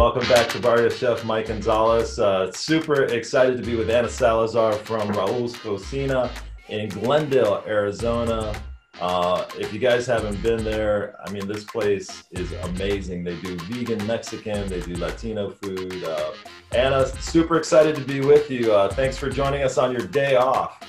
welcome 0.00 0.26
back 0.30 0.48
to 0.48 0.58
Barrio 0.58 0.88
Chef 0.88 1.26
Mike 1.26 1.48
Gonzalez. 1.48 2.18
Uh, 2.18 2.50
super 2.52 3.04
excited 3.04 3.58
to 3.58 3.62
be 3.62 3.76
with 3.76 3.90
Anna 3.90 4.08
Salazar 4.08 4.72
from 4.72 5.10
Raul's 5.10 5.54
Cocina 5.58 6.30
in 6.70 6.88
Glendale, 6.88 7.62
Arizona. 7.66 8.58
Uh, 8.98 9.44
if 9.58 9.74
you 9.74 9.78
guys 9.78 10.06
haven't 10.06 10.42
been 10.42 10.64
there, 10.64 11.16
I 11.22 11.30
mean, 11.30 11.46
this 11.46 11.64
place 11.64 12.24
is 12.30 12.50
amazing. 12.64 13.24
They 13.24 13.36
do 13.42 13.58
vegan 13.64 14.04
Mexican, 14.06 14.66
they 14.68 14.80
do 14.80 14.94
Latino 14.94 15.50
food. 15.50 16.02
Uh, 16.02 16.32
Anna, 16.72 17.06
super 17.20 17.58
excited 17.58 17.94
to 17.96 18.02
be 18.02 18.22
with 18.22 18.50
you. 18.50 18.72
Uh, 18.72 18.88
thanks 18.88 19.18
for 19.18 19.28
joining 19.28 19.64
us 19.64 19.76
on 19.76 19.92
your 19.92 20.06
day 20.06 20.36
off. 20.36 20.82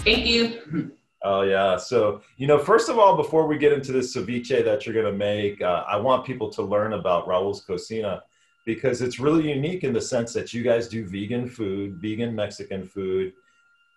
Thank 0.00 0.26
you. 0.26 0.90
Oh 1.22 1.42
yeah. 1.42 1.76
So 1.76 2.22
you 2.36 2.48
know, 2.48 2.58
first 2.58 2.88
of 2.88 2.98
all, 2.98 3.14
before 3.16 3.46
we 3.46 3.58
get 3.58 3.72
into 3.72 3.92
this 3.92 4.16
ceviche 4.16 4.64
that 4.64 4.86
you're 4.86 4.94
going 4.94 5.06
to 5.06 5.16
make, 5.16 5.62
uh, 5.62 5.84
I 5.86 5.98
want 5.98 6.24
people 6.24 6.50
to 6.50 6.62
learn 6.62 6.94
about 6.94 7.28
Raul's 7.28 7.60
Cocina 7.60 8.22
because 8.66 9.02
it's 9.02 9.18
really 9.18 9.50
unique 9.50 9.84
in 9.84 9.92
the 9.92 10.00
sense 10.00 10.32
that 10.34 10.52
you 10.52 10.62
guys 10.62 10.88
do 10.88 11.06
vegan 11.06 11.48
food, 11.48 11.96
vegan 11.96 12.34
Mexican 12.34 12.86
food, 12.86 13.32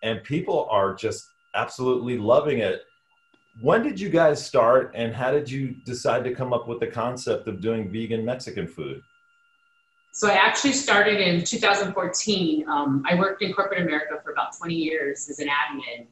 and 0.02 0.24
people 0.24 0.68
are 0.70 0.94
just 0.94 1.28
absolutely 1.56 2.18
loving 2.18 2.60
it. 2.60 2.84
When 3.62 3.84
did 3.84 4.00
you 4.00 4.10
guys 4.10 4.44
start, 4.44 4.92
and 4.96 5.14
how 5.14 5.32
did 5.32 5.50
you 5.50 5.76
decide 5.86 6.24
to 6.24 6.34
come 6.34 6.54
up 6.54 6.68
with 6.68 6.80
the 6.80 6.88
concept 6.88 7.48
of 7.48 7.62
doing 7.62 7.92
vegan 7.92 8.26
Mexican 8.26 8.68
food? 8.68 9.02
So 10.12 10.30
I 10.30 10.34
actually 10.34 10.74
started 10.74 11.20
in 11.20 11.44
2014. 11.44 12.70
Um, 12.70 13.04
I 13.10 13.16
worked 13.16 13.42
in 13.42 13.52
corporate 13.54 13.82
America 13.82 14.20
for 14.24 14.32
about 14.32 14.56
20 14.58 14.74
years 14.76 15.28
as 15.30 15.40
an 15.40 15.48
admin 15.48 16.08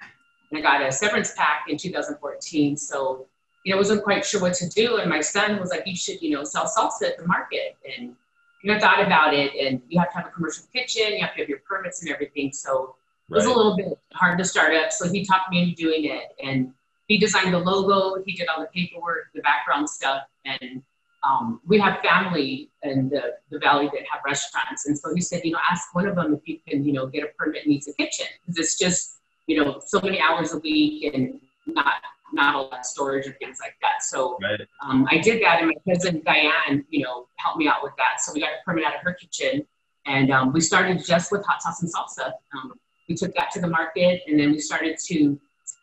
and 0.51 0.59
I 0.59 0.61
got 0.61 0.85
a 0.85 0.91
severance 0.91 1.33
pack 1.35 1.65
in 1.69 1.77
2014. 1.77 2.75
So, 2.77 3.25
you 3.63 3.71
know, 3.71 3.77
wasn't 3.77 4.03
quite 4.03 4.25
sure 4.25 4.41
what 4.41 4.53
to 4.55 4.69
do. 4.69 4.97
And 4.97 5.09
my 5.09 5.21
son 5.21 5.59
was 5.59 5.69
like, 5.69 5.83
you 5.85 5.95
should, 5.95 6.21
you 6.21 6.31
know, 6.31 6.43
sell 6.43 6.65
salsa 6.65 7.09
at 7.09 7.17
the 7.17 7.25
market. 7.25 7.77
And, 7.97 8.15
you 8.61 8.71
know, 8.71 8.77
I 8.77 8.79
thought 8.79 9.05
about 9.05 9.33
it 9.33 9.53
and 9.55 9.81
you 9.89 9.99
have 9.99 10.11
to 10.11 10.17
have 10.17 10.27
a 10.27 10.29
commercial 10.29 10.65
kitchen, 10.73 11.13
you 11.13 11.21
have 11.21 11.33
to 11.33 11.39
have 11.41 11.49
your 11.49 11.59
permits 11.59 12.01
and 12.01 12.11
everything. 12.11 12.51
So 12.51 12.95
it 13.29 13.33
was 13.33 13.45
right. 13.45 13.53
a 13.53 13.57
little 13.57 13.75
bit 13.75 13.97
hard 14.13 14.37
to 14.37 14.45
start 14.45 14.73
up. 14.73 14.91
So 14.91 15.09
he 15.09 15.25
talked 15.25 15.49
me 15.49 15.63
into 15.63 15.75
doing 15.75 16.05
it 16.05 16.35
and 16.43 16.73
he 17.07 17.17
designed 17.17 17.53
the 17.53 17.59
logo, 17.59 18.21
he 18.25 18.33
did 18.33 18.47
all 18.47 18.61
the 18.61 18.67
paperwork, 18.67 19.31
the 19.33 19.41
background 19.41 19.89
stuff. 19.89 20.23
And 20.45 20.81
um, 21.23 21.59
we 21.67 21.79
have 21.79 21.99
family 22.01 22.69
in 22.83 23.09
the, 23.09 23.35
the 23.49 23.59
valley 23.59 23.89
that 23.93 24.03
have 24.11 24.21
restaurants. 24.25 24.85
And 24.85 24.97
so 24.97 25.13
he 25.13 25.21
said, 25.21 25.41
you 25.43 25.51
know, 25.51 25.59
ask 25.69 25.93
one 25.93 26.07
of 26.07 26.15
them 26.15 26.33
if 26.33 26.47
you 26.47 26.59
can, 26.67 26.83
you 26.83 26.93
know, 26.93 27.07
get 27.07 27.23
a 27.23 27.27
permit 27.37 27.67
needs 27.67 27.87
a 27.87 27.93
kitchen. 27.93 28.27
Because 28.41 28.57
it's 28.57 28.77
just, 28.77 29.19
you 29.47 29.63
know, 29.63 29.81
so 29.85 29.99
many 30.01 30.19
hours 30.19 30.53
a 30.53 30.59
week 30.59 31.13
and 31.13 31.39
not 31.67 31.95
not 32.33 32.55
a 32.55 32.59
lot 32.59 32.79
of 32.79 32.85
storage 32.85 33.25
and 33.25 33.35
things 33.37 33.57
like 33.59 33.75
that. 33.81 34.03
So 34.03 34.37
right. 34.41 34.61
um, 34.85 35.07
I 35.09 35.17
did 35.17 35.43
that, 35.43 35.61
and 35.61 35.67
my 35.67 35.93
cousin 35.93 36.21
Diane, 36.25 36.85
you 36.89 37.03
know, 37.03 37.27
helped 37.37 37.57
me 37.57 37.67
out 37.67 37.83
with 37.83 37.93
that. 37.97 38.21
So 38.21 38.33
we 38.33 38.39
got 38.39 38.49
a 38.49 38.63
permit 38.65 38.85
out 38.85 38.95
of 38.95 39.01
her 39.01 39.13
kitchen, 39.13 39.65
and 40.05 40.31
um, 40.31 40.53
we 40.53 40.61
started 40.61 41.03
just 41.05 41.31
with 41.31 41.45
hot 41.45 41.61
sauce 41.61 41.81
and 41.81 41.91
salsa. 41.91 42.31
Um, 42.53 42.73
we 43.07 43.15
took 43.15 43.33
that 43.35 43.51
to 43.51 43.61
the 43.61 43.67
market, 43.67 44.21
and 44.27 44.39
then 44.39 44.51
we 44.51 44.59
started 44.59 44.97
to 45.07 45.39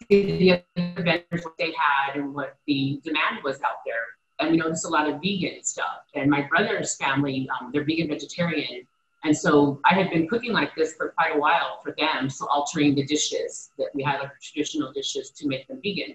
see 0.09 0.39
the 0.39 0.53
other 0.53 1.03
vendors 1.03 1.45
what 1.45 1.57
they 1.59 1.73
had 1.73 2.17
and 2.17 2.35
what 2.35 2.57
the 2.67 3.01
demand 3.05 3.43
was 3.45 3.57
out 3.63 3.79
there. 3.85 3.97
And 4.41 4.53
we 4.53 4.57
noticed 4.57 4.85
a 4.85 4.89
lot 4.89 5.09
of 5.09 5.21
vegan 5.21 5.65
stuff. 5.65 6.05
And 6.15 6.31
my 6.31 6.43
brother's 6.43 6.95
family, 6.97 7.49
um, 7.61 7.71
they're 7.73 7.85
vegan 7.85 8.09
vegetarian, 8.09 8.87
and 9.25 9.37
so 9.37 9.81
I 9.85 9.95
had 9.95 10.11
been 10.11 10.29
cooking 10.29 10.53
like 10.53 10.75
this 10.77 10.95
for 10.95 11.11
quite 11.11 11.35
a 11.35 11.39
while 11.39 11.81
for 11.83 11.95
them, 11.99 12.31
so 12.31 12.47
altering 12.47 12.95
the 12.95 13.05
dishes 13.05 13.71
that 13.79 13.89
we 13.95 14.03
had 14.03 14.21
like 14.21 14.31
traditional 14.41 14.93
dishes 14.93 15.31
to 15.31 15.49
make 15.49 15.67
them 15.67 15.81
vegan. 15.83 16.15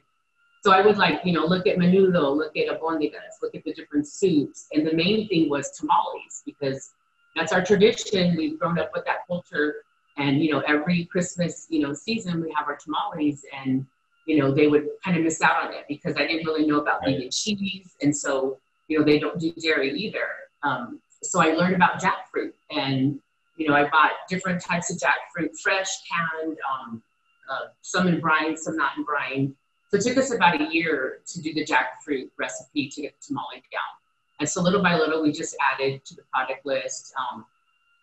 So 0.63 0.71
I 0.71 0.79
would 0.79 0.97
like, 0.97 1.19
you 1.25 1.33
know, 1.33 1.45
look 1.45 1.67
at 1.67 1.77
menudo, 1.77 2.37
look 2.37 2.55
at 2.55 2.67
albondigas, 2.67 3.41
look 3.41 3.53
at 3.53 3.65
the 3.65 3.73
different 3.73 4.07
soups. 4.07 4.67
And 4.71 4.87
the 4.87 4.93
main 4.93 5.27
thing 5.27 5.49
was 5.49 5.71
tamales 5.71 6.41
because 6.45 6.93
that's 7.35 7.51
our 7.51 7.61
tradition. 7.61 8.37
We've 8.37 8.57
grown 8.57 8.79
up 8.79 8.91
with 8.95 9.03
that 9.03 9.27
culture. 9.27 9.83
And, 10.15 10.41
you 10.41 10.53
know, 10.53 10.63
every 10.65 11.03
Christmas, 11.05 11.67
you 11.69 11.81
know, 11.81 11.93
season 11.93 12.41
we 12.41 12.53
have 12.55 12.67
our 12.67 12.77
tamales 12.77 13.43
and, 13.53 13.85
you 14.25 14.37
know, 14.37 14.53
they 14.53 14.67
would 14.67 14.87
kind 15.03 15.17
of 15.17 15.23
miss 15.23 15.41
out 15.41 15.65
on 15.65 15.73
it 15.73 15.83
because 15.89 16.15
I 16.15 16.25
didn't 16.27 16.45
really 16.45 16.65
know 16.65 16.79
about 16.79 17.01
right. 17.01 17.17
vegan 17.17 17.31
cheese. 17.31 17.97
And 18.01 18.15
so, 18.15 18.57
you 18.87 18.97
know, 18.97 19.03
they 19.03 19.19
don't 19.19 19.37
do 19.37 19.51
dairy 19.53 19.91
either. 19.91 20.27
Um, 20.61 21.01
so 21.21 21.41
I 21.41 21.55
learned 21.55 21.75
about 21.75 22.01
jackfruit 22.01 22.53
and, 22.71 23.19
you 23.57 23.67
know, 23.67 23.75
I 23.75 23.89
bought 23.89 24.11
different 24.29 24.61
types 24.61 24.89
of 24.89 24.97
jackfruit, 24.97 25.59
fresh, 25.61 25.89
canned, 26.09 26.57
um, 26.71 27.03
uh, 27.51 27.67
some 27.81 28.07
in 28.07 28.21
brine, 28.21 28.55
some 28.55 28.77
not 28.77 28.97
in 28.97 29.03
brine. 29.03 29.55
So 29.93 29.99
it 29.99 30.05
took 30.05 30.17
us 30.17 30.33
about 30.33 30.59
a 30.59 30.73
year 30.73 31.19
to 31.23 31.39
do 31.39 31.53
the 31.53 31.63
jackfruit 31.63 32.31
recipe 32.39 32.89
to 32.89 33.01
get 33.03 33.13
the 33.19 33.27
tamale 33.27 33.61
down. 33.71 33.81
And 34.39 34.49
so 34.49 34.59
little 34.59 34.81
by 34.81 34.97
little, 34.97 35.21
we 35.21 35.31
just 35.31 35.55
added 35.71 36.03
to 36.05 36.15
the 36.15 36.23
product 36.33 36.65
list. 36.65 37.13
Um, 37.15 37.45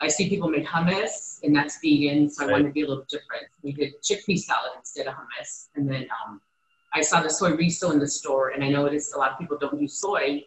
I 0.01 0.07
see 0.07 0.29
people 0.29 0.49
make 0.49 0.65
hummus, 0.65 1.41
and 1.43 1.55
that's 1.55 1.81
vegan, 1.83 2.31
so 2.31 2.47
I 2.47 2.53
wanted 2.53 2.69
to 2.69 2.71
be 2.71 2.83
a 2.83 2.87
little 2.87 3.07
different. 3.11 3.47
We 3.65 3.73
did 3.73 4.01
chickpea 4.03 4.39
salad 4.39 4.71
instead 4.79 5.09
of 5.09 5.15
hummus. 5.15 5.71
And 5.75 5.91
then 5.91 6.07
um, 6.25 6.41
I 6.95 7.01
saw 7.01 7.23
the 7.23 7.29
soyrizo 7.29 7.93
in 7.93 7.99
the 7.99 8.07
store, 8.07 8.51
and 8.51 8.63
I 8.63 8.69
noticed 8.69 9.13
a 9.17 9.19
lot 9.19 9.33
of 9.33 9.41
people 9.41 9.59
don't 9.59 9.81
use 9.81 9.95
soy, 9.95 10.45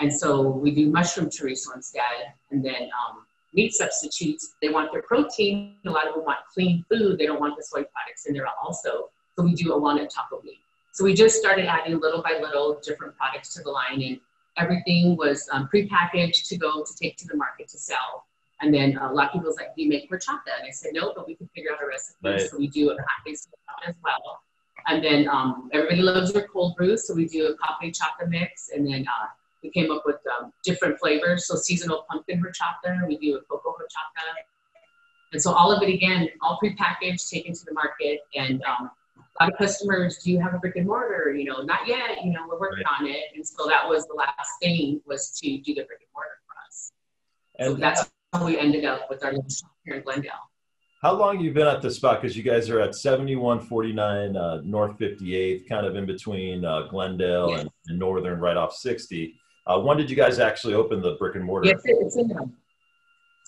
and 0.00 0.12
so 0.12 0.40
we 0.42 0.72
do 0.72 0.90
mushroom 0.90 1.28
chorizo 1.28 1.72
instead. 1.76 2.34
And 2.50 2.64
then 2.64 2.90
um, 2.98 3.26
meat 3.54 3.74
substitutes, 3.74 4.54
they 4.60 4.70
want 4.70 4.90
their 4.90 5.02
protein. 5.02 5.76
A 5.86 5.90
lot 5.90 6.08
of 6.08 6.16
them 6.16 6.24
want 6.24 6.40
clean 6.52 6.84
food. 6.90 7.16
They 7.16 7.26
don't 7.26 7.38
want 7.38 7.56
the 7.56 7.62
soy 7.62 7.84
products 7.84 8.26
in 8.26 8.34
there 8.34 8.46
also. 8.60 9.10
So 9.38 9.44
we 9.44 9.54
do 9.54 9.72
a 9.72 9.78
walnut 9.78 10.10
taco 10.10 10.42
meat. 10.42 10.58
So 10.92 11.04
we 11.04 11.14
just 11.14 11.36
started 11.38 11.66
adding 11.66 11.98
little 12.00 12.22
by 12.22 12.38
little 12.40 12.80
different 12.82 13.16
products 13.16 13.54
to 13.54 13.62
the 13.62 13.70
line 13.70 14.02
and 14.02 14.20
everything 14.56 15.16
was 15.16 15.48
um, 15.52 15.68
prepackaged 15.72 16.48
to 16.48 16.56
go 16.56 16.82
to 16.84 16.94
take 17.00 17.16
to 17.18 17.26
the 17.26 17.36
market 17.36 17.68
to 17.68 17.78
sell. 17.78 18.26
And 18.60 18.74
then 18.74 18.98
uh, 18.98 19.10
a 19.10 19.12
lot 19.12 19.28
of 19.28 19.32
people 19.32 19.48
was 19.48 19.56
like, 19.56 19.74
do 19.74 19.82
you 19.82 19.88
make 19.88 20.10
horchata? 20.10 20.52
And 20.58 20.66
I 20.66 20.70
said, 20.70 20.90
no, 20.92 21.12
but 21.14 21.26
we 21.26 21.34
can 21.34 21.48
figure 21.54 21.72
out 21.72 21.82
a 21.82 21.86
recipe. 21.86 22.18
Right. 22.22 22.40
So 22.40 22.58
we 22.58 22.68
do 22.68 22.90
a 22.90 22.94
plant-based 22.94 23.48
as 23.86 23.94
well. 24.04 24.40
And 24.86 25.02
then 25.02 25.28
um, 25.28 25.70
everybody 25.72 26.02
loves 26.02 26.32
their 26.32 26.46
cold 26.48 26.76
brew. 26.76 26.96
So 26.96 27.14
we 27.14 27.26
do 27.26 27.46
a 27.46 27.56
coffee 27.56 27.92
chata 27.92 28.28
mix 28.28 28.70
and 28.74 28.86
then 28.86 29.06
uh, 29.06 29.26
we 29.62 29.70
came 29.70 29.90
up 29.90 30.02
with 30.04 30.16
um, 30.38 30.52
different 30.64 30.98
flavors. 30.98 31.46
So 31.46 31.56
seasonal 31.56 32.04
pumpkin 32.10 32.42
horchata, 32.42 33.06
we 33.06 33.16
do 33.18 33.36
a 33.36 33.40
cocoa 33.42 33.70
horchata. 33.70 34.26
And 35.32 35.40
so 35.40 35.52
all 35.52 35.70
of 35.70 35.82
it 35.82 35.92
again, 35.92 36.28
all 36.42 36.58
prepackaged, 36.62 37.30
taken 37.30 37.54
to 37.54 37.64
the 37.64 37.72
market. 37.72 38.20
And 38.34 38.62
um, 38.64 38.90
customers, 39.58 40.18
do 40.18 40.30
you 40.30 40.40
have 40.40 40.54
a 40.54 40.58
brick 40.58 40.76
and 40.76 40.86
mortar? 40.86 41.32
You 41.32 41.44
know, 41.44 41.62
not 41.62 41.86
yet, 41.86 42.24
you 42.24 42.32
know, 42.32 42.46
we're 42.48 42.58
working 42.58 42.84
right. 42.84 43.00
on 43.00 43.06
it. 43.06 43.24
And 43.34 43.46
so 43.46 43.66
that 43.68 43.88
was 43.88 44.06
the 44.06 44.14
last 44.14 44.50
thing 44.62 45.00
was 45.06 45.30
to 45.42 45.58
do 45.58 45.74
the 45.74 45.84
brick 45.84 46.00
and 46.00 46.10
mortar 46.14 46.38
for 46.46 46.54
us. 46.66 46.92
And 47.58 47.74
so 47.74 47.74
that's 47.74 48.10
how 48.32 48.44
we 48.44 48.58
ended 48.58 48.84
up 48.84 49.08
with 49.08 49.24
our 49.24 49.32
shop 49.32 49.70
here 49.84 49.96
in 49.96 50.02
Glendale. 50.02 50.32
How 51.02 51.12
long 51.12 51.40
you 51.40 51.50
been 51.52 51.66
at 51.66 51.80
this 51.80 51.96
spot? 51.96 52.20
Because 52.20 52.36
you 52.36 52.42
guys 52.42 52.68
are 52.68 52.80
at 52.80 52.94
7149 52.94 54.36
uh, 54.36 54.60
North 54.64 54.98
58th, 54.98 55.66
kind 55.66 55.86
of 55.86 55.96
in 55.96 56.04
between 56.04 56.64
uh, 56.64 56.82
Glendale 56.88 57.50
yes. 57.50 57.60
and, 57.60 57.70
and 57.88 57.98
Northern, 57.98 58.38
right 58.38 58.56
off 58.56 58.74
60. 58.74 59.34
Uh, 59.66 59.80
when 59.80 59.96
did 59.96 60.10
you 60.10 60.16
guys 60.16 60.38
actually 60.38 60.74
open 60.74 61.00
the 61.00 61.12
brick 61.12 61.36
and 61.36 61.44
mortar? 61.44 61.68
Yes, 61.68 61.80
it's 61.84 62.16
in. 62.16 62.30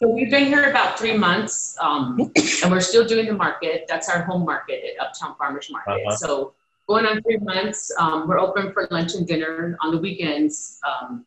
So 0.02 0.08
we've 0.08 0.30
been 0.30 0.46
here 0.46 0.68
about 0.68 0.98
three 0.98 1.16
months, 1.16 1.76
um, 1.80 2.18
and 2.62 2.72
we're 2.72 2.80
still 2.80 3.06
doing 3.06 3.26
the 3.26 3.34
market. 3.34 3.84
That's 3.86 4.08
our 4.08 4.22
home 4.22 4.44
market 4.44 4.82
at 4.84 5.06
Uptown 5.06 5.36
Farmers 5.36 5.70
Market. 5.70 6.02
Uh-huh. 6.04 6.16
So 6.16 6.54
going 6.88 7.06
on 7.06 7.22
three 7.22 7.36
months, 7.36 7.92
um, 8.00 8.26
we're 8.26 8.40
open 8.40 8.72
for 8.72 8.88
lunch 8.90 9.14
and 9.14 9.28
dinner 9.28 9.78
on 9.80 9.94
the 9.94 9.98
weekends. 9.98 10.80
Um, 10.84 11.24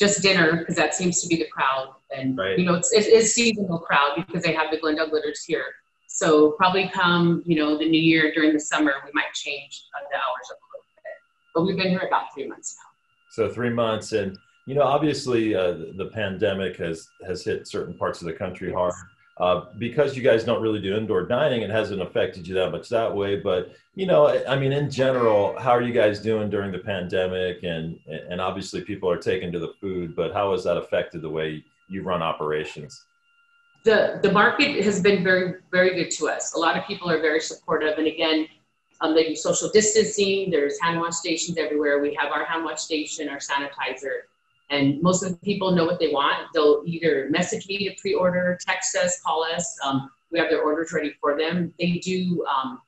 just 0.00 0.20
dinner 0.20 0.56
because 0.56 0.74
that 0.74 0.94
seems 0.94 1.22
to 1.22 1.28
be 1.28 1.36
the 1.36 1.46
crowd, 1.46 1.94
and 2.10 2.36
right. 2.36 2.58
you 2.58 2.64
know 2.64 2.74
it's 2.74 2.92
it 2.92 3.06
is 3.06 3.32
seasonal 3.32 3.78
crowd 3.78 4.16
because 4.16 4.42
they 4.42 4.52
have 4.52 4.72
the 4.72 4.78
Glendale 4.78 5.08
glitters 5.08 5.44
here. 5.44 5.66
So 6.08 6.52
probably 6.52 6.88
come 6.92 7.44
you 7.46 7.54
know 7.54 7.78
the 7.78 7.88
new 7.88 8.00
year 8.00 8.32
during 8.34 8.52
the 8.52 8.58
summer, 8.58 8.94
we 9.04 9.12
might 9.14 9.32
change 9.32 9.84
uh, 9.94 10.02
the 10.10 10.16
hours 10.16 10.50
up 10.50 10.58
a 10.58 10.66
little 10.74 10.86
bit. 10.96 11.54
But 11.54 11.62
we've 11.66 11.76
been 11.76 11.90
here 11.90 12.08
about 12.08 12.34
three 12.34 12.48
months 12.48 12.76
now. 12.82 12.90
So 13.30 13.54
three 13.54 13.70
months, 13.70 14.10
and 14.10 14.36
you 14.66 14.74
know, 14.74 14.82
obviously, 14.82 15.54
uh, 15.54 15.72
the 15.96 16.10
pandemic 16.12 16.76
has 16.76 17.08
has 17.26 17.44
hit 17.44 17.66
certain 17.66 17.94
parts 17.94 18.20
of 18.20 18.26
the 18.26 18.32
country 18.32 18.72
hard. 18.72 18.94
Uh, 19.38 19.64
because 19.78 20.14
you 20.14 20.22
guys 20.22 20.44
don't 20.44 20.62
really 20.62 20.80
do 20.80 20.94
indoor 20.94 21.26
dining, 21.26 21.62
it 21.62 21.70
hasn't 21.70 22.02
affected 22.02 22.46
you 22.46 22.54
that 22.54 22.70
much 22.70 22.88
that 22.90 23.12
way. 23.12 23.40
But 23.40 23.74
you 23.94 24.06
know, 24.06 24.28
I 24.46 24.56
mean, 24.56 24.72
in 24.72 24.90
general, 24.90 25.58
how 25.58 25.70
are 25.70 25.82
you 25.82 25.92
guys 25.92 26.20
doing 26.20 26.50
during 26.50 26.70
the 26.70 26.78
pandemic? 26.78 27.62
And 27.62 27.98
and 28.06 28.40
obviously, 28.40 28.82
people 28.82 29.10
are 29.10 29.16
taking 29.16 29.50
to 29.52 29.58
the 29.58 29.72
food, 29.80 30.14
but 30.14 30.32
how 30.32 30.52
has 30.52 30.64
that 30.64 30.76
affected 30.76 31.22
the 31.22 31.30
way 31.30 31.64
you 31.88 32.02
run 32.02 32.22
operations? 32.22 33.04
The 33.84 34.20
the 34.22 34.30
market 34.30 34.84
has 34.84 35.00
been 35.00 35.24
very 35.24 35.54
very 35.72 35.94
good 35.94 36.10
to 36.18 36.28
us. 36.28 36.54
A 36.54 36.58
lot 36.58 36.76
of 36.76 36.86
people 36.86 37.10
are 37.10 37.20
very 37.20 37.40
supportive, 37.40 37.98
and 37.98 38.06
again, 38.06 38.46
um, 39.00 39.14
they 39.14 39.24
do 39.24 39.34
social 39.34 39.70
distancing. 39.70 40.50
There's 40.50 40.80
hand 40.80 41.00
wash 41.00 41.16
stations 41.16 41.58
everywhere. 41.58 42.00
We 42.00 42.14
have 42.20 42.30
our 42.30 42.44
hand 42.44 42.64
wash 42.64 42.80
station, 42.80 43.28
our 43.28 43.38
sanitizer. 43.38 44.28
And 44.72 45.02
most 45.02 45.22
of 45.22 45.30
the 45.30 45.36
people 45.36 45.70
know 45.70 45.84
what 45.84 46.00
they 46.00 46.08
want. 46.08 46.48
They'll 46.54 46.82
either 46.86 47.28
message 47.30 47.68
me 47.68 47.88
to 47.88 47.94
pre-order, 48.00 48.58
text 48.66 48.96
us, 48.96 49.20
call 49.20 49.44
us. 49.44 49.78
Um, 49.84 50.10
we 50.30 50.38
have 50.38 50.48
their 50.48 50.62
orders 50.62 50.92
ready 50.94 51.14
for 51.20 51.36
them. 51.36 51.74
They 51.78 51.98
do 51.98 52.42
um, 52.46 52.80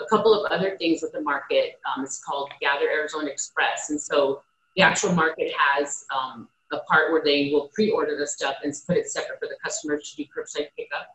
a 0.00 0.04
couple 0.04 0.34
of 0.34 0.52
other 0.52 0.76
things 0.76 1.00
with 1.00 1.12
the 1.12 1.22
market. 1.22 1.80
Um, 1.86 2.04
it's 2.04 2.22
called 2.22 2.50
Gather 2.60 2.90
Arizona 2.90 3.28
Express. 3.28 3.88
And 3.88 3.98
so 3.98 4.42
the 4.76 4.82
actual 4.82 5.12
market 5.12 5.50
has 5.58 6.04
um, 6.14 6.46
a 6.72 6.80
part 6.80 7.10
where 7.10 7.22
they 7.24 7.48
will 7.50 7.70
pre-order 7.72 8.18
the 8.18 8.26
stuff 8.26 8.56
and 8.62 8.74
put 8.86 8.98
it 8.98 9.08
separate 9.08 9.38
for 9.40 9.48
the 9.48 9.56
customers 9.64 10.10
to 10.10 10.16
do 10.16 10.24
curbside 10.24 10.68
pickup. 10.76 11.08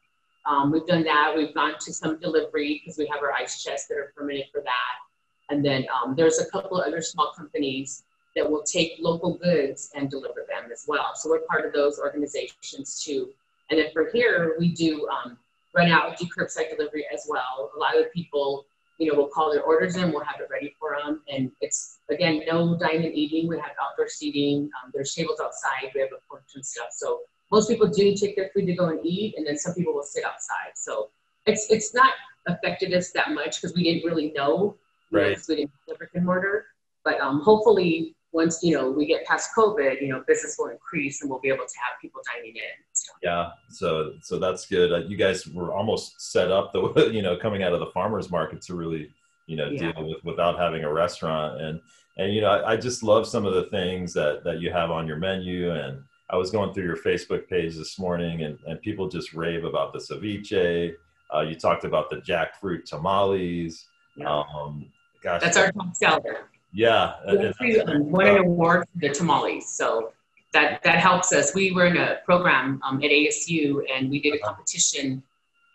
Um, 0.47 0.71
we've 0.71 0.87
done 0.87 1.03
that. 1.03 1.33
We've 1.37 1.53
gone 1.53 1.75
to 1.79 1.93
some 1.93 2.19
delivery 2.19 2.81
because 2.83 2.97
we 2.97 3.05
have 3.13 3.21
our 3.21 3.31
ice 3.31 3.61
chests 3.63 3.87
that 3.89 3.95
are 3.99 4.11
permitted 4.17 4.45
for 4.51 4.61
that. 4.61 5.51
And 5.51 5.63
then 5.63 5.85
um, 5.93 6.15
there's 6.15 6.39
a 6.39 6.49
couple 6.49 6.81
of 6.81 6.87
other 6.87 7.03
small 7.03 7.31
companies 7.37 8.03
that 8.35 8.49
will 8.49 8.63
take 8.63 8.97
local 8.99 9.35
goods 9.35 9.91
and 9.95 10.09
deliver 10.09 10.45
them 10.47 10.71
as 10.71 10.85
well. 10.87 11.11
So 11.15 11.29
we're 11.29 11.39
part 11.41 11.65
of 11.65 11.73
those 11.73 11.99
organizations 11.99 13.03
too. 13.03 13.29
And 13.69 13.79
then 13.79 13.87
for 13.93 14.09
here, 14.11 14.55
we 14.59 14.69
do 14.69 15.07
um, 15.07 15.37
run 15.75 15.89
out, 15.89 16.17
do 16.17 16.25
curbside 16.25 16.75
delivery 16.75 17.05
as 17.13 17.25
well. 17.27 17.71
A 17.75 17.79
lot 17.79 17.97
of 17.97 18.11
people, 18.11 18.65
you 18.97 19.11
know, 19.11 19.17
will 19.17 19.27
call 19.27 19.51
their 19.51 19.63
orders 19.63 19.95
in, 19.95 20.11
we'll 20.11 20.23
have 20.23 20.39
it 20.39 20.47
ready 20.51 20.75
for 20.79 20.97
them. 21.01 21.21
And 21.29 21.51
it's, 21.61 21.99
again, 22.09 22.41
no 22.47 22.77
dining 22.77 23.13
eating. 23.13 23.47
We 23.47 23.57
have 23.57 23.71
outdoor 23.81 24.09
seating. 24.09 24.69
Um, 24.83 24.91
there's 24.93 25.13
tables 25.13 25.39
outside. 25.41 25.91
We 25.93 26.01
have 26.01 26.09
a 26.11 26.19
porch 26.29 26.43
and 26.55 26.65
stuff. 26.65 26.89
So 26.91 27.21
most 27.51 27.69
people 27.69 27.87
do 27.87 28.15
take 28.15 28.35
their 28.35 28.49
food 28.53 28.65
to 28.67 28.73
go 28.73 28.89
and 28.89 28.99
eat, 29.05 29.35
and 29.37 29.45
then 29.45 29.57
some 29.57 29.73
people 29.73 29.93
will 29.93 30.03
sit 30.03 30.23
outside. 30.23 30.73
So 30.75 31.09
it's 31.45 31.69
it's 31.69 31.93
not 31.93 32.13
affected 32.47 32.93
us 32.93 33.11
that 33.11 33.31
much 33.31 33.61
because 33.61 33.75
we 33.75 33.83
didn't 33.83 34.03
really 34.03 34.31
know, 34.31 34.75
right? 35.11 35.37
we 35.47 35.55
didn't 35.55 35.71
have 35.87 35.97
brick 35.97 36.09
and 36.15 36.25
mortar. 36.25 36.65
But 37.03 37.19
um, 37.21 37.41
hopefully, 37.41 38.14
once 38.35 38.61
you 38.61 38.75
know 38.75 38.91
we 38.91 39.05
get 39.05 39.25
past 39.25 39.51
COVID, 39.57 40.01
you 40.01 40.09
know, 40.09 40.23
business 40.27 40.57
will 40.59 40.67
increase 40.67 41.21
and 41.21 41.31
we'll 41.31 41.39
be 41.39 41.47
able 41.47 41.65
to 41.65 41.79
have 41.83 41.99
people 42.01 42.21
dining 42.33 42.55
in. 42.55 42.75
Yeah, 43.23 43.51
so 43.69 44.13
so 44.21 44.37
that's 44.37 44.65
good. 44.65 44.91
Uh, 44.91 45.07
you 45.07 45.15
guys 45.15 45.47
were 45.47 45.73
almost 45.73 46.31
set 46.31 46.51
up, 46.51 46.73
the 46.73 47.09
you 47.13 47.21
know, 47.21 47.37
coming 47.37 47.63
out 47.63 47.73
of 47.73 47.79
the 47.79 47.91
farmers 47.93 48.29
market 48.29 48.61
to 48.63 48.75
really 48.75 49.09
you 49.47 49.55
know 49.55 49.69
yeah. 49.69 49.93
deal 49.93 50.09
with 50.09 50.23
without 50.23 50.59
having 50.59 50.83
a 50.83 50.91
restaurant 50.91 51.61
and 51.61 51.79
and 52.17 52.33
you 52.33 52.41
know 52.41 52.49
I, 52.49 52.73
I 52.73 52.77
just 52.77 53.03
love 53.03 53.27
some 53.27 53.45
of 53.45 53.53
the 53.53 53.65
things 53.65 54.11
that 54.13 54.43
that 54.43 54.59
you 54.59 54.71
have 54.71 54.91
on 54.91 55.07
your 55.07 55.17
menu 55.17 55.71
and 55.71 56.03
I 56.29 56.37
was 56.37 56.49
going 56.49 56.73
through 56.73 56.85
your 56.85 56.97
Facebook 56.97 57.47
page 57.47 57.75
this 57.75 57.99
morning, 57.99 58.41
and, 58.41 58.57
and 58.65 58.81
people 58.81 59.07
just 59.07 59.33
rave 59.33 59.63
about 59.63 59.93
the 59.93 59.99
ceviche. 59.99 60.95
Uh, 61.33 61.41
you 61.41 61.55
talked 61.55 61.85
about 61.85 62.09
the 62.09 62.17
jackfruit 62.17 62.85
tamales. 62.85 63.85
Yeah. 64.15 64.43
Um, 64.55 64.87
gosh, 65.21 65.41
that's 65.41 65.57
our 65.57 65.71
top 65.71 65.95
seller. 65.95 66.49
Yeah, 66.75 67.13
we 67.61 67.81
won 67.87 68.27
an 68.27 68.37
award 68.37 68.85
for 68.91 68.99
the 68.99 69.09
tamales, 69.09 69.69
so 69.69 70.11
that 70.51 70.83
that 70.83 70.97
helps 70.97 71.31
us. 71.31 71.55
We 71.55 71.71
were 71.71 71.85
in 71.85 71.95
a 71.95 72.17
program 72.25 72.81
um, 72.83 72.97
at 72.97 73.11
ASU, 73.11 73.81
and 73.89 74.09
we 74.09 74.21
did 74.21 74.33
a 74.33 74.35
uh-huh. 74.35 74.49
competition, 74.49 75.23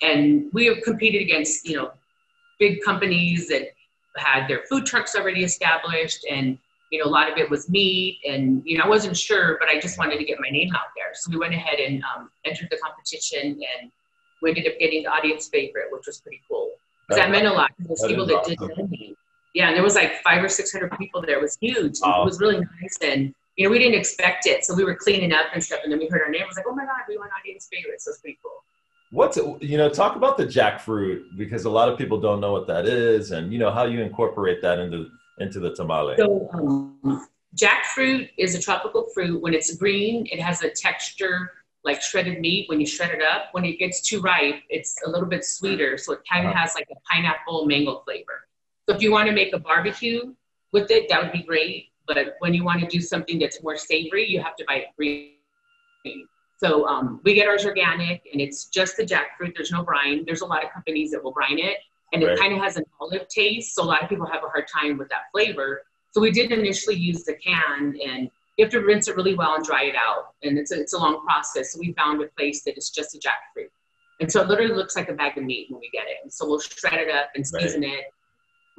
and 0.03 0.51
we 0.53 0.79
competed 0.83 1.23
against 1.23 1.67
you 1.67 1.77
know 1.77 1.93
big 2.59 2.83
companies 2.85 3.49
that 3.49 3.71
had 4.17 4.47
their 4.47 4.63
food 4.69 4.85
trucks 4.85 5.17
already 5.17 5.43
established 5.43 6.27
and 6.31 6.59
you 6.91 6.99
know, 6.99 7.09
a 7.09 7.13
lot 7.13 7.31
of 7.31 7.39
it 7.39 7.49
was 7.49 7.69
meat 7.71 8.19
and, 8.29 8.63
you 8.65 8.77
know, 8.77 8.85
I 8.85 8.89
wasn't 8.89 9.17
sure, 9.17 9.57
but 9.61 9.69
I 9.69 9.79
just 9.79 9.97
wanted 9.97 10.19
to 10.19 10.25
get 10.25 10.39
my 10.41 10.51
name 10.51 10.75
out 10.75 10.89
there. 10.97 11.11
So 11.15 11.31
we 11.31 11.39
went 11.39 11.55
ahead 11.55 11.79
and 11.79 12.03
um, 12.03 12.31
entered 12.45 12.69
the 12.71 12.79
competition 12.79 13.61
and 13.81 13.93
we 14.43 14.51
ended 14.51 14.67
up 14.67 14.79
getting 14.79 15.05
the 15.05 15.11
audience 15.11 15.49
favorite, 15.49 15.87
which 15.91 16.03
was 16.07 16.21
pretty 16.21 16.41
cool. 16.49 16.73
Because 17.07 17.23
that 17.23 17.31
meant 17.31 17.47
a 17.47 17.53
lot. 17.53 17.71
Those 17.79 18.05
people 18.07 18.27
that 18.27 18.45
didn't 18.45 18.77
know 18.77 18.87
me. 18.87 19.17
Yeah, 19.55 19.69
and 19.69 19.77
there 19.77 19.83
was 19.83 19.95
like 19.95 20.23
five 20.23 20.43
or 20.43 20.49
600 20.49 20.97
people 20.99 21.23
there. 21.23 21.39
It 21.39 21.43
was 21.43 21.57
huge. 21.61 21.99
It 21.99 22.25
was 22.25 22.41
really 22.41 22.61
nice. 22.61 22.99
And, 23.03 23.35
you 23.57 23.65
know, 23.65 23.71
we 23.71 23.79
didn't 23.79 23.99
expect 23.99 24.47
it. 24.47 24.65
So 24.65 24.75
we 24.75 24.85
were 24.85 24.95
cleaning 24.95 25.33
up 25.33 25.47
and 25.53 25.63
stuff. 25.63 25.81
And 25.83 25.93
then 25.93 25.99
we 25.99 26.09
heard 26.09 26.23
our 26.23 26.31
name. 26.31 26.43
I 26.43 26.47
was 26.47 26.57
like, 26.57 26.67
oh 26.69 26.75
my 26.75 26.85
God, 26.85 27.01
we 27.09 27.19
won 27.19 27.29
audience 27.39 27.69
favorite. 27.71 28.01
So 28.01 28.11
it's 28.11 28.21
pretty 28.21 28.39
cool. 28.43 28.63
What's 29.13 29.37
you 29.37 29.77
know 29.77 29.89
talk 29.89 30.15
about 30.15 30.37
the 30.37 30.47
jackfruit 30.47 31.37
because 31.37 31.65
a 31.65 31.71
lot 31.71 31.89
of 31.89 31.99
people 31.99 32.21
don't 32.21 32.41
know 32.41 32.53
what 32.53 32.69
that 32.69 32.87
is 32.87 33.33
and 33.33 33.53
you 33.53 33.59
know 33.59 33.73
how 33.73 33.85
you 33.85 34.01
incorporate 34.01 34.63
that 34.63 34.79
into 34.79 35.09
into 35.41 35.59
the 35.59 35.75
tamale? 35.75 36.15
So, 36.17 36.49
um, 36.53 37.27
jackfruit 37.57 38.31
is 38.39 38.55
a 38.55 38.61
tropical 38.61 39.09
fruit. 39.13 39.43
When 39.43 39.53
it's 39.53 39.75
green, 39.75 40.29
it 40.31 40.39
has 40.39 40.63
a 40.63 40.71
texture 40.71 41.51
like 41.83 42.03
shredded 42.03 42.41
meat. 42.41 42.69
When 42.69 42.79
you 42.79 42.87
shred 42.87 43.11
it 43.11 43.23
up, 43.23 43.49
when 43.53 43.65
it 43.65 43.79
gets 43.81 44.01
too 44.01 44.21
ripe, 44.21 44.63
it's 44.69 44.95
a 45.05 45.11
little 45.11 45.29
bit 45.29 45.45
sweeter. 45.45 45.99
So 45.99 46.13
it 46.13 46.21
kind 46.31 46.47
of 46.47 46.53
uh-huh. 46.53 46.61
has 46.61 46.75
like 46.75 46.87
a 46.93 46.97
pineapple 47.11 47.67
mango 47.67 48.03
flavor. 48.05 48.47
So 48.91 48.97
if 48.97 49.03
you 49.03 49.13
want 49.13 49.29
to 49.29 49.33
make 49.33 49.55
a 49.55 49.59
barbecue 49.59 50.35
with 50.73 50.91
it, 50.91 51.09
that 51.11 51.23
would 51.23 51.31
be 51.31 51.45
great. 51.45 51.91
But 52.09 52.35
when 52.41 52.53
you 52.53 52.65
want 52.65 52.81
to 52.81 52.89
do 52.89 53.01
something 53.01 53.39
that's 53.39 53.63
more 53.63 53.77
savory, 53.77 54.29
you 54.29 54.43
have 54.43 54.57
to 54.57 54.65
buy 54.67 54.75
it 54.79 54.87
green. 54.97 56.27
So 56.57 56.89
um, 56.89 57.21
we 57.23 57.35
get 57.35 57.47
ours 57.47 57.65
organic, 57.65 58.23
and 58.33 58.41
it's 58.41 58.65
just 58.65 58.97
the 58.97 59.05
jackfruit. 59.05 59.55
There's 59.55 59.71
no 59.71 59.85
brine. 59.85 60.25
There's 60.27 60.41
a 60.41 60.47
lot 60.47 60.65
of 60.65 60.73
companies 60.73 61.13
that 61.13 61.23
will 61.23 61.31
brine 61.31 61.61
it, 61.61 61.77
and 62.13 62.25
right. 62.25 62.33
it 62.33 62.39
kind 62.41 62.53
of 62.53 62.59
has 62.59 62.79
an 62.79 62.85
olive 63.01 63.29
taste. 63.29 63.77
So 63.77 63.85
a 63.85 63.87
lot 63.87 64.03
of 64.03 64.09
people 64.09 64.27
have 64.27 64.43
a 64.43 64.49
hard 64.49 64.67
time 64.67 64.99
with 64.99 65.09
that 65.11 65.31
flavor. 65.31 65.83
So 66.11 66.21
we 66.21 66.33
did 66.33 66.51
initially 66.51 66.97
use 66.97 67.23
the 67.23 67.35
can, 67.35 67.97
and 68.05 68.29
you 68.57 68.65
have 68.65 68.73
to 68.73 68.81
rinse 68.81 69.07
it 69.07 69.15
really 69.15 69.37
well 69.37 69.55
and 69.55 69.65
dry 69.65 69.85
it 69.85 69.95
out. 69.95 70.35
And 70.43 70.59
it's 70.59 70.73
a, 70.73 70.81
it's 70.81 70.95
a 70.95 70.99
long 70.99 71.25
process. 71.25 71.75
So 71.75 71.79
we 71.79 71.93
found 71.93 72.21
a 72.23 72.27
place 72.37 72.65
that 72.65 72.77
is 72.77 72.91
just 72.91 73.15
a 73.15 73.19
jackfruit. 73.19 73.71
And 74.19 74.31
so 74.31 74.43
it 74.43 74.49
literally 74.49 74.75
looks 74.75 74.97
like 74.97 75.09
a 75.09 75.15
bag 75.15 75.39
of 75.39 75.45
meat 75.45 75.69
when 75.71 75.79
we 75.79 75.91
get 75.91 76.09
it. 76.09 76.17
And 76.25 76.33
so 76.33 76.45
we'll 76.49 76.59
shred 76.59 76.95
it 76.95 77.09
up 77.09 77.31
and 77.37 77.47
season 77.47 77.83
right. 77.83 77.93
it. 77.93 78.05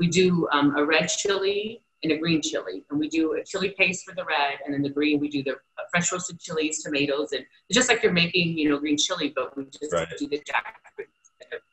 We 0.01 0.07
do 0.07 0.48
um, 0.51 0.75
a 0.75 0.83
red 0.83 1.06
chili 1.09 1.80
and 2.01 2.12
a 2.12 2.18
green 2.18 2.42
chili. 2.42 2.83
And 2.89 3.00
we 3.00 3.07
do 3.07 3.33
a 3.33 3.44
chili 3.44 3.75
paste 3.77 4.03
for 4.03 4.15
the 4.15 4.25
red, 4.25 4.57
and 4.65 4.74
then 4.74 4.81
the 4.81 4.89
green, 4.89 5.19
we 5.19 5.30
do 5.30 5.44
the 5.44 5.57
fresh 5.92 6.12
roasted 6.12 6.39
chilies, 6.39 6.81
tomatoes, 6.81 7.33
and 7.33 7.45
just 7.71 7.88
like 7.88 8.01
you're 8.01 8.12
making, 8.12 8.57
you 8.57 8.68
know, 8.68 8.80
green 8.80 8.98
chili, 8.98 9.31
but 9.36 9.56
we 9.56 9.65
just 9.65 9.94
right. 9.94 10.07
do 10.18 10.27
the 10.27 10.39
jackfruit 10.39 11.06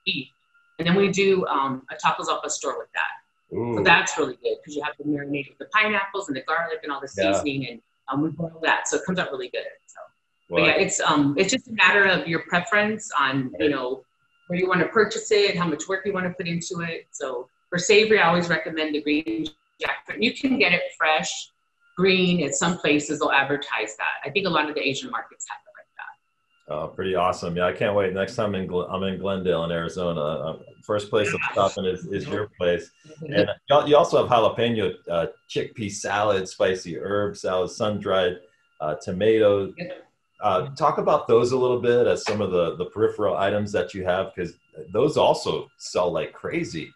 beef. 0.05 0.29
And 0.79 0.87
then 0.87 0.95
we 0.95 1.09
do 1.09 1.47
um, 1.47 1.87
a 1.91 1.95
tacos 1.95 2.29
al 2.29 2.43
pastor 2.43 2.77
with 2.77 2.89
that. 2.93 3.57
Ooh. 3.57 3.77
So 3.79 3.83
that's 3.83 4.19
really 4.19 4.37
good 4.43 4.57
because 4.61 4.77
you 4.77 4.83
have 4.83 4.97
to 4.99 5.05
marinate 5.05 5.49
with 5.49 5.59
the 5.59 5.69
pineapples 5.73 6.29
and 6.29 6.37
the 6.37 6.43
garlic 6.43 6.81
and 6.83 6.93
all 6.93 7.01
the 7.01 7.09
seasoning, 7.09 7.63
yeah. 7.63 7.71
and 7.71 7.81
um, 8.09 8.21
we 8.21 8.29
boil 8.29 8.61
that, 8.63 8.89
so 8.89 8.99
it 8.99 9.07
comes 9.07 9.19
out 9.19 9.31
really 9.31 9.49
good. 9.49 9.65
So, 9.87 10.59
yeah, 10.59 10.73
it's 10.73 11.01
um, 11.01 11.35
it's 11.39 11.51
just 11.51 11.67
a 11.69 11.73
matter 11.73 12.05
of 12.05 12.29
your 12.29 12.41
preference 12.41 13.11
on 13.19 13.55
you 13.59 13.71
know 13.71 14.05
where 14.49 14.59
you 14.59 14.69
want 14.69 14.81
to 14.81 14.89
purchase 14.89 15.31
it, 15.31 15.57
how 15.57 15.67
much 15.67 15.89
work 15.89 16.05
you 16.05 16.13
want 16.13 16.27
to 16.27 16.35
put 16.35 16.47
into 16.47 16.83
it. 16.83 17.07
So 17.11 17.49
for 17.69 17.79
savory, 17.79 18.19
I 18.21 18.29
always 18.29 18.49
recommend 18.49 18.95
the 18.95 19.03
green 19.03 19.47
jackfruit. 19.83 20.23
You 20.23 20.35
can 20.35 20.59
get 20.59 20.73
it 20.73 20.83
fresh, 20.97 21.31
green. 21.97 22.43
At 22.43 22.55
some 22.55 22.79
places, 22.79 23.21
they'll 23.21 23.31
advertise 23.31 23.97
that. 23.97 24.25
I 24.25 24.31
think 24.31 24.47
a 24.47 24.51
lot 24.51 24.69
of 24.69 24.75
the 24.75 24.87
Asian 24.87 25.11
markets 25.11 25.47
have 25.49 25.59
it 25.67 25.73
like 25.79 25.87
that. 25.97 26.75
Oh, 26.75 26.89
pretty 26.89 27.15
awesome! 27.15 27.57
Yeah, 27.57 27.67
I 27.67 27.73
can't 27.73 27.95
wait. 27.95 28.13
Next 28.13 28.37
time 28.37 28.55
in 28.55 28.69
Gl- 28.69 28.91
I'm 28.91 29.03
in 29.03 29.19
Glendale, 29.19 29.65
in 29.65 29.71
Arizona. 29.71 30.21
Uh, 30.21 30.59
first 30.85 31.11
place 31.11 31.29
I'm 31.29 31.41
stopping 31.53 31.85
is, 31.85 32.07
is 32.07 32.27
your 32.27 32.51
place, 32.59 32.91
and 33.27 33.49
you 33.87 33.97
also 33.97 34.19
have 34.19 34.31
jalapeno 34.31 34.95
uh, 35.11 35.27
chickpea 35.49 35.91
salad, 35.91 36.49
spicy 36.49 36.99
herb 36.99 37.37
salad, 37.37 37.71
sun 37.71 38.01
dried 38.01 38.39
uh, 38.81 38.95
tomatoes. 39.03 39.75
Uh, 40.41 40.69
talk 40.77 40.99
about 40.99 41.27
those 41.27 41.51
a 41.51 41.59
little 41.59 41.81
bit 41.81 42.07
as 42.07 42.23
some 42.25 42.41
of 42.41 42.51
the 42.51 42.77
the 42.77 42.87
peripheral 42.87 43.37
items 43.37 43.73
that 43.73 43.93
you 43.93 44.05
have, 44.05 44.33
because 44.35 44.55
those 44.93 45.17
also 45.17 45.69
sell 45.79 46.11
like 46.13 46.33
crazy. 46.33 46.93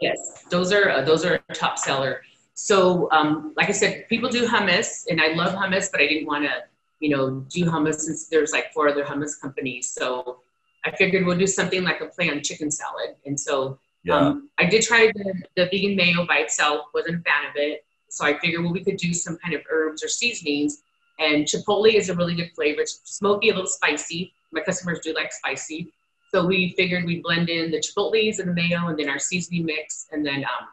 Yes, 0.00 0.44
those 0.50 0.72
are 0.72 0.90
uh, 0.90 1.02
those 1.02 1.24
are 1.24 1.40
a 1.48 1.54
top 1.54 1.78
seller. 1.78 2.22
So, 2.54 3.10
um, 3.10 3.54
like 3.56 3.68
I 3.68 3.72
said, 3.72 4.08
people 4.08 4.28
do 4.28 4.46
hummus, 4.46 5.04
and 5.08 5.20
I 5.20 5.28
love 5.28 5.54
hummus, 5.54 5.90
but 5.90 6.00
I 6.00 6.06
didn't 6.06 6.26
want 6.26 6.44
to 6.44 6.64
you 7.00 7.08
know, 7.08 7.40
do 7.48 7.64
hummus 7.64 7.96
since 7.96 8.28
there's 8.28 8.52
like 8.52 8.72
four 8.72 8.88
other 8.88 9.04
hummus 9.04 9.40
companies. 9.40 9.90
So 9.90 10.40
I 10.84 10.94
figured 10.94 11.26
we'll 11.26 11.38
do 11.38 11.46
something 11.46 11.82
like 11.82 12.00
a 12.00 12.06
play 12.06 12.30
on 12.30 12.42
chicken 12.42 12.70
salad. 12.70 13.16
And 13.26 13.38
so 13.38 13.78
yeah. 14.04 14.16
um, 14.16 14.50
I 14.58 14.66
did 14.66 14.82
try 14.82 15.06
the, 15.06 15.42
the 15.56 15.64
vegan 15.64 15.96
mayo 15.96 16.26
by 16.26 16.38
itself, 16.38 16.86
wasn't 16.94 17.16
a 17.16 17.22
fan 17.22 17.50
of 17.50 17.56
it. 17.56 17.84
So 18.10 18.24
I 18.24 18.38
figured, 18.38 18.62
well, 18.62 18.72
we 18.72 18.84
could 18.84 18.98
do 18.98 19.14
some 19.14 19.38
kind 19.38 19.54
of 19.54 19.62
herbs 19.70 20.04
or 20.04 20.08
seasonings. 20.08 20.82
And 21.18 21.46
chipotle 21.46 21.92
is 21.92 22.08
a 22.08 22.14
really 22.14 22.34
good 22.34 22.50
flavor. 22.54 22.82
It's 22.82 23.00
smoky, 23.04 23.50
a 23.50 23.54
little 23.54 23.68
spicy. 23.68 24.32
My 24.52 24.60
customers 24.60 25.00
do 25.00 25.14
like 25.14 25.32
spicy. 25.32 25.92
So 26.32 26.46
we 26.46 26.74
figured 26.76 27.04
we'd 27.04 27.22
blend 27.22 27.48
in 27.48 27.70
the 27.70 27.78
chipotles 27.78 28.38
and 28.38 28.48
the 28.48 28.54
mayo 28.54 28.86
and 28.86 28.98
then 28.98 29.08
our 29.08 29.18
seasoning 29.18 29.64
mix 29.64 30.06
and 30.12 30.24
then, 30.24 30.44
um, 30.44 30.68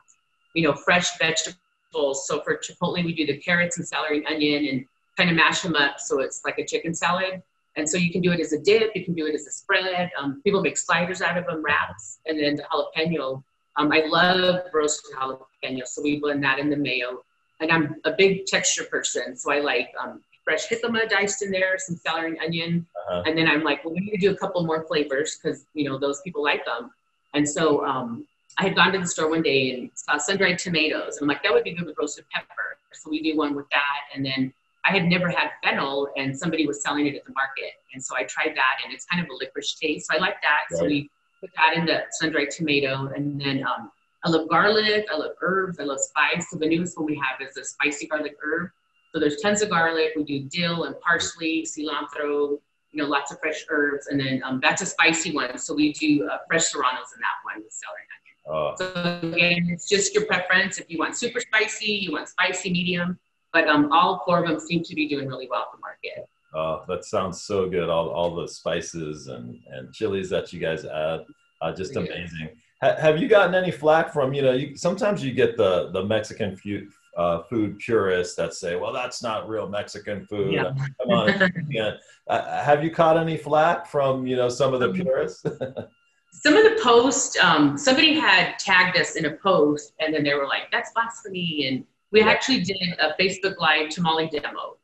you 0.53 0.61
know, 0.61 0.73
fresh 0.73 1.17
vegetables. 1.17 2.27
So 2.27 2.41
for 2.41 2.57
chipotle, 2.57 3.03
we 3.03 3.13
do 3.13 3.25
the 3.25 3.37
carrots 3.37 3.77
and 3.77 3.87
celery 3.87 4.17
and 4.17 4.27
onion 4.27 4.67
and 4.67 4.85
kind 5.17 5.31
of 5.31 5.35
mash 5.35 5.61
them 5.61 5.75
up 5.75 5.99
so 5.99 6.19
it's 6.19 6.41
like 6.45 6.59
a 6.59 6.65
chicken 6.65 6.93
salad. 6.93 7.41
And 7.75 7.89
so 7.89 7.97
you 7.97 8.11
can 8.11 8.21
do 8.21 8.31
it 8.31 8.39
as 8.39 8.53
a 8.53 8.59
dip, 8.59 8.91
you 8.95 9.05
can 9.05 9.13
do 9.13 9.25
it 9.27 9.35
as 9.35 9.45
a 9.45 9.51
spread. 9.51 10.11
Um, 10.19 10.41
people 10.43 10.61
make 10.61 10.77
sliders 10.77 11.21
out 11.21 11.37
of 11.37 11.45
them, 11.45 11.63
wraps, 11.63 12.19
and 12.25 12.39
then 12.39 12.55
the 12.55 12.63
jalapeno. 12.63 13.43
Um, 13.77 13.91
I 13.91 14.03
love 14.07 14.61
roasted 14.73 15.15
jalapeno, 15.15 15.85
so 15.85 16.01
we 16.01 16.19
blend 16.19 16.43
that 16.43 16.57
in 16.57 16.69
the 16.69 16.75
mayo. 16.75 17.23
And 17.59 17.71
I'm 17.71 17.95
a 18.03 18.11
big 18.17 18.45
texture 18.45 18.83
person, 18.83 19.35
so 19.35 19.51
I 19.51 19.59
like 19.59 19.89
um, 19.99 20.21
fresh 20.47 20.67
jicama 20.69 21.09
diced 21.09 21.41
in 21.41 21.51
there, 21.51 21.77
some 21.77 21.97
celery 21.97 22.29
and 22.29 22.39
onion. 22.39 22.85
Uh-huh. 22.95 23.23
And 23.25 23.37
then 23.37 23.47
I'm 23.47 23.63
like, 23.63 23.83
well, 23.83 23.93
we 23.93 23.99
need 23.99 24.11
to 24.11 24.17
do 24.17 24.31
a 24.31 24.37
couple 24.37 24.63
more 24.65 24.85
flavors 24.85 25.37
because 25.37 25.65
you 25.73 25.85
know 25.89 25.97
those 25.97 26.21
people 26.21 26.41
like 26.41 26.63
them. 26.65 26.91
And 27.33 27.47
so 27.55 27.85
um, 27.85 28.25
I 28.57 28.63
had 28.63 28.75
gone 28.75 28.93
to 28.93 28.99
the 28.99 29.07
store 29.07 29.29
one 29.29 29.41
day 29.41 29.71
and 29.71 29.91
saw 29.93 30.17
sun-dried 30.17 30.57
tomatoes. 30.57 31.17
And 31.17 31.23
I'm 31.23 31.27
like, 31.27 31.43
that 31.43 31.51
would 31.53 31.65
be 31.65 31.73
good 31.73 31.85
with 31.85 31.97
roasted 31.99 32.25
pepper. 32.33 32.77
So 32.93 33.09
we 33.09 33.21
do 33.21 33.35
one 33.35 33.53
with 33.55 33.69
that, 33.71 33.99
and 34.15 34.25
then 34.25 34.53
I 34.87 34.91
had 34.91 35.05
never 35.05 35.29
had 35.29 35.49
fennel 35.61 36.07
and 36.15 36.37
somebody 36.37 36.65
was 36.65 36.81
selling 36.81 37.07
it 37.07 37.15
at 37.15 37.25
the 37.25 37.33
market. 37.33 37.73
And 37.93 38.01
so 38.01 38.15
I 38.15 38.23
tried 38.23 38.55
that 38.55 38.75
and 38.83 38.93
it's 38.93 39.05
kind 39.05 39.21
of 39.21 39.29
a 39.29 39.35
licorice 39.35 39.75
taste. 39.75 40.07
So 40.07 40.15
I 40.15 40.19
like 40.19 40.41
that. 40.41 40.61
Right. 40.71 40.79
So 40.79 40.85
we 40.85 41.09
put 41.41 41.49
that 41.57 41.75
in 41.75 41.85
the 41.85 42.03
sun-dried 42.11 42.51
tomato. 42.51 43.11
And 43.13 43.39
then 43.39 43.65
um, 43.65 43.91
I 44.23 44.29
love 44.29 44.47
garlic. 44.47 45.05
I 45.11 45.17
love 45.17 45.31
herbs. 45.41 45.79
I 45.81 45.83
love 45.83 45.99
spice. 45.99 46.49
So 46.49 46.57
the 46.57 46.67
newest 46.67 46.97
one 46.97 47.05
we 47.05 47.15
have 47.15 47.45
is 47.45 47.57
a 47.57 47.65
spicy 47.65 48.07
garlic 48.07 48.37
herb. 48.41 48.69
So 49.13 49.19
there's 49.19 49.41
tons 49.41 49.61
of 49.61 49.69
garlic. 49.69 50.13
We 50.15 50.23
do 50.23 50.43
dill 50.43 50.83
and 50.83 50.99
parsley, 50.99 51.65
cilantro, 51.65 52.59
you 52.91 53.03
know, 53.03 53.05
lots 53.05 53.31
of 53.31 53.39
fresh 53.39 53.65
herbs. 53.69 54.07
And 54.07 54.19
then 54.19 54.41
um, 54.43 54.59
that's 54.61 54.81
a 54.81 54.85
spicy 54.85 55.33
one. 55.33 55.57
So 55.57 55.73
we 55.73 55.93
do 55.93 56.27
uh, 56.27 56.37
fresh 56.47 56.65
serranos 56.65 57.13
in 57.15 57.19
that 57.21 57.37
one 57.43 57.63
with 57.63 57.73
celery 57.73 58.03
and 58.03 58.11
onion. 58.17 58.35
Oh. 58.49 58.75
So 58.77 59.35
again, 59.35 59.69
it's 59.71 59.87
just 59.87 60.13
your 60.13 60.25
preference. 60.25 60.77
If 60.77 60.89
you 60.89 60.99
want 60.99 61.15
super 61.15 61.39
spicy, 61.39 61.93
you 61.93 62.11
want 62.11 62.27
spicy 62.27 62.71
medium. 62.71 63.19
But 63.53 63.67
um, 63.67 63.91
all 63.91 64.23
four 64.25 64.43
of 64.43 64.47
them 64.47 64.59
seem 64.59 64.83
to 64.83 64.95
be 64.95 65.07
doing 65.07 65.27
really 65.27 65.47
well 65.49 65.61
at 65.61 65.67
the 65.73 65.79
market. 65.79 66.29
Oh, 66.53 66.83
that 66.87 67.05
sounds 67.05 67.43
so 67.43 67.69
good. 67.69 67.89
All, 67.89 68.09
all 68.09 68.35
the 68.35 68.47
spices 68.47 69.27
and, 69.27 69.59
and 69.71 69.93
chilies 69.93 70.29
that 70.29 70.51
you 70.53 70.59
guys 70.59 70.85
add, 70.85 71.21
uh, 71.61 71.71
just 71.73 71.95
amazing. 71.95 72.49
Ha- 72.81 72.95
have 72.99 73.19
you 73.19 73.27
gotten 73.27 73.55
any 73.55 73.71
flack 73.71 74.13
from, 74.13 74.33
you 74.33 74.41
know, 74.41 74.53
you, 74.53 74.75
sometimes 74.77 75.23
you 75.23 75.33
get 75.33 75.57
the, 75.57 75.89
the 75.91 76.03
Mexican 76.03 76.55
food, 76.55 76.89
uh, 77.17 77.41
food 77.43 77.79
purists 77.79 78.35
that 78.35 78.53
say, 78.53 78.75
well, 78.75 78.93
that's 78.93 79.23
not 79.23 79.49
real 79.49 79.67
Mexican 79.67 80.25
food. 80.25 80.53
Yeah. 80.53 80.71
Come 81.01 81.09
on. 81.09 81.51
yeah. 81.69 81.93
Uh, 82.27 82.63
have 82.63 82.83
you 82.83 82.91
caught 82.91 83.17
any 83.17 83.35
flack 83.35 83.87
from, 83.87 84.27
you 84.27 84.35
know, 84.35 84.49
some 84.49 84.73
of 84.73 84.79
the 84.79 84.89
um, 84.89 84.93
purists? 84.93 85.41
some 86.31 86.55
of 86.55 86.63
the 86.63 86.79
posts, 86.81 87.37
um, 87.39 87.75
somebody 87.75 88.13
had 88.13 88.59
tagged 88.59 88.97
us 88.97 89.15
in 89.15 89.25
a 89.25 89.31
post 89.37 89.93
and 89.99 90.13
then 90.13 90.23
they 90.23 90.35
were 90.35 90.45
like, 90.45 90.69
that's 90.71 90.91
blasphemy. 90.93 91.67
And 91.67 91.83
we 92.11 92.19
yeah. 92.19 92.29
actually 92.29 92.61
did 92.61 92.77
a 92.99 93.13
Facebook 93.19 93.57
Live 93.57 93.89
tamale 93.89 94.29
demo. 94.29 94.77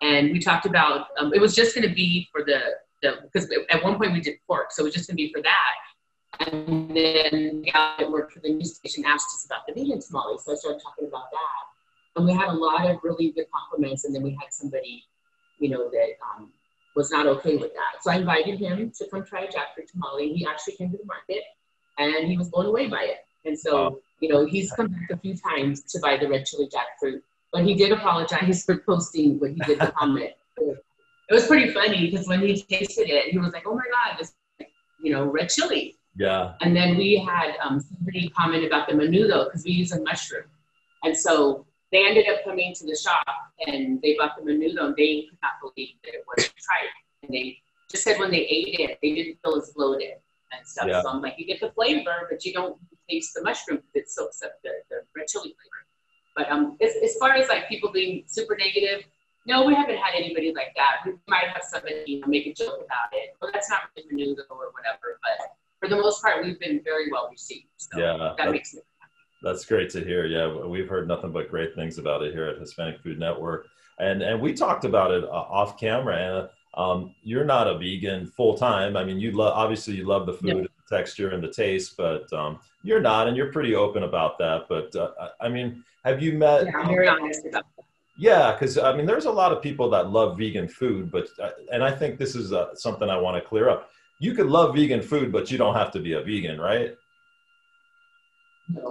And 0.00 0.30
we 0.32 0.38
talked 0.38 0.66
about, 0.66 1.08
um, 1.18 1.34
it 1.34 1.40
was 1.40 1.54
just 1.54 1.74
going 1.74 1.86
to 1.86 1.94
be 1.94 2.28
for 2.32 2.44
the, 2.44 2.60
because 3.02 3.50
at 3.70 3.82
one 3.82 3.98
point 3.98 4.12
we 4.12 4.20
did 4.20 4.36
pork, 4.46 4.70
so 4.70 4.82
it 4.82 4.84
was 4.84 4.94
just 4.94 5.08
going 5.08 5.16
to 5.16 5.22
be 5.22 5.32
for 5.32 5.42
that. 5.42 6.50
And 6.52 6.96
then 6.96 7.62
the 7.62 7.70
guy 7.72 7.94
that 7.98 8.10
worked 8.10 8.32
for 8.32 8.40
the 8.40 8.50
news 8.50 8.76
station 8.76 9.04
asked 9.04 9.28
us 9.34 9.44
about 9.44 9.66
the 9.66 9.74
vegan 9.74 10.00
tamale, 10.00 10.38
so 10.38 10.52
I 10.52 10.54
started 10.54 10.80
talking 10.82 11.08
about 11.08 11.30
that. 11.32 11.69
And 12.20 12.28
we 12.28 12.34
had 12.34 12.48
a 12.48 12.52
lot 12.52 12.84
of 12.84 12.98
really 13.02 13.30
good 13.30 13.46
compliments, 13.50 14.04
and 14.04 14.14
then 14.14 14.22
we 14.22 14.32
had 14.32 14.52
somebody, 14.52 15.04
you 15.58 15.70
know, 15.70 15.88
that 15.88 16.08
um, 16.22 16.52
was 16.94 17.10
not 17.10 17.26
okay 17.26 17.56
with 17.56 17.72
that. 17.72 18.02
So 18.02 18.10
I 18.10 18.16
invited 18.16 18.58
him 18.58 18.92
to 18.98 19.06
come 19.08 19.24
try 19.24 19.44
a 19.44 19.46
jackfruit 19.46 19.90
tamale. 19.90 20.34
He 20.34 20.46
actually 20.46 20.74
came 20.74 20.90
to 20.90 20.98
the 20.98 21.06
market, 21.06 21.42
and 21.96 22.28
he 22.28 22.36
was 22.36 22.50
blown 22.50 22.66
away 22.66 22.88
by 22.88 23.04
it. 23.04 23.24
And 23.46 23.58
so, 23.58 24.02
you 24.20 24.28
know, 24.28 24.44
he's 24.44 24.70
come 24.72 24.88
back 24.88 25.08
a 25.10 25.16
few 25.16 25.34
times 25.34 25.80
to 25.84 25.98
buy 26.00 26.18
the 26.18 26.28
red 26.28 26.44
chili 26.44 26.68
jackfruit, 26.68 27.22
but 27.54 27.64
he 27.64 27.74
did 27.74 27.90
apologize 27.90 28.64
for 28.66 28.76
posting 28.76 29.40
what 29.40 29.52
he 29.52 29.60
did 29.60 29.80
the 29.80 29.90
comment. 29.92 30.32
It 30.58 31.32
was 31.34 31.46
pretty 31.46 31.72
funny 31.72 32.10
because 32.10 32.28
when 32.28 32.40
he 32.42 32.60
tasted 32.60 33.08
it, 33.08 33.28
he 33.28 33.38
was 33.38 33.54
like, 33.54 33.66
"Oh 33.66 33.74
my 33.74 33.84
god, 33.90 34.18
this, 34.18 34.34
you 35.02 35.10
know, 35.10 35.24
red 35.24 35.48
chili." 35.48 35.96
Yeah. 36.16 36.52
And 36.60 36.76
then 36.76 36.98
we 36.98 37.16
had 37.16 37.54
um, 37.64 37.80
somebody 37.80 38.28
comment 38.36 38.66
about 38.66 38.88
the 38.88 38.94
menudo 38.94 39.46
because 39.46 39.64
we 39.64 39.70
use 39.70 39.92
a 39.92 40.02
mushroom, 40.02 40.44
and 41.02 41.16
so 41.16 41.64
they 41.92 42.06
ended 42.06 42.28
up 42.28 42.44
coming 42.44 42.72
to 42.74 42.86
the 42.86 42.96
shop 42.96 43.24
and 43.66 44.00
they 44.02 44.16
bought 44.16 44.36
the 44.36 44.42
menudo 44.42 44.86
and 44.86 44.96
they 44.96 45.26
could 45.28 45.38
not 45.42 45.52
believe 45.60 45.94
that 46.04 46.14
it 46.14 46.24
was 46.26 46.44
tripe. 46.44 46.90
And 47.22 47.32
they 47.32 47.58
just 47.90 48.04
said 48.04 48.18
when 48.18 48.30
they 48.30 48.42
ate 48.42 48.78
it, 48.78 48.98
they 49.02 49.14
didn't 49.14 49.38
feel 49.42 49.56
as 49.56 49.72
bloated 49.74 50.14
and 50.52 50.66
stuff. 50.66 50.88
Yeah. 50.88 51.02
So 51.02 51.08
I'm 51.10 51.20
like, 51.20 51.34
you 51.38 51.46
get 51.46 51.60
the 51.60 51.70
flavor, 51.72 52.28
but 52.30 52.44
you 52.44 52.52
don't 52.52 52.78
taste 53.08 53.34
the 53.34 53.42
mushroom 53.42 53.78
because 53.78 53.94
it 53.94 54.10
soaks 54.10 54.42
up 54.42 54.52
the, 54.62 54.70
the 54.88 54.96
red 55.16 55.26
chili 55.26 55.54
flavor. 55.54 55.80
But 56.36 56.50
um, 56.50 56.76
as, 56.80 56.92
as 57.02 57.16
far 57.16 57.34
as 57.34 57.48
like 57.48 57.68
people 57.68 57.90
being 57.90 58.22
super 58.26 58.56
negative, 58.56 59.04
no, 59.46 59.64
we 59.66 59.74
haven't 59.74 59.96
had 59.96 60.14
anybody 60.14 60.52
like 60.54 60.74
that. 60.76 61.02
We 61.04 61.14
might 61.26 61.48
have 61.48 61.62
somebody 61.62 62.04
you 62.06 62.20
know, 62.20 62.28
make 62.28 62.46
a 62.46 62.54
joke 62.54 62.84
about 62.84 63.10
it. 63.12 63.36
Well, 63.40 63.50
that's 63.52 63.68
not 63.68 63.90
really 63.96 64.14
menudo 64.14 64.42
or 64.50 64.70
whatever. 64.72 65.18
But 65.22 65.48
for 65.80 65.88
the 65.88 65.96
most 65.96 66.22
part, 66.22 66.44
we've 66.44 66.60
been 66.60 66.80
very 66.84 67.10
well 67.10 67.28
received. 67.30 67.66
So 67.78 67.98
yeah, 67.98 68.34
that 68.36 68.50
makes 68.50 68.74
me 68.74 68.82
that's 69.42 69.64
great 69.64 69.90
to 69.90 70.04
hear. 70.04 70.26
Yeah, 70.26 70.64
we've 70.64 70.88
heard 70.88 71.08
nothing 71.08 71.32
but 71.32 71.50
great 71.50 71.74
things 71.74 71.98
about 71.98 72.22
it 72.22 72.32
here 72.32 72.46
at 72.46 72.58
Hispanic 72.58 73.00
Food 73.00 73.18
Network, 73.18 73.68
and 73.98 74.22
and 74.22 74.40
we 74.40 74.52
talked 74.52 74.84
about 74.84 75.10
it 75.10 75.24
uh, 75.24 75.28
off 75.28 75.78
camera. 75.78 76.18
Anna, 76.18 76.50
um, 76.74 77.14
you're 77.22 77.44
not 77.44 77.66
a 77.66 77.78
vegan 77.78 78.26
full 78.26 78.56
time. 78.56 78.96
I 78.96 79.04
mean, 79.04 79.18
you 79.18 79.32
love 79.32 79.52
obviously 79.54 79.94
you 79.94 80.04
love 80.04 80.26
the 80.26 80.34
food, 80.34 80.68
the 80.88 80.96
texture, 80.96 81.30
and 81.30 81.42
the 81.42 81.52
taste, 81.52 81.96
but 81.96 82.32
um, 82.32 82.58
you're 82.82 83.00
not, 83.00 83.28
and 83.28 83.36
you're 83.36 83.52
pretty 83.52 83.74
open 83.74 84.04
about 84.04 84.38
that. 84.38 84.66
But 84.68 84.94
uh, 84.94 85.10
I 85.40 85.48
mean, 85.48 85.84
have 86.04 86.22
you 86.22 86.34
met? 86.34 86.66
Yeah, 86.66 86.78
I'm 86.78 86.88
very 86.88 87.08
honest 87.08 87.46
about 87.46 87.64
that. 87.76 87.84
Yeah, 88.16 88.52
because 88.52 88.76
I 88.76 88.94
mean, 88.94 89.06
there's 89.06 89.24
a 89.24 89.30
lot 89.30 89.50
of 89.50 89.62
people 89.62 89.88
that 89.90 90.10
love 90.10 90.36
vegan 90.36 90.68
food, 90.68 91.10
but 91.10 91.28
uh, 91.42 91.50
and 91.72 91.82
I 91.82 91.90
think 91.90 92.18
this 92.18 92.34
is 92.34 92.52
uh, 92.52 92.74
something 92.74 93.08
I 93.08 93.16
want 93.16 93.42
to 93.42 93.48
clear 93.48 93.70
up. 93.70 93.90
You 94.18 94.34
could 94.34 94.46
love 94.46 94.74
vegan 94.74 95.00
food, 95.00 95.32
but 95.32 95.50
you 95.50 95.56
don't 95.56 95.74
have 95.74 95.90
to 95.92 96.00
be 96.00 96.12
a 96.12 96.20
vegan, 96.20 96.60
right? 96.60 96.96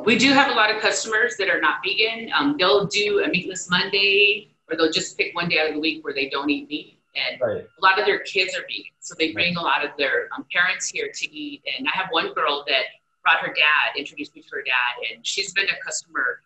We 0.05 0.17
do 0.17 0.31
have 0.33 0.51
a 0.51 0.55
lot 0.55 0.73
of 0.73 0.81
customers 0.81 1.35
that 1.37 1.49
are 1.49 1.61
not 1.61 1.81
vegan. 1.83 2.31
Um, 2.33 2.55
they'll 2.57 2.85
do 2.85 3.23
a 3.23 3.27
meatless 3.27 3.69
Monday, 3.69 4.51
or 4.69 4.77
they'll 4.77 4.91
just 4.91 5.17
pick 5.17 5.35
one 5.35 5.49
day 5.49 5.59
out 5.59 5.67
of 5.67 5.73
the 5.75 5.79
week 5.79 6.03
where 6.03 6.13
they 6.13 6.29
don't 6.29 6.49
eat 6.49 6.69
meat. 6.69 6.99
And 7.15 7.41
right. 7.41 7.63
a 7.63 7.81
lot 7.81 7.99
of 7.99 8.05
their 8.05 8.19
kids 8.19 8.55
are 8.55 8.61
vegan, 8.61 8.91
so 8.99 9.15
they 9.17 9.31
bring 9.31 9.55
a 9.57 9.61
lot 9.61 9.83
of 9.83 9.91
their 9.97 10.29
um, 10.35 10.45
parents 10.51 10.87
here 10.87 11.09
to 11.13 11.35
eat. 11.35 11.61
And 11.77 11.87
I 11.87 11.97
have 11.97 12.07
one 12.11 12.33
girl 12.33 12.63
that 12.67 12.83
brought 13.23 13.39
her 13.39 13.53
dad, 13.53 13.97
introduced 13.97 14.35
me 14.35 14.41
to 14.41 14.47
her 14.51 14.61
dad, 14.61 15.13
and 15.13 15.25
she's 15.25 15.53
been 15.53 15.65
a 15.65 15.83
customer 15.83 16.41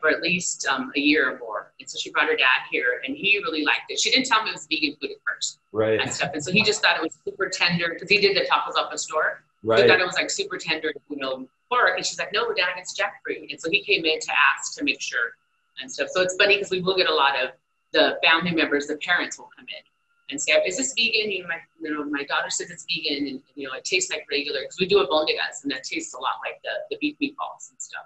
for 0.00 0.10
at 0.10 0.22
least 0.22 0.66
um, 0.66 0.90
a 0.96 1.00
year 1.00 1.30
or 1.30 1.38
more. 1.38 1.72
And 1.78 1.88
so 1.88 1.98
she 1.98 2.10
brought 2.10 2.26
her 2.26 2.36
dad 2.36 2.66
here, 2.70 3.02
and 3.06 3.16
he 3.16 3.38
really 3.38 3.64
liked 3.64 3.90
it. 3.90 4.00
She 4.00 4.10
didn't 4.10 4.26
tell 4.26 4.42
me 4.42 4.50
it 4.50 4.54
was 4.54 4.66
vegan 4.66 4.96
food 5.00 5.10
at 5.10 5.16
first, 5.26 5.58
right? 5.72 6.00
And 6.00 6.12
stuff. 6.12 6.30
And 6.34 6.42
so 6.42 6.50
he 6.50 6.62
just 6.62 6.82
thought 6.82 6.96
it 6.96 7.02
was 7.02 7.16
super 7.24 7.48
tender 7.48 7.90
because 7.92 8.08
he 8.08 8.18
did 8.18 8.36
the 8.36 8.40
tacos 8.40 8.76
al 8.76 8.88
pastor. 8.88 9.44
Right. 9.62 9.86
Thought 9.86 10.00
it 10.00 10.06
was 10.06 10.14
like 10.14 10.30
super 10.30 10.56
tender, 10.56 10.92
you 11.08 11.16
know, 11.16 11.48
pork. 11.68 11.96
And 11.96 12.04
she's 12.04 12.18
like, 12.18 12.32
no, 12.32 12.52
Dad, 12.52 12.70
it's 12.78 12.98
jackfruit. 12.98 13.50
And 13.50 13.60
so 13.60 13.70
he 13.70 13.82
came 13.82 14.04
in 14.04 14.18
to 14.20 14.30
ask 14.32 14.76
to 14.78 14.84
make 14.84 15.00
sure 15.00 15.34
and 15.80 15.90
stuff. 15.90 16.08
So 16.12 16.22
it's 16.22 16.36
funny 16.36 16.56
because 16.56 16.70
we 16.70 16.80
will 16.80 16.96
get 16.96 17.08
a 17.08 17.14
lot 17.14 17.42
of 17.42 17.50
the 17.92 18.18
family 18.22 18.52
members, 18.52 18.86
the 18.86 18.96
parents 18.96 19.38
will 19.38 19.50
come 19.56 19.66
in 19.68 19.82
and 20.30 20.40
say, 20.40 20.52
is 20.66 20.76
this 20.76 20.94
vegan? 20.94 21.30
You 21.30 21.42
know, 21.42 21.48
my, 21.48 21.56
you 21.80 21.94
know, 21.94 22.04
my 22.04 22.24
daughter 22.24 22.50
says 22.50 22.70
it's 22.70 22.86
vegan 22.88 23.26
and, 23.26 23.42
you 23.54 23.66
know, 23.66 23.74
it 23.74 23.84
tastes 23.84 24.10
like 24.10 24.26
regular 24.30 24.60
because 24.62 24.78
we 24.78 24.86
do 24.86 24.96
albondigas 24.96 25.62
and 25.62 25.72
that 25.72 25.84
tastes 25.84 26.14
a 26.14 26.18
lot 26.18 26.34
like 26.44 26.60
the, 26.62 26.70
the 26.90 26.96
beef 27.00 27.16
meatballs 27.20 27.70
and 27.70 27.80
stuff. 27.80 28.04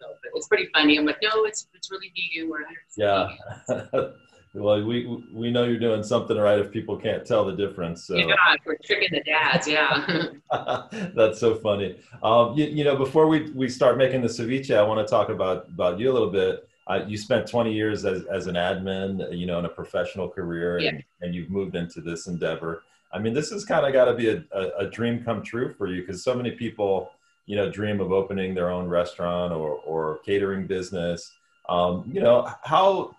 So, 0.00 0.06
but 0.22 0.30
it's 0.34 0.46
pretty 0.46 0.68
funny. 0.72 0.98
I'm 0.98 1.06
like, 1.06 1.22
no, 1.22 1.44
it's, 1.44 1.66
it's 1.74 1.90
really 1.90 2.12
vegan. 2.14 2.50
We're 2.50 2.60
100% 2.60 2.66
yeah. 2.96 3.28
Well, 4.54 4.82
we 4.84 5.06
we 5.32 5.50
know 5.50 5.64
you're 5.64 5.78
doing 5.78 6.02
something 6.02 6.36
right 6.36 6.58
if 6.58 6.70
people 6.70 6.96
can't 6.96 7.26
tell 7.26 7.44
the 7.44 7.52
difference. 7.52 8.04
So. 8.04 8.16
Yeah, 8.16 8.34
we're 8.64 8.76
tricking 8.82 9.10
the 9.12 9.20
dads. 9.20 9.68
Yeah. 9.68 10.28
That's 11.14 11.38
so 11.38 11.56
funny. 11.56 11.98
Um, 12.22 12.56
you, 12.56 12.66
you, 12.66 12.84
know, 12.84 12.96
before 12.96 13.26
we, 13.26 13.50
we 13.50 13.68
start 13.68 13.98
making 13.98 14.22
the 14.22 14.28
ceviche, 14.28 14.74
I 14.74 14.82
want 14.82 15.06
to 15.06 15.10
talk 15.10 15.28
about 15.28 15.68
about 15.68 15.98
you 15.98 16.10
a 16.10 16.14
little 16.14 16.30
bit. 16.30 16.68
Uh, 16.86 17.04
you 17.06 17.18
spent 17.18 17.48
20 17.48 17.72
years 17.72 18.04
as, 18.04 18.24
as 18.26 18.46
an 18.46 18.54
admin, 18.54 19.36
you 19.36 19.44
know, 19.44 19.58
in 19.58 19.64
a 19.64 19.68
professional 19.68 20.28
career, 20.28 20.78
yeah. 20.78 20.90
and, 20.90 21.04
and 21.20 21.34
you've 21.34 21.50
moved 21.50 21.74
into 21.74 22.00
this 22.00 22.28
endeavor. 22.28 22.84
I 23.12 23.18
mean, 23.18 23.34
this 23.34 23.50
has 23.50 23.64
kind 23.64 23.84
of 23.84 23.92
got 23.92 24.04
to 24.04 24.14
be 24.14 24.28
a, 24.28 24.44
a, 24.52 24.86
a, 24.86 24.90
dream 24.90 25.24
come 25.24 25.42
true 25.42 25.74
for 25.74 25.88
you 25.88 26.02
because 26.02 26.22
so 26.22 26.34
many 26.34 26.52
people, 26.52 27.10
you 27.46 27.56
know, 27.56 27.70
dream 27.70 28.00
of 28.00 28.12
opening 28.12 28.54
their 28.54 28.70
own 28.70 28.88
restaurant 28.88 29.52
or, 29.52 29.80
or 29.84 30.18
catering 30.24 30.66
business. 30.66 31.32
Um, 31.68 32.08
you 32.12 32.20
know, 32.20 32.48
how 32.62 33.16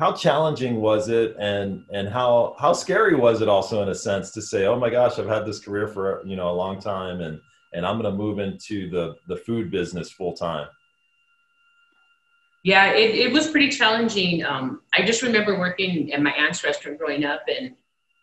how 0.00 0.10
challenging 0.12 0.80
was 0.80 1.10
it 1.10 1.36
and 1.38 1.84
and 1.92 2.08
how 2.08 2.56
how 2.58 2.72
scary 2.72 3.14
was 3.14 3.42
it 3.42 3.48
also 3.48 3.82
in 3.82 3.90
a 3.90 3.94
sense 3.94 4.30
to 4.30 4.40
say 4.40 4.64
oh 4.64 4.76
my 4.76 4.88
gosh 4.88 5.18
i've 5.18 5.28
had 5.28 5.44
this 5.44 5.60
career 5.60 5.86
for 5.86 6.22
you 6.26 6.36
know 6.36 6.50
a 6.50 6.56
long 6.64 6.80
time 6.80 7.20
and 7.20 7.38
and 7.74 7.86
i'm 7.86 8.00
going 8.00 8.10
to 8.10 8.18
move 8.18 8.38
into 8.38 8.88
the 8.90 9.14
the 9.28 9.36
food 9.36 9.70
business 9.70 10.10
full 10.10 10.32
time 10.32 10.66
yeah 12.64 12.92
it, 12.92 13.14
it 13.14 13.32
was 13.32 13.48
pretty 13.48 13.68
challenging. 13.68 14.42
Um, 14.42 14.80
i 14.94 15.04
just 15.04 15.22
remember 15.22 15.58
working 15.58 16.12
at 16.12 16.22
my 16.22 16.32
aunt's 16.32 16.64
restaurant 16.64 16.98
growing 16.98 17.24
up 17.24 17.42
and 17.54 17.74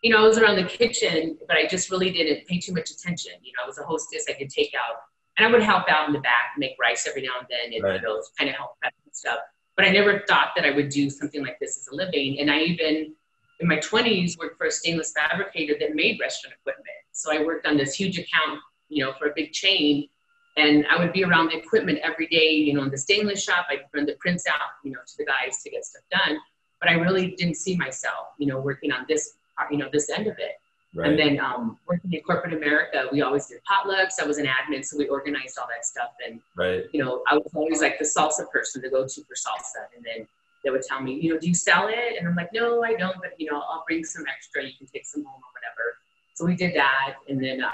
you 0.02 0.10
know 0.10 0.18
i 0.18 0.26
was 0.26 0.36
around 0.36 0.56
the 0.56 0.64
kitchen 0.64 1.38
but 1.46 1.56
i 1.56 1.66
just 1.66 1.92
really 1.92 2.10
didn't 2.10 2.46
pay 2.48 2.58
too 2.58 2.74
much 2.74 2.90
attention. 2.90 3.32
You 3.42 3.52
know 3.56 3.62
i 3.62 3.66
was 3.66 3.78
a 3.78 3.84
hostess 3.84 4.24
i 4.28 4.32
could 4.32 4.50
take 4.50 4.72
out 4.74 4.96
and 5.36 5.46
i 5.46 5.50
would 5.50 5.62
help 5.62 5.88
out 5.88 6.08
in 6.08 6.12
the 6.12 6.20
back 6.20 6.54
make 6.58 6.72
rice 6.80 7.06
every 7.06 7.22
now 7.22 7.38
and 7.38 7.46
then 7.48 7.72
and 7.72 7.84
right. 7.84 8.00
you 8.00 8.02
know 8.02 8.20
kind 8.36 8.50
of 8.50 8.56
help 8.56 8.80
prep 8.80 8.92
and 9.04 9.14
stuff 9.14 9.38
but 9.78 9.86
I 9.86 9.90
never 9.90 10.24
thought 10.26 10.54
that 10.56 10.64
I 10.64 10.72
would 10.72 10.88
do 10.88 11.08
something 11.08 11.40
like 11.40 11.60
this 11.60 11.78
as 11.78 11.86
a 11.86 11.94
living. 11.94 12.40
And 12.40 12.50
I 12.50 12.62
even, 12.62 13.14
in 13.60 13.68
my 13.68 13.76
20s, 13.76 14.36
worked 14.36 14.58
for 14.58 14.66
a 14.66 14.72
stainless 14.72 15.12
fabricator 15.12 15.76
that 15.78 15.94
made 15.94 16.18
restaurant 16.20 16.56
equipment. 16.60 16.88
So 17.12 17.32
I 17.32 17.44
worked 17.44 17.64
on 17.64 17.76
this 17.76 17.94
huge 17.94 18.18
account, 18.18 18.58
you 18.88 19.04
know, 19.04 19.12
for 19.16 19.28
a 19.28 19.32
big 19.36 19.52
chain. 19.52 20.08
And 20.56 20.84
I 20.90 20.98
would 20.98 21.12
be 21.12 21.22
around 21.22 21.52
the 21.52 21.58
equipment 21.58 22.00
every 22.02 22.26
day, 22.26 22.50
you 22.50 22.74
know, 22.74 22.82
in 22.82 22.90
the 22.90 22.98
stainless 22.98 23.40
shop. 23.40 23.68
I'd 23.70 23.82
run 23.94 24.04
the 24.04 24.16
prints 24.18 24.48
out, 24.48 24.68
you 24.82 24.90
know, 24.90 24.98
to 25.06 25.16
the 25.16 25.24
guys 25.24 25.62
to 25.62 25.70
get 25.70 25.84
stuff 25.84 26.02
done. 26.10 26.38
But 26.80 26.90
I 26.90 26.94
really 26.94 27.36
didn't 27.36 27.54
see 27.54 27.76
myself, 27.76 28.30
you 28.36 28.48
know, 28.48 28.58
working 28.58 28.90
on 28.90 29.06
this, 29.08 29.36
part, 29.56 29.70
you 29.70 29.78
know, 29.78 29.88
this 29.92 30.10
end 30.10 30.26
of 30.26 30.34
it. 30.38 30.56
Right. 30.94 31.10
And 31.10 31.18
then 31.18 31.38
um, 31.38 31.78
working 31.86 32.12
in 32.12 32.20
corporate 32.22 32.54
America, 32.54 33.08
we 33.12 33.20
always 33.20 33.46
did 33.46 33.60
potlucks. 33.70 34.14
I 34.20 34.26
was 34.26 34.38
an 34.38 34.46
admin, 34.46 34.84
so 34.84 34.96
we 34.96 35.06
organized 35.08 35.58
all 35.58 35.66
that 35.68 35.84
stuff. 35.84 36.10
And 36.26 36.40
right. 36.56 36.84
you 36.92 37.04
know, 37.04 37.22
I 37.30 37.34
was 37.34 37.50
always 37.54 37.82
like 37.82 37.98
the 37.98 38.06
salsa 38.06 38.50
person 38.50 38.80
to 38.82 38.88
go 38.88 39.06
to 39.06 39.24
for 39.24 39.34
salsa. 39.34 39.84
And 39.94 40.04
then 40.04 40.26
they 40.64 40.70
would 40.70 40.82
tell 40.82 41.02
me, 41.02 41.14
you 41.20 41.32
know, 41.32 41.38
do 41.38 41.46
you 41.46 41.54
sell 41.54 41.88
it? 41.88 42.16
And 42.18 42.26
I'm 42.26 42.34
like, 42.34 42.52
no, 42.54 42.82
I 42.82 42.94
don't. 42.94 43.16
But 43.20 43.32
you 43.38 43.50
know, 43.50 43.60
I'll 43.60 43.84
bring 43.86 44.02
some 44.02 44.24
extra. 44.26 44.64
You 44.64 44.72
can 44.78 44.86
take 44.86 45.04
some 45.04 45.24
home 45.24 45.34
or 45.34 45.50
whatever. 45.52 45.98
So 46.34 46.46
we 46.46 46.56
did 46.56 46.74
that. 46.74 47.16
And 47.28 47.42
then 47.42 47.62
uh, 47.62 47.70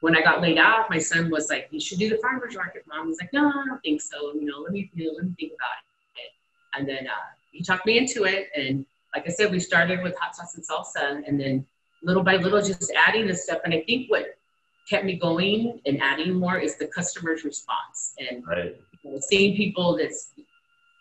when 0.00 0.16
I 0.16 0.22
got 0.22 0.40
laid 0.40 0.58
off, 0.58 0.88
my 0.88 0.98
son 0.98 1.30
was 1.30 1.50
like, 1.50 1.68
you 1.70 1.80
should 1.80 1.98
do 1.98 2.08
the 2.08 2.16
farmers 2.16 2.56
market, 2.56 2.84
mom. 2.88 3.08
Was 3.08 3.18
like, 3.20 3.32
no, 3.32 3.48
I 3.48 3.64
don't 3.66 3.80
think 3.82 4.00
so. 4.00 4.32
You 4.34 4.46
know, 4.46 4.58
let 4.58 4.72
me 4.72 4.90
you 4.94 5.06
know, 5.06 5.12
let 5.16 5.24
me 5.24 5.34
think 5.38 5.52
about 5.52 5.70
it. 6.16 6.32
And 6.78 6.88
then 6.88 7.06
uh, 7.06 7.28
he 7.50 7.62
talked 7.62 7.84
me 7.84 7.98
into 7.98 8.24
it. 8.24 8.48
And 8.56 8.86
like 9.14 9.26
I 9.26 9.30
said, 9.30 9.52
we 9.52 9.60
started 9.60 10.02
with 10.02 10.16
hot 10.18 10.34
sauce 10.34 10.56
and 10.56 10.66
salsa, 10.66 11.22
and 11.28 11.38
then 11.38 11.66
little 12.02 12.22
by 12.22 12.36
little, 12.36 12.60
just 12.60 12.92
adding 13.06 13.26
the 13.26 13.34
stuff. 13.34 13.60
And 13.64 13.74
I 13.74 13.82
think 13.86 14.10
what 14.10 14.38
kept 14.88 15.04
me 15.04 15.14
going 15.14 15.80
and 15.86 16.02
adding 16.02 16.34
more 16.34 16.58
is 16.58 16.76
the 16.76 16.86
customer's 16.88 17.44
response 17.44 18.14
and 18.18 18.44
right. 18.46 18.76
you 19.04 19.12
know, 19.12 19.18
seeing 19.20 19.56
people 19.56 19.96
that 19.96 20.12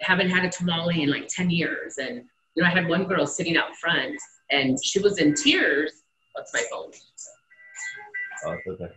haven't 0.02 0.30
had 0.30 0.46
a 0.46 0.50
tamale 0.50 1.04
in 1.04 1.10
like 1.10 1.28
10 1.28 1.50
years. 1.50 1.98
And, 1.98 2.24
you 2.56 2.64
know, 2.64 2.70
I 2.70 2.72
had 2.72 2.88
one 2.88 3.06
girl 3.06 3.26
sitting 3.26 3.58
out 3.58 3.76
front 3.76 4.18
and 4.52 4.78
she 4.84 5.00
was 5.00 5.20
in 5.20 5.34
tears. 5.34 6.04
What's 6.34 6.54
my 6.54 6.64
phone? 6.72 6.92
Oh, 8.46 8.58
okay. 8.68 8.94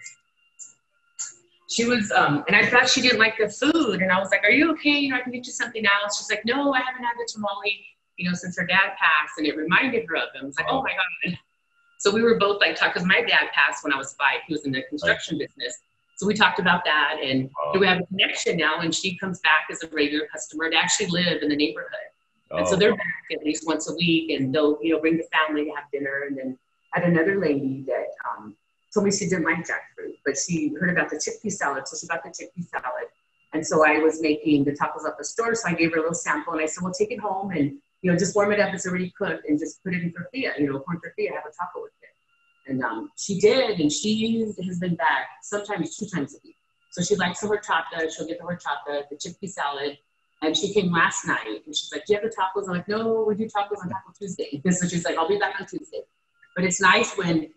She 1.69 1.85
was, 1.87 2.11
um, 2.13 2.45
and 2.47 2.55
I 2.55 2.67
thought 2.67 2.89
she 2.89 3.01
didn't 3.01 3.19
like 3.19 3.37
the 3.39 3.49
food. 3.49 4.01
And 4.01 4.13
I 4.13 4.19
was 4.19 4.31
like, 4.31 4.45
Are 4.45 4.51
you 4.51 4.71
okay? 4.73 4.91
You 4.91 5.11
know, 5.11 5.17
I 5.17 5.21
can 5.21 5.33
get 5.33 5.47
you 5.47 5.53
something 5.53 5.85
else. 5.85 6.19
She's 6.19 6.31
like, 6.31 6.45
No, 6.45 6.73
I 6.73 6.81
haven't 6.81 7.03
had 7.03 7.15
the 7.19 7.29
tamale, 7.33 7.85
you 8.17 8.29
know, 8.29 8.35
since 8.35 8.57
her 8.59 8.67
dad 8.67 8.91
passed. 8.99 9.39
And 9.39 9.47
it 9.47 9.57
reminded 9.57 10.05
her 10.09 10.17
of 10.17 10.29
him. 10.35 10.43
I 10.43 10.47
was 10.47 10.57
like, 10.57 10.67
Oh, 10.69 10.79
oh 10.79 10.83
my 10.83 10.91
God. 10.91 11.39
So 12.05 12.11
we 12.11 12.21
were 12.21 12.35
both 12.35 12.61
like, 12.61 12.77
talk 12.77 12.93
because 12.93 13.09
my 13.09 13.23
dad 13.23 13.49
passed 13.55 13.83
when 13.83 13.91
I 13.91 13.97
was 13.97 14.13
five. 14.13 14.41
He 14.47 14.53
was 14.53 14.67
in 14.67 14.73
the 14.73 14.83
construction 14.83 15.39
right. 15.39 15.49
business. 15.49 15.79
So 16.17 16.27
we 16.27 16.35
talked 16.35 16.59
about 16.59 16.85
that, 16.85 17.17
and 17.23 17.51
we 17.81 17.87
have 17.87 18.03
a 18.03 18.07
connection 18.07 18.59
now. 18.59 18.81
And 18.81 18.95
she 18.95 19.17
comes 19.17 19.41
back 19.41 19.69
as 19.73 19.83
a 19.83 19.89
regular 19.89 20.27
customer 20.27 20.69
to 20.69 20.77
actually 20.77 21.07
live 21.07 21.43
in 21.43 21.49
the 21.49 21.57
neighborhood. 21.57 21.89
Oh. 22.51 22.59
And 22.59 22.69
so 22.69 22.75
oh. 22.75 22.77
they're 22.77 22.95
back 22.95 23.25
at 23.33 23.43
least 23.43 23.67
once 23.67 23.89
a 23.89 23.95
week, 23.95 24.39
and 24.39 24.55
they'll 24.55 24.79
you 24.83 24.93
know 24.93 25.01
bring 25.01 25.17
the 25.17 25.27
family 25.33 25.65
to 25.65 25.71
have 25.71 25.85
dinner. 25.91 26.25
And 26.29 26.37
then 26.37 26.59
I 26.95 27.01
had 27.01 27.09
another 27.09 27.41
lady 27.41 27.85
that 27.87 28.09
um, 28.29 28.55
told 28.93 29.07
me 29.07 29.11
she 29.11 29.27
didn't 29.27 29.45
like 29.45 29.61
jackfruit, 29.61 30.19
but 30.27 30.37
she 30.37 30.75
heard 30.79 30.91
about 30.91 31.09
the 31.09 31.17
chickpea 31.17 31.53
salad, 31.53 31.89
so 31.89 31.97
she 31.99 32.07
got 32.07 32.23
the 32.23 32.29
chickpea 32.29 32.69
salad. 32.69 33.09
And 33.55 33.67
so 33.67 33.83
I 33.83 33.97
was 34.01 34.21
making 34.21 34.65
the 34.65 34.73
tacos 34.73 35.07
at 35.07 35.17
the 35.17 35.25
store, 35.25 35.55
so 35.55 35.69
I 35.69 35.73
gave 35.73 35.93
her 35.93 35.97
a 35.97 36.01
little 36.01 36.15
sample, 36.15 36.53
and 36.53 36.61
I 36.61 36.67
said, 36.67 36.83
"Well, 36.83 36.93
take 36.93 37.13
it 37.13 37.21
home 37.21 37.51
and 37.53 37.79
you 38.05 38.13
know 38.13 38.19
just 38.19 38.37
warm 38.37 38.53
it 38.53 38.61
up. 38.61 38.75
It's 38.75 38.87
already 38.87 39.13
cooked, 39.17 39.49
and 39.49 39.59
just 39.59 39.83
put 39.83 39.95
it 39.95 40.03
in 40.03 40.13
tortilla, 40.13 40.53
you 40.59 40.71
know, 40.71 40.79
corn 40.81 41.01
tortilla. 41.01 41.31
Have 41.33 41.47
a 41.47 41.55
taco 41.57 41.83
with 41.83 41.93
it." 42.03 42.71
And 42.71 42.85
um, 42.85 43.11
she 43.17 43.41
did, 43.41 43.81
and 43.81 43.91
she 43.91 44.45
has 44.63 44.79
been 44.79 44.95
back 44.95 45.29
sometimes 45.43 45.97
two 45.97 46.07
times 46.15 46.35
a 46.35 46.39
week. 46.45 46.57
So 46.91 47.03
she 47.03 47.17
likes 47.17 47.41
the 47.41 47.47
horchata. 47.47 48.15
She'll 48.15 48.27
get 48.27 48.39
the 48.39 48.45
horchata, 48.45 49.05
the 49.11 49.17
chickpea 49.17 49.49
salad. 49.49 49.99
And 50.43 50.55
she 50.55 50.75
came 50.75 50.93
last 50.93 51.27
night, 51.27 51.63
and 51.65 51.75
she's 51.75 51.91
like, 51.93 52.05
"Do 52.05 52.13
you 52.13 52.21
have 52.21 52.31
the 52.31 52.37
tacos?" 52.37 52.69
I'm 52.69 52.75
like, 52.75 52.89
"No, 52.89 53.25
we 53.27 53.37
do 53.37 53.45
tacos 53.45 53.81
on 53.83 53.89
Taco 53.89 54.13
Tuesday." 54.19 54.61
And 54.63 54.75
so 54.77 54.87
she's 54.87 55.07
like, 55.07 55.17
"I'll 55.17 55.29
be 55.29 55.39
back 55.39 55.59
on 55.59 55.67
Tuesday." 55.67 56.03
But 56.55 56.67
it's 56.67 56.83
nice 56.83 57.17
when 57.17 57.49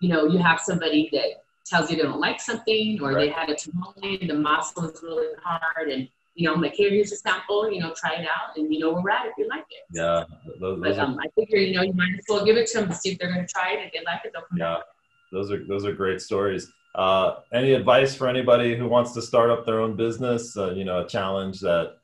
you 0.00 0.08
know 0.08 0.26
you 0.26 0.38
have 0.38 0.60
somebody 0.60 1.08
that 1.12 1.42
tells 1.64 1.90
you 1.90 1.96
they 1.96 2.04
don't 2.04 2.20
like 2.20 2.40
something, 2.40 3.00
or 3.02 3.10
right. 3.10 3.26
they 3.26 3.28
had 3.28 3.50
a 3.50 3.56
tamale 3.56 4.18
and 4.20 4.30
the 4.30 4.34
masa 4.34 4.76
was 4.76 5.02
really 5.02 5.34
hard, 5.42 5.88
and 5.88 6.08
you 6.36 6.46
know, 6.46 6.54
like, 6.54 6.74
here, 6.74 6.90
here's 6.90 7.10
a 7.12 7.16
sample, 7.16 7.70
you 7.72 7.80
know, 7.80 7.94
try 7.96 8.14
it 8.14 8.26
out, 8.26 8.56
and 8.56 8.72
you 8.72 8.78
know 8.78 8.92
where 8.92 9.02
we're 9.02 9.10
at 9.10 9.26
if 9.26 9.32
you 9.38 9.48
like 9.48 9.64
it. 9.70 9.84
Yeah, 9.90 10.24
those, 10.60 10.78
but 10.80 10.98
um, 10.98 11.18
I 11.18 11.28
figure, 11.34 11.58
you 11.58 11.74
know, 11.74 11.82
you 11.82 11.94
might 11.94 12.12
as 12.18 12.24
well 12.28 12.44
give 12.44 12.58
it 12.58 12.66
to 12.68 12.80
them 12.80 12.88
to 12.90 12.94
see 12.94 13.12
if 13.12 13.18
they're 13.18 13.32
going 13.32 13.44
to 13.44 13.52
try 13.52 13.72
it. 13.72 13.86
If 13.86 13.92
they 13.92 14.04
like 14.04 14.20
it, 14.22 14.32
they'll 14.34 14.42
come. 14.42 14.58
Yeah, 14.58 14.74
back. 14.74 14.84
those 15.32 15.50
are 15.50 15.66
those 15.66 15.86
are 15.86 15.92
great 15.92 16.20
stories. 16.20 16.70
Uh, 16.94 17.36
any 17.54 17.72
advice 17.72 18.14
for 18.14 18.28
anybody 18.28 18.76
who 18.76 18.86
wants 18.86 19.12
to 19.12 19.22
start 19.22 19.48
up 19.50 19.64
their 19.64 19.80
own 19.80 19.96
business? 19.96 20.56
Uh, 20.56 20.72
you 20.72 20.84
know, 20.84 21.04
a 21.04 21.08
challenge 21.08 21.58
that 21.60 21.96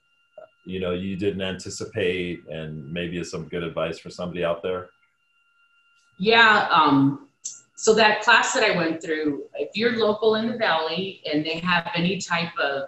you 0.65 0.81
know 0.81 0.93
you 0.93 1.15
didn't 1.15 1.43
anticipate, 1.43 2.41
and 2.49 2.91
maybe 2.91 3.19
is 3.19 3.31
some 3.31 3.49
good 3.49 3.63
advice 3.63 3.99
for 3.99 4.09
somebody 4.09 4.45
out 4.45 4.63
there. 4.63 4.89
Yeah. 6.19 6.69
Um, 6.71 7.29
so 7.77 7.93
that 7.95 8.23
class 8.23 8.55
that 8.55 8.63
I 8.63 8.77
went 8.77 9.03
through, 9.03 9.43
if 9.57 9.71
you're 9.75 9.99
local 9.99 10.37
in 10.37 10.47
the 10.47 10.57
valley 10.57 11.21
and 11.31 11.45
they 11.45 11.59
have 11.59 11.91
any 11.97 12.19
type 12.19 12.57
of 12.57 12.85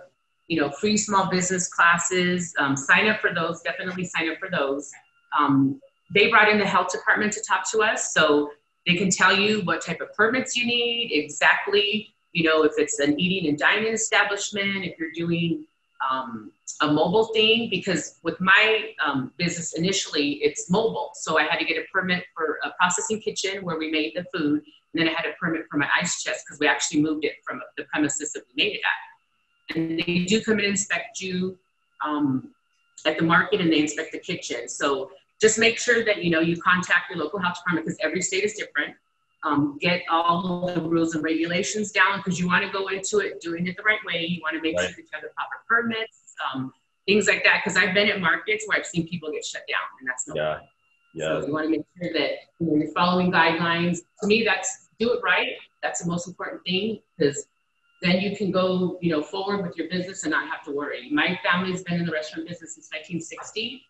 you 0.49 0.61
know, 0.61 0.71
free 0.71 0.97
small 0.97 1.31
business 1.31 1.69
classes. 1.69 2.55
Um, 2.59 2.77
sign 2.77 3.09
up 3.09 3.21
for 3.21 3.33
those. 3.35 3.63
Definitely 3.63 4.05
sign 4.05 4.31
up 4.31 4.39
for 4.39 4.51
those. 4.51 4.91
Um, 5.39 5.81
they 6.15 6.29
brought 6.29 6.49
in 6.49 6.59
the 6.59 6.67
health 6.67 6.93
department 6.93 7.33
to 7.33 7.43
talk 7.43 7.71
to 7.73 7.83
us, 7.83 8.13
so 8.13 8.51
they 8.87 8.95
can 8.95 9.11
tell 9.11 9.37
you 9.37 9.63
what 9.63 9.85
type 9.85 10.01
of 10.01 10.13
permits 10.15 10.55
you 10.55 10.67
need 10.67 11.11
exactly. 11.13 12.15
You 12.33 12.45
know, 12.45 12.65
if 12.65 12.73
it's 12.77 12.99
an 12.99 13.19
eating 13.19 13.49
and 13.49 13.59
dining 13.59 13.93
establishment, 13.93 14.85
if 14.85 14.99
you're 14.99 15.13
doing 15.13 15.67
um, 16.11 16.53
a 16.83 16.93
mobile 16.93 17.27
thing, 17.33 17.71
because 17.71 18.19
with 18.23 18.39
my 18.41 18.91
um, 19.05 19.33
business 19.39 19.75
initially, 19.75 20.33
it's 20.43 20.69
mobile. 20.69 21.11
So 21.15 21.39
I 21.39 21.45
had 21.45 21.59
to 21.59 21.65
get 21.65 21.79
a 21.79 21.85
permit 21.93 22.25
for 22.37 22.59
a 22.65 22.71
processing 22.79 23.21
kitchen 23.21 23.65
where 23.65 23.79
we 23.79 23.91
made 23.91 24.13
the 24.15 24.25
food, 24.37 24.63
and 24.93 25.01
then 25.01 25.09
I 25.09 25.13
had 25.13 25.27
a 25.27 25.33
permit 25.41 25.63
for 25.71 25.79
my 25.79 25.89
ice 25.99 26.23
chest 26.23 26.45
because 26.45 26.61
we 26.61 26.67
actually 26.67 27.01
moved 27.01 27.25
it 27.25 27.35
from 27.47 27.61
the 27.79 27.85
premises 27.85 28.33
that 28.33 28.43
we 28.49 28.65
made 28.65 28.73
it 28.73 28.81
at 28.81 29.14
and 29.75 29.99
they 29.99 30.25
do 30.25 30.43
come 30.43 30.59
and 30.59 30.67
inspect 30.67 31.21
you 31.21 31.59
um, 32.05 32.51
at 33.07 33.19
the 33.19 33.25
market 33.25 33.61
and 33.61 33.73
they 33.73 33.81
inspect 33.81 34.13
the 34.13 34.19
kitchen. 34.19 34.69
So 34.69 35.11
just 35.41 35.59
make 35.59 35.79
sure 35.79 36.05
that 36.05 36.23
you 36.23 36.31
know 36.31 36.41
you 36.41 36.61
contact 36.61 37.11
your 37.11 37.19
local 37.19 37.39
health 37.39 37.57
department 37.59 37.87
because 37.87 37.99
every 38.03 38.23
state 38.23 38.45
is 38.45 38.55
different. 38.55 38.95
Um, 39.43 39.77
get 39.79 40.03
all 40.11 40.73
the 40.75 40.81
rules 40.81 41.15
and 41.15 41.23
regulations 41.23 41.93
down 41.93 42.19
because 42.19 42.41
you 42.41 42.47
want 42.47 42.65
to 42.65 42.71
go 42.71 42.89
into 42.89 43.19
it 43.19 43.43
doing 43.43 43.67
it 43.67 43.77
the 43.77 43.83
right 43.83 43.99
way. 44.07 44.25
You 44.25 44.41
want 44.43 44.57
to 44.57 44.63
make 44.63 44.77
right. 44.77 44.87
sure 44.87 44.97
that 44.97 45.03
you 45.03 45.09
have 45.13 45.23
the 45.23 45.29
proper 45.37 45.57
permits, 45.69 46.35
um, 46.55 46.73
things 47.07 47.27
like 47.27 47.45
that. 47.45 47.61
Because 47.63 47.77
I've 47.77 47.93
been 47.93 48.09
at 48.09 48.21
markets 48.21 48.65
where 48.67 48.79
I've 48.79 48.87
seen 48.87 49.07
people 49.07 49.31
get 49.31 49.45
shut 49.45 49.63
down, 49.69 49.87
and 50.01 50.09
that's 50.09 50.27
no 50.27 50.35
yeah. 50.35 50.61
Yeah. 51.15 51.41
So 51.41 51.47
you 51.47 51.53
want 51.53 51.67
to 51.67 51.71
make 51.71 51.87
sure 52.03 52.13
that 52.13 52.31
you 52.59 52.67
know, 52.67 52.77
you're 52.77 52.93
following 52.93 53.31
guidelines. 53.31 53.99
To 54.21 54.27
me, 54.27 54.45
that's 54.45 54.89
do 54.99 55.13
it 55.13 55.21
right. 55.23 55.49
That's 55.83 56.03
the 56.03 56.11
most 56.11 56.27
important 56.27 56.63
thing 56.65 57.01
because 57.19 57.47
then 58.03 58.21
you 58.21 58.37
can 58.37 58.51
go, 58.51 58.99
you 59.01 59.11
know, 59.11 59.23
forward 59.23 59.63
with 59.63 59.77
your 59.77 59.89
business 59.89 60.25
and 60.25 60.33
not 60.33 60.49
have 60.49 60.63
to 60.65 60.73
worry. 60.73 61.09
My 61.11 61.39
family's 61.43 61.83
been 61.83 62.01
in 62.01 62.07
the 62.07 62.13
restaurant 62.13 62.49
business 62.49 62.75
since 62.75 62.89
1960, 62.93 63.83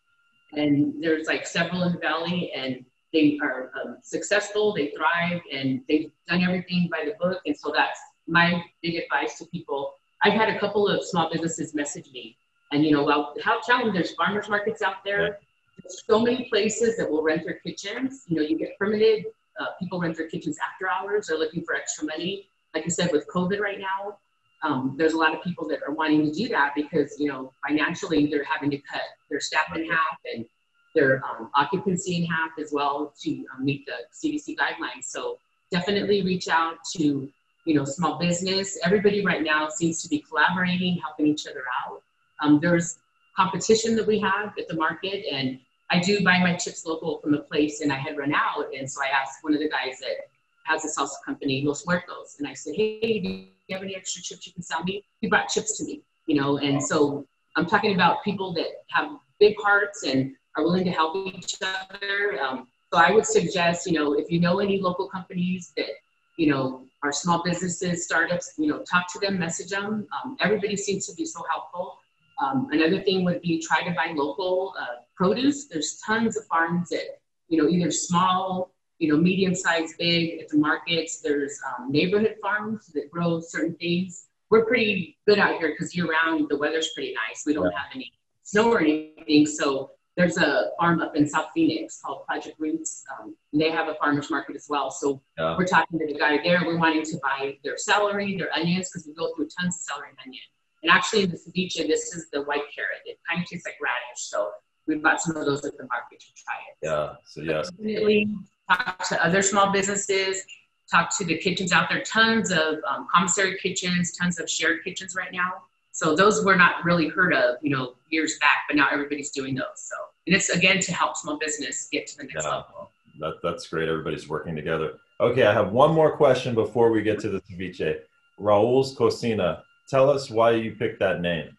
and 0.52 1.02
there's 1.02 1.26
like 1.26 1.46
several 1.46 1.82
in 1.82 1.92
the 1.92 1.98
valley, 1.98 2.52
and 2.54 2.84
they 3.12 3.38
are 3.42 3.70
um, 3.80 3.98
successful, 4.02 4.74
they 4.74 4.92
thrive, 4.96 5.40
and 5.52 5.80
they've 5.88 6.10
done 6.28 6.42
everything 6.42 6.88
by 6.90 7.04
the 7.04 7.14
book. 7.20 7.40
And 7.46 7.56
so 7.56 7.72
that's 7.74 7.98
my 8.26 8.62
big 8.82 8.96
advice 8.96 9.38
to 9.38 9.46
people. 9.46 9.94
I've 10.22 10.32
had 10.32 10.48
a 10.48 10.58
couple 10.58 10.88
of 10.88 11.04
small 11.04 11.30
businesses 11.30 11.74
message 11.74 12.10
me, 12.12 12.36
and 12.72 12.84
you 12.84 12.92
know, 12.92 13.04
well, 13.04 13.34
how 13.42 13.60
tell 13.60 13.78
them 13.84 13.92
there's 13.92 14.14
farmers 14.14 14.48
markets 14.48 14.82
out 14.82 15.04
there. 15.04 15.38
There's 15.82 16.02
so 16.06 16.20
many 16.20 16.48
places 16.48 16.96
that 16.98 17.10
will 17.10 17.22
rent 17.22 17.44
their 17.44 17.58
kitchens. 17.66 18.24
You 18.28 18.36
know, 18.36 18.42
you 18.42 18.56
get 18.56 18.78
permitted. 18.78 19.26
Uh, 19.58 19.66
people 19.80 20.00
rent 20.00 20.16
their 20.16 20.28
kitchens 20.28 20.58
after 20.72 20.88
hours. 20.88 21.26
They're 21.26 21.38
looking 21.38 21.64
for 21.64 21.74
extra 21.74 22.06
money 22.06 22.48
like 22.74 22.84
I 22.84 22.88
said, 22.88 23.10
with 23.12 23.26
COVID 23.28 23.60
right 23.60 23.78
now, 23.78 24.18
um, 24.62 24.94
there's 24.96 25.12
a 25.12 25.18
lot 25.18 25.34
of 25.34 25.42
people 25.42 25.68
that 25.68 25.80
are 25.86 25.92
wanting 25.92 26.24
to 26.24 26.32
do 26.32 26.48
that 26.48 26.72
because, 26.74 27.16
you 27.18 27.28
know, 27.28 27.52
financially 27.66 28.26
they're 28.26 28.44
having 28.44 28.70
to 28.70 28.78
cut 28.78 29.02
their 29.30 29.40
staff 29.40 29.74
in 29.74 29.88
half 29.88 30.18
and 30.32 30.46
their 30.94 31.22
um, 31.24 31.50
occupancy 31.54 32.16
in 32.16 32.24
half 32.24 32.50
as 32.58 32.70
well 32.72 33.12
to 33.22 33.44
um, 33.54 33.64
meet 33.64 33.86
the 33.86 33.92
CDC 34.12 34.56
guidelines. 34.56 35.04
So 35.04 35.38
definitely 35.70 36.22
reach 36.22 36.48
out 36.48 36.76
to, 36.96 37.28
you 37.66 37.74
know, 37.74 37.84
small 37.84 38.18
business. 38.18 38.78
Everybody 38.84 39.24
right 39.24 39.42
now 39.42 39.68
seems 39.68 40.02
to 40.02 40.08
be 40.08 40.20
collaborating, 40.20 40.98
helping 40.98 41.26
each 41.26 41.46
other 41.46 41.64
out. 41.84 42.02
Um, 42.40 42.58
there's 42.60 42.98
competition 43.36 43.96
that 43.96 44.06
we 44.06 44.18
have 44.20 44.54
at 44.58 44.68
the 44.68 44.76
market 44.76 45.24
and 45.30 45.58
I 45.90 46.00
do 46.00 46.24
buy 46.24 46.38
my 46.38 46.54
chips 46.54 46.86
local 46.86 47.18
from 47.18 47.32
the 47.32 47.38
place 47.38 47.80
and 47.80 47.92
I 47.92 47.96
had 47.96 48.16
run 48.16 48.32
out. 48.32 48.66
And 48.76 48.90
so 48.90 49.02
I 49.02 49.08
asked 49.08 49.38
one 49.42 49.52
of 49.52 49.60
the 49.60 49.68
guys 49.68 49.98
that 50.00 50.28
has 50.64 50.84
a 50.84 50.88
salsa 50.88 51.14
company, 51.24 51.62
Los 51.64 51.86
Muertos. 51.86 52.36
And 52.38 52.48
I 52.48 52.54
said, 52.54 52.74
hey, 52.76 53.20
do 53.20 53.28
you 53.28 53.46
have 53.70 53.82
any 53.82 53.96
extra 53.96 54.22
chips 54.22 54.46
you 54.46 54.52
can 54.52 54.62
sell 54.62 54.82
me? 54.84 55.04
He 55.20 55.28
brought 55.28 55.48
chips 55.48 55.78
to 55.78 55.84
me, 55.84 56.02
you 56.26 56.40
know, 56.40 56.58
and 56.58 56.82
so 56.82 57.26
I'm 57.56 57.66
talking 57.66 57.94
about 57.94 58.24
people 58.24 58.52
that 58.54 58.66
have 58.88 59.10
big 59.38 59.54
hearts 59.62 60.04
and 60.04 60.34
are 60.56 60.64
willing 60.64 60.84
to 60.84 60.90
help 60.90 61.16
each 61.16 61.56
other. 61.62 62.40
Um, 62.40 62.68
so 62.92 62.98
I 62.98 63.10
would 63.10 63.26
suggest, 63.26 63.86
you 63.86 63.92
know, 63.92 64.14
if 64.14 64.30
you 64.30 64.40
know 64.40 64.60
any 64.60 64.80
local 64.80 65.08
companies 65.08 65.72
that, 65.76 65.90
you 66.36 66.48
know, 66.48 66.84
are 67.02 67.12
small 67.12 67.42
businesses, 67.44 68.04
startups, 68.04 68.54
you 68.56 68.68
know, 68.68 68.82
talk 68.82 69.12
to 69.12 69.18
them, 69.18 69.38
message 69.38 69.70
them. 69.70 70.06
Um, 70.14 70.36
everybody 70.40 70.76
seems 70.76 71.06
to 71.06 71.14
be 71.14 71.24
so 71.24 71.42
helpful. 71.50 71.98
Um, 72.42 72.68
another 72.72 73.00
thing 73.02 73.24
would 73.24 73.40
be 73.40 73.60
try 73.60 73.82
to 73.82 73.90
buy 73.90 74.12
local 74.14 74.74
uh, 74.80 75.02
produce. 75.16 75.66
There's 75.66 76.00
tons 76.04 76.36
of 76.36 76.46
farms 76.46 76.88
that, 76.88 77.20
you 77.48 77.62
know, 77.62 77.68
either 77.68 77.90
small 77.90 78.73
you 78.98 79.12
know, 79.12 79.18
medium 79.18 79.54
sized, 79.54 79.96
big 79.98 80.40
at 80.40 80.48
the 80.48 80.56
markets. 80.56 81.20
There's 81.20 81.58
um, 81.66 81.90
neighborhood 81.90 82.36
farms 82.40 82.86
that 82.94 83.10
grow 83.10 83.40
certain 83.40 83.74
things. 83.76 84.26
We're 84.50 84.64
pretty 84.64 85.18
good 85.26 85.38
out 85.38 85.58
here 85.58 85.70
because 85.70 85.96
year 85.96 86.06
round 86.06 86.48
the 86.48 86.56
weather's 86.56 86.90
pretty 86.94 87.14
nice. 87.14 87.44
We 87.46 87.54
don't 87.54 87.64
yeah. 87.64 87.78
have 87.78 87.88
any 87.94 88.12
snow 88.42 88.70
or 88.70 88.80
anything. 88.80 89.46
So 89.46 89.90
there's 90.16 90.36
a 90.38 90.70
farm 90.78 91.00
up 91.00 91.16
in 91.16 91.28
South 91.28 91.48
Phoenix 91.54 92.00
called 92.00 92.24
Project 92.26 92.56
Roots. 92.60 93.04
Um, 93.18 93.34
they 93.52 93.70
have 93.70 93.88
a 93.88 93.94
farmer's 93.94 94.30
market 94.30 94.54
as 94.54 94.66
well. 94.68 94.90
So 94.90 95.20
yeah. 95.38 95.56
we're 95.58 95.66
talking 95.66 95.98
to 95.98 96.06
the 96.06 96.16
guy 96.16 96.38
there. 96.42 96.62
We're 96.64 96.78
wanting 96.78 97.02
to 97.04 97.18
buy 97.22 97.58
their 97.64 97.76
celery, 97.76 98.36
their 98.36 98.52
onions, 98.54 98.90
because 98.90 99.08
we 99.08 99.14
go 99.14 99.34
through 99.34 99.48
tons 99.58 99.74
of 99.76 99.80
celery 99.80 100.10
and 100.10 100.18
onion. 100.24 100.44
And 100.84 100.92
actually, 100.92 101.24
in 101.24 101.30
the 101.30 101.36
ceviche, 101.36 101.86
this 101.88 102.14
is 102.14 102.28
the 102.32 102.42
white 102.42 102.62
carrot. 102.74 103.00
It 103.06 103.18
kind 103.28 103.42
of 103.42 103.48
tastes 103.48 103.66
like 103.66 103.76
radish. 103.82 104.22
So 104.22 104.50
we 104.86 104.96
bought 104.96 105.20
some 105.20 105.36
of 105.36 105.46
those 105.46 105.64
at 105.64 105.76
the 105.78 105.86
market 105.86 106.20
to 106.20 106.26
try 106.36 106.54
it. 106.70 106.86
Yeah. 106.86 107.14
So 107.24 107.40
yeah. 107.40 107.62
Definitely 107.62 108.28
talk 108.68 109.06
to 109.08 109.24
other 109.24 109.42
small 109.42 109.72
businesses, 109.72 110.44
talk 110.90 111.16
to 111.18 111.24
the 111.24 111.38
kitchens 111.38 111.72
out 111.72 111.88
there. 111.88 112.02
Tons 112.02 112.50
of 112.50 112.76
um, 112.88 113.06
commissary 113.12 113.58
kitchens, 113.60 114.12
tons 114.12 114.38
of 114.38 114.48
shared 114.48 114.84
kitchens 114.84 115.14
right 115.14 115.32
now. 115.32 115.62
So 115.92 116.16
those 116.16 116.44
were 116.44 116.56
not 116.56 116.84
really 116.84 117.08
heard 117.08 117.32
of, 117.32 117.56
you 117.62 117.70
know, 117.70 117.94
years 118.10 118.36
back, 118.40 118.64
but 118.68 118.76
now 118.76 118.88
everybody's 118.90 119.30
doing 119.30 119.54
those. 119.54 119.76
So 119.76 119.96
and 120.26 120.34
it's 120.34 120.48
again 120.48 120.80
to 120.80 120.92
help 120.92 121.16
small 121.16 121.38
business 121.38 121.88
get 121.90 122.06
to 122.08 122.16
the 122.16 122.24
next 122.24 122.44
yeah, 122.44 122.50
level. 122.50 122.90
That, 123.20 123.34
that's 123.42 123.68
great. 123.68 123.88
Everybody's 123.88 124.28
working 124.28 124.56
together. 124.56 124.94
Okay, 125.20 125.46
I 125.46 125.52
have 125.52 125.72
one 125.72 125.92
more 125.92 126.16
question 126.16 126.54
before 126.54 126.90
we 126.90 127.02
get 127.02 127.20
to 127.20 127.28
the 127.28 127.40
ceviche. 127.42 128.00
Raul's 128.38 128.96
Cocina. 128.96 129.62
Tell 129.88 130.10
us 130.10 130.30
why 130.30 130.52
you 130.52 130.72
picked 130.72 130.98
that 131.00 131.20
name. 131.20 131.56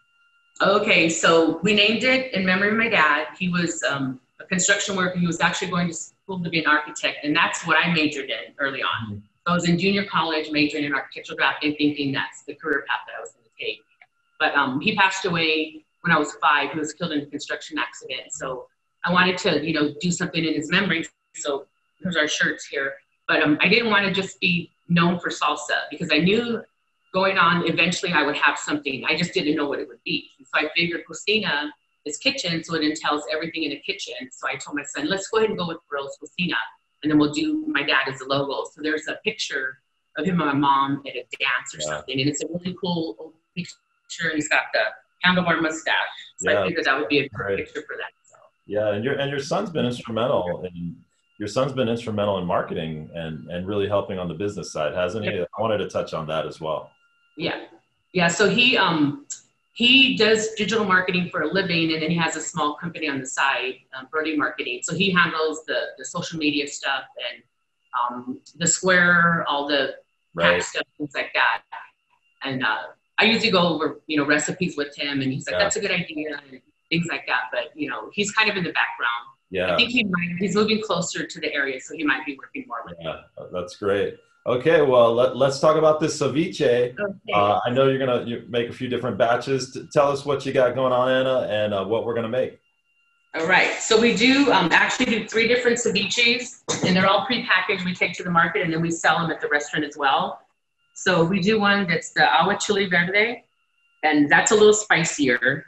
Okay, 0.62 1.10
so 1.10 1.60
we 1.64 1.74
named 1.74 2.04
it 2.04 2.34
in 2.34 2.46
memory 2.46 2.70
of 2.70 2.76
my 2.76 2.90
dad. 2.90 3.28
He 3.38 3.50
was 3.50 3.84
um, 3.84 4.20
a 4.40 4.46
construction 4.46 4.96
worker. 4.96 5.18
He 5.18 5.28
was 5.28 5.40
actually 5.40 5.70
going 5.70 5.90
to 5.90 5.98
school 6.26 6.44
to 6.44 6.50
be 6.50 6.60
an 6.60 6.68
architect, 6.68 7.20
and 7.24 7.36
that's 7.36 7.66
what 7.68 7.78
I 7.78 7.94
majored 7.94 8.30
in 8.30 8.54
early 8.60 8.82
on. 8.82 9.14
Mm-hmm. 9.14 9.20
So 9.46 9.52
I 9.52 9.54
was 9.54 9.70
in 9.70 9.78
junior 9.78 10.06
college, 10.06 10.50
majoring 10.52 10.86
in 10.86 10.94
architectural 10.94 11.38
drafting, 11.38 11.76
thinking 11.76 12.12
that's 12.12 12.44
the 12.46 12.56
career 12.56 12.84
path 12.88 13.02
that 13.06 13.14
I 13.18 13.22
was 13.22 13.32
going 13.32 13.46
to 13.46 13.64
take. 13.64 13.82
But 14.40 14.56
um, 14.56 14.82
he 14.82 14.96
passed 14.96 15.26
away 15.26 15.86
when 16.02 16.12
I 16.12 16.18
was 16.18 16.34
five. 16.42 16.72
He 16.72 16.80
was 16.80 16.94
killed 16.94 17.12
in 17.12 17.22
a 17.22 17.26
construction 17.28 17.78
accident. 17.78 18.32
So 18.32 18.68
I 19.06 19.14
wanted 19.14 19.38
to, 19.40 19.64
you 19.64 19.74
know, 19.74 19.94
do 20.02 20.12
something 20.12 20.44
in 20.44 20.56
his 20.56 20.72
memory. 20.72 21.06
So 21.36 21.68
here's 22.02 22.18
our 22.18 22.28
shirts 22.28 22.66
here. 22.66 22.96
But 23.28 23.44
um, 23.44 23.60
I 23.62 23.70
didn't 23.70 23.92
want 23.92 24.06
to 24.08 24.12
just 24.12 24.40
be 24.40 24.72
known 24.90 25.20
for 25.20 25.30
salsa 25.30 25.84
because 25.92 26.10
I 26.12 26.18
knew 26.18 26.62
going 27.14 27.38
on 27.38 27.68
eventually 27.68 28.12
I 28.14 28.24
would 28.24 28.36
have 28.36 28.58
something. 28.58 29.04
I 29.08 29.16
just 29.16 29.34
didn't 29.34 29.56
know 29.56 29.68
what 29.68 29.80
it 29.80 29.88
would 29.88 30.04
be. 30.04 30.30
So 30.44 30.60
I 30.60 30.70
figured 30.76 31.04
cocina 31.08 31.72
is 32.06 32.18
kitchen, 32.18 32.64
so 32.64 32.76
it 32.76 32.84
entails 32.84 33.24
everything 33.32 33.64
in 33.64 33.72
a 33.72 33.80
kitchen. 33.80 34.16
So 34.32 34.48
I 34.48 34.56
told 34.56 34.78
my 34.78 34.84
son, 34.84 35.10
let's 35.10 35.28
go 35.30 35.38
ahead 35.40 35.50
and 35.50 35.58
go 35.58 35.68
with 35.68 35.78
Raul's 35.92 36.18
Cocina, 36.20 36.58
and 37.04 37.12
then 37.12 37.18
we'll 37.20 37.34
do 37.34 37.66
my 37.68 37.84
dad 37.84 38.08
as 38.08 38.20
the 38.20 38.26
logo. 38.26 38.70
So 38.74 38.82
there's 38.82 39.08
a 39.08 39.18
picture 39.24 39.80
of 40.18 40.26
him 40.26 40.40
and 40.42 40.50
my 40.50 40.54
mom 40.54 41.04
at 41.08 41.16
a 41.16 41.26
dance 41.40 41.74
or 41.74 41.80
yeah. 41.80 41.98
something, 41.98 42.20
and 42.20 42.30
it's 42.30 42.44
a 42.44 42.48
really 42.48 42.76
cool 42.80 43.16
old 43.20 43.34
picture. 43.56 43.76
And 44.24 44.34
he's 44.34 44.48
got 44.48 44.66
the 44.74 44.82
handlebar 45.26 45.62
mustache. 45.62 45.96
So 46.38 46.52
yeah. 46.52 46.62
I 46.62 46.68
figured 46.68 46.86
that 46.86 46.98
would 47.00 47.10
be 47.10 47.20
a 47.20 47.30
great 47.30 47.58
picture 47.58 47.82
for 47.82 47.98
that. 47.98 48.12
So. 48.24 48.38
Yeah, 48.68 48.94
and 48.94 49.04
your 49.04 49.16
and 49.16 49.30
your 49.30 49.40
son's 49.40 49.70
been 49.70 49.86
instrumental 49.86 50.64
in 50.66 50.96
your 51.40 51.48
son's 51.48 51.74
been 51.74 51.90
instrumental 51.90 52.38
in 52.38 52.46
marketing 52.46 53.10
and 53.14 53.50
and 53.50 53.68
really 53.68 53.88
helping 53.88 54.20
on 54.20 54.28
the 54.28 54.34
business 54.34 54.72
side, 54.72 54.94
hasn't 54.94 55.26
he? 55.26 55.32
I 55.40 55.62
wanted 55.62 55.80
to 55.80 55.90
touch 55.90 56.14
on 56.14 56.28
that 56.28 56.46
as 56.46 56.62
well. 56.62 56.92
Yeah, 57.38 57.66
yeah. 58.14 58.28
So 58.28 58.48
he 58.48 58.78
um 58.78 59.26
he 59.76 60.16
does 60.18 60.54
digital 60.56 60.86
marketing 60.86 61.30
for 61.30 61.42
a 61.42 61.48
living, 61.48 61.94
and 61.94 62.02
then 62.02 62.10
he 62.10 62.18
has 62.18 62.36
a 62.36 62.42
small 62.42 62.76
company 62.76 63.08
on 63.08 63.20
the 63.20 63.26
side, 63.26 63.76
um, 63.98 64.08
Brody 64.12 64.36
Marketing. 64.36 64.80
So 64.84 64.96
he 64.96 65.12
handles 65.12 65.64
the 65.66 65.80
the 65.98 66.06
social 66.06 66.40
media 66.40 66.68
stuff 66.68 67.04
and 67.30 67.44
um, 68.00 68.40
the 68.58 68.68
Square, 68.68 69.46
all 69.48 69.68
the 69.68 69.96
right. 70.34 70.64
stuff, 70.64 70.84
things 70.98 71.14
like 71.14 71.32
that. 71.34 71.62
And 72.44 72.64
uh, 72.64 72.84
I 73.20 73.26
usually 73.26 73.52
go 73.52 73.68
over 73.68 74.02
you 74.08 74.18
know 74.18 74.26
recipes 74.26 74.76
with 74.76 74.96
him, 74.96 75.22
and 75.22 75.32
he's 75.32 75.46
like, 75.46 75.54
yeah. 75.54 75.60
"That's 75.60 75.76
a 75.76 75.82
good 75.82 75.92
idea," 75.92 76.42
and 76.50 76.62
things 76.90 77.08
like 77.10 77.26
that. 77.28 77.44
But 77.52 77.76
you 77.76 77.90
know, 77.90 78.10
he's 78.14 78.32
kind 78.32 78.50
of 78.50 78.58
in 78.58 78.64
the 78.64 78.74
background 78.74 79.36
yeah. 79.56 79.74
I 79.74 79.78
think 79.78 79.92
he 79.92 80.04
might, 80.04 80.36
he's 80.40 80.56
moving 80.56 80.82
closer 80.82 81.26
to 81.26 81.40
the 81.40 81.54
area, 81.54 81.80
so 81.80 81.96
he 81.96 82.04
might 82.04 82.26
be 82.26 82.38
working 82.38 82.66
more 82.68 82.80
with 82.86 82.98
Yeah, 83.00 83.22
that's 83.54 83.76
great. 83.78 84.18
Okay, 84.48 84.82
well, 84.84 85.14
let, 85.14 85.36
us 85.36 85.60
talk 85.60 85.76
about 85.76 86.00
this 86.00 86.20
ceviche. 86.20 86.62
Okay. 86.62 87.34
Uh, 87.34 87.60
I 87.66 87.72
know 87.72 87.88
you're 87.88 87.98
going 87.98 88.26
to 88.26 88.30
you 88.30 88.44
make 88.48 88.70
a 88.70 88.74
few 88.74 88.88
different 88.88 89.18
batches. 89.18 89.76
Tell 89.92 90.12
us 90.12 90.24
what 90.24 90.46
you 90.46 90.54
got 90.54 90.76
going 90.76 90.94
on, 90.94 91.10
Anna, 91.10 91.48
and 91.50 91.74
uh, 91.74 91.84
what 91.84 92.06
we're 92.06 92.14
going 92.14 92.30
to 92.32 92.38
make. 92.38 92.60
All 93.34 93.48
right, 93.48 93.74
so 93.82 94.00
we 94.00 94.16
do 94.16 94.52
um, 94.54 94.70
actually 94.72 95.08
do 95.08 95.28
three 95.28 95.48
different 95.48 95.78
ceviches, 95.78 96.62
and 96.86 96.96
they're 96.96 97.08
all 97.08 97.26
prepackaged. 97.26 97.84
We 97.84 97.94
take 97.94 98.14
to 98.14 98.24
the 98.24 98.30
market, 98.30 98.62
and 98.62 98.72
then 98.72 98.82
we 98.82 98.92
sell 98.92 99.20
them 99.20 99.32
at 99.32 99.42
the 99.42 99.48
restaurant 99.50 99.84
as 99.84 99.98
well. 99.98 100.40
So 100.94 101.26
we 101.26 101.42
do 101.42 101.60
one 101.60 101.88
that's 101.88 102.12
the 102.12 102.22
aguachile 102.22 102.90
verde, 102.90 103.44
and 104.04 104.30
that's 104.30 104.52
a 104.52 104.56
little 104.56 104.74
spicier. 104.74 105.66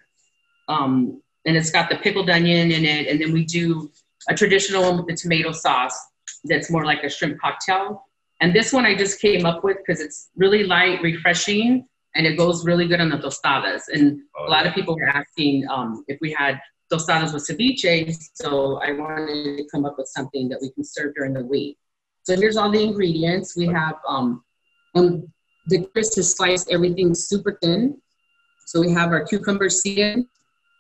Um, 0.70 1.22
and 1.46 1.58
it's 1.58 1.72
got 1.72 1.90
the 1.90 1.98
pickled 1.98 2.30
onion 2.30 2.72
in 2.72 2.86
it. 2.86 3.08
And 3.08 3.20
then 3.20 3.34
we 3.34 3.44
do 3.44 3.92
a 4.30 4.36
traditional 4.36 4.84
one 4.84 4.98
with 4.98 5.08
the 5.08 5.16
tomato 5.16 5.52
sauce 5.52 5.98
that's 6.44 6.70
more 6.70 6.86
like 6.86 7.04
a 7.04 7.10
shrimp 7.10 7.40
cocktail. 7.40 8.07
And 8.40 8.54
this 8.54 8.72
one 8.72 8.86
I 8.86 8.96
just 8.96 9.20
came 9.20 9.46
up 9.46 9.64
with 9.64 9.78
because 9.78 10.02
it's 10.02 10.30
really 10.36 10.64
light, 10.64 11.02
refreshing, 11.02 11.88
and 12.16 12.26
it 12.26 12.38
goes 12.38 12.66
really 12.66 12.88
good 12.88 13.02
on 13.02 13.10
the 13.10 13.18
tostadas. 13.18 13.84
And 13.92 14.20
oh, 14.38 14.48
a 14.48 14.50
lot 14.50 14.68
of 14.68 14.74
people 14.74 14.96
were 14.96 15.08
asking 15.08 15.68
um, 15.70 16.04
if 16.08 16.18
we 16.22 16.32
had 16.32 16.60
tostadas 16.92 17.34
with 17.34 17.48
ceviche, 17.48 18.16
so 18.34 18.78
I 18.78 18.92
wanted 18.92 19.58
to 19.58 19.68
come 19.72 19.86
up 19.86 19.96
with 19.98 20.08
something 20.08 20.48
that 20.50 20.60
we 20.62 20.72
can 20.72 20.84
serve 20.84 21.16
during 21.16 21.34
the 21.34 21.44
week. 21.44 21.78
So 22.24 22.36
here's 22.36 22.58
all 22.58 22.72
the 22.72 22.84
ingredients. 22.84 23.56
We 23.56 23.68
have 23.68 23.96
um, 24.08 24.44
um 24.96 25.32
the 25.68 25.86
Chris 25.94 26.16
has 26.16 26.36
sliced 26.36 26.72
everything 26.72 27.14
super 27.14 27.58
thin. 27.62 27.98
So 28.66 28.80
we 28.82 28.92
have 28.92 29.10
our 29.10 29.26
cucumber 29.26 29.70
seeded, 29.70 30.26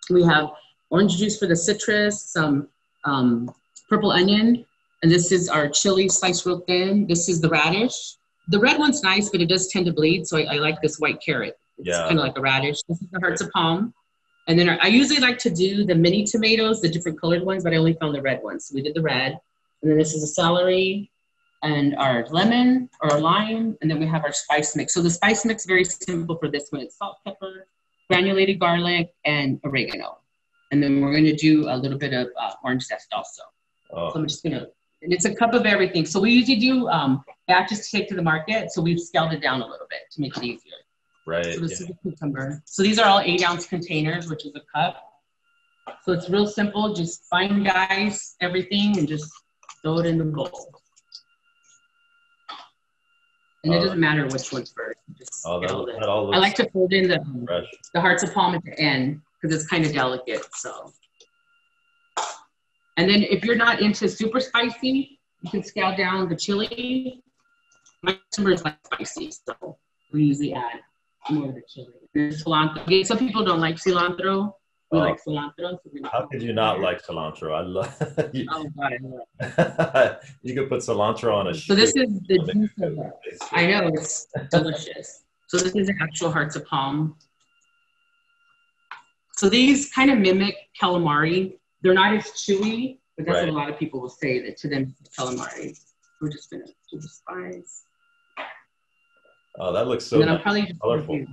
we 0.09 0.23
have 0.23 0.49
orange 0.89 1.17
juice 1.17 1.37
for 1.37 1.47
the 1.47 1.55
citrus, 1.55 2.21
some 2.21 2.69
um, 3.03 3.49
purple 3.89 4.11
onion, 4.11 4.65
and 5.03 5.11
this 5.11 5.31
is 5.31 5.49
our 5.49 5.67
chili 5.69 6.09
sliced 6.09 6.45
real 6.45 6.61
thin. 6.61 7.07
This 7.07 7.29
is 7.29 7.41
the 7.41 7.49
radish. 7.49 8.15
The 8.49 8.59
red 8.59 8.79
one's 8.79 9.03
nice, 9.03 9.29
but 9.29 9.41
it 9.41 9.49
does 9.49 9.67
tend 9.67 9.85
to 9.87 9.93
bleed, 9.93 10.25
so 10.25 10.37
I, 10.37 10.55
I 10.55 10.55
like 10.55 10.81
this 10.81 10.97
white 10.99 11.21
carrot. 11.23 11.57
It's 11.77 11.89
yeah. 11.89 12.07
kind 12.07 12.17
of 12.17 12.25
like 12.25 12.37
a 12.37 12.41
radish. 12.41 12.81
This 12.87 13.01
is 13.01 13.07
the 13.11 13.19
hearts 13.19 13.41
of 13.41 13.51
palm. 13.51 13.93
And 14.47 14.57
then 14.57 14.69
I 14.69 14.87
usually 14.87 15.19
like 15.19 15.37
to 15.39 15.49
do 15.49 15.83
the 15.83 15.93
mini 15.93 16.23
tomatoes, 16.23 16.81
the 16.81 16.89
different 16.89 17.19
colored 17.19 17.43
ones, 17.43 17.63
but 17.63 17.73
I 17.73 17.75
only 17.75 17.93
found 17.93 18.15
the 18.15 18.21
red 18.21 18.41
ones. 18.41 18.67
So 18.67 18.75
we 18.75 18.81
did 18.81 18.95
the 18.95 19.01
red. 19.01 19.37
And 19.81 19.91
then 19.91 19.97
this 19.97 20.13
is 20.13 20.23
a 20.23 20.27
celery 20.27 21.11
and 21.63 21.95
our 21.97 22.25
lemon 22.29 22.89
or 23.01 23.11
our 23.11 23.19
lime. 23.19 23.77
And 23.81 23.91
then 23.91 23.99
we 23.99 24.07
have 24.07 24.23
our 24.23 24.31
spice 24.31 24.75
mix. 24.75 24.93
So 24.93 25.01
the 25.01 25.09
spice 25.09 25.43
mix 25.43 25.65
very 25.65 25.83
simple 25.83 26.37
for 26.37 26.49
this 26.49 26.67
one. 26.69 26.81
It's 26.81 26.97
salt, 26.97 27.17
pepper, 27.25 27.67
granulated 28.09 28.57
garlic, 28.57 29.13
and 29.25 29.59
oregano. 29.65 30.19
And 30.71 30.81
then 30.81 31.01
we're 31.01 31.11
going 31.11 31.25
to 31.25 31.35
do 31.35 31.69
a 31.69 31.75
little 31.75 31.97
bit 31.97 32.13
of 32.13 32.29
uh, 32.39 32.53
orange 32.63 32.85
zest 32.85 33.07
also. 33.11 33.43
Oh. 33.91 34.11
So 34.11 34.19
I'm 34.19 34.27
just 34.27 34.43
going 34.43 34.53
to, 34.53 34.69
and 35.01 35.13
it's 35.13 35.25
a 35.25 35.33
cup 35.33 35.53
of 35.53 35.65
everything. 35.65 36.05
So 36.05 36.19
we 36.19 36.31
usually 36.31 36.59
do 36.59 36.87
um, 36.89 37.23
batches 37.47 37.89
to 37.89 37.97
take 37.97 38.09
to 38.09 38.15
the 38.15 38.21
market. 38.21 38.71
So 38.71 38.81
we've 38.81 38.99
scaled 38.99 39.33
it 39.33 39.41
down 39.41 39.61
a 39.61 39.67
little 39.67 39.87
bit 39.89 40.01
to 40.11 40.21
make 40.21 40.35
it 40.37 40.43
easier. 40.43 40.73
Right. 41.25 41.53
So 41.53 41.59
this 41.59 41.79
yeah. 41.79 41.87
is 41.87 41.91
a 41.91 41.93
cucumber. 42.01 42.61
So 42.65 42.83
these 42.83 42.99
are 42.99 43.05
all 43.05 43.19
eight 43.19 43.47
ounce 43.47 43.67
containers, 43.67 44.29
which 44.29 44.45
is 44.45 44.55
a 44.55 44.61
cup. 44.73 45.03
So 46.03 46.13
it's 46.13 46.29
real 46.29 46.47
simple. 46.47 46.93
Just 46.93 47.25
fine 47.25 47.63
dice 47.63 48.35
everything 48.41 48.97
and 48.97 49.07
just 49.07 49.31
throw 49.81 49.99
it 49.99 50.05
in 50.05 50.17
the 50.17 50.25
bowl. 50.25 50.81
And 53.63 53.73
it 53.73 53.79
doesn't 53.79 53.99
matter 53.99 54.25
which 54.27 54.51
one's 54.53 54.71
first. 54.71 54.99
Just 55.17 55.43
oh, 55.45 55.59
that, 55.59 55.67
that 55.67 56.07
I 56.07 56.37
like 56.37 56.55
to 56.55 56.69
fold 56.69 56.93
in 56.93 57.09
the, 57.09 57.19
fresh. 57.45 57.65
the 57.93 57.99
hearts 57.99 58.23
of 58.23 58.33
palm 58.33 58.55
at 58.55 58.63
the 58.63 58.79
end 58.79 59.21
because 59.41 59.55
it's 59.55 59.69
kind 59.69 59.85
of 59.85 59.93
delicate. 59.93 60.45
So, 60.55 60.93
and 62.97 63.09
then 63.09 63.23
if 63.23 63.45
you're 63.45 63.55
not 63.55 63.79
into 63.79 64.09
super 64.09 64.39
spicy, 64.39 65.19
you 65.41 65.51
can 65.51 65.63
scale 65.63 65.95
down 65.95 66.27
the 66.27 66.35
chili. 66.35 67.23
My 68.01 68.17
customers 68.29 68.63
like 68.63 68.77
spicy, 68.85 69.31
so 69.31 69.77
we 70.11 70.23
usually 70.23 70.53
add 70.53 70.79
more 71.29 71.49
of 71.49 71.55
the 71.55 71.61
chili. 71.67 71.93
And 72.15 72.33
cilantro. 72.33 73.05
Some 73.05 73.19
people 73.19 73.45
don't 73.45 73.61
like 73.61 73.75
cilantro. 73.75 74.53
We 74.91 74.99
oh. 74.99 75.01
like 75.01 75.23
cilantro. 75.23 75.77
So 75.83 76.09
How 76.11 76.25
could 76.25 76.41
you 76.41 76.53
not 76.53 76.79
like 76.79 77.05
cilantro? 77.05 77.53
I 77.53 77.61
love. 77.61 78.29
you, 78.33 78.47
oh 78.51 78.65
God, 78.77 78.93
I 78.93 79.97
love 79.99 80.17
you 80.41 80.55
could 80.55 80.69
put 80.69 80.79
cilantro 80.79 81.35
on 81.35 81.47
a. 81.47 81.53
So 81.53 81.75
this 81.75 81.95
is 81.95 82.19
the 82.27 82.51
juice 82.51 82.71
of 82.81 82.97
it. 82.97 83.37
I 83.51 83.67
know 83.67 83.87
it's 83.93 84.27
delicious. 84.49 85.23
So 85.47 85.57
this 85.57 85.75
is 85.75 85.87
the 85.87 85.95
actual 86.01 86.31
hearts 86.31 86.55
of 86.55 86.65
palm. 86.65 87.15
So 89.33 89.49
these 89.49 89.91
kind 89.91 90.09
of 90.09 90.17
mimic 90.17 90.55
calamari. 90.81 91.57
They're 91.81 91.93
not 91.93 92.15
as 92.15 92.25
chewy, 92.25 92.99
but 93.15 93.25
that's 93.25 93.35
right. 93.35 93.45
what 93.45 93.49
a 93.49 93.57
lot 93.57 93.69
of 93.69 93.77
people 93.77 94.01
will 94.01 94.09
say 94.09 94.39
that 94.39 94.57
to 94.57 94.67
them 94.67 94.95
calamari. 95.17 95.77
We're 96.21 96.29
just 96.29 96.49
gonna 96.49 96.65
do 96.65 96.99
the 96.99 97.07
spice. 97.07 97.83
Oh, 99.59 99.73
that 99.73 99.87
looks 99.87 100.05
so 100.05 100.19
nice. 100.19 100.41
probably 100.41 100.71
colorful. 100.81 101.17
Do, 101.17 101.27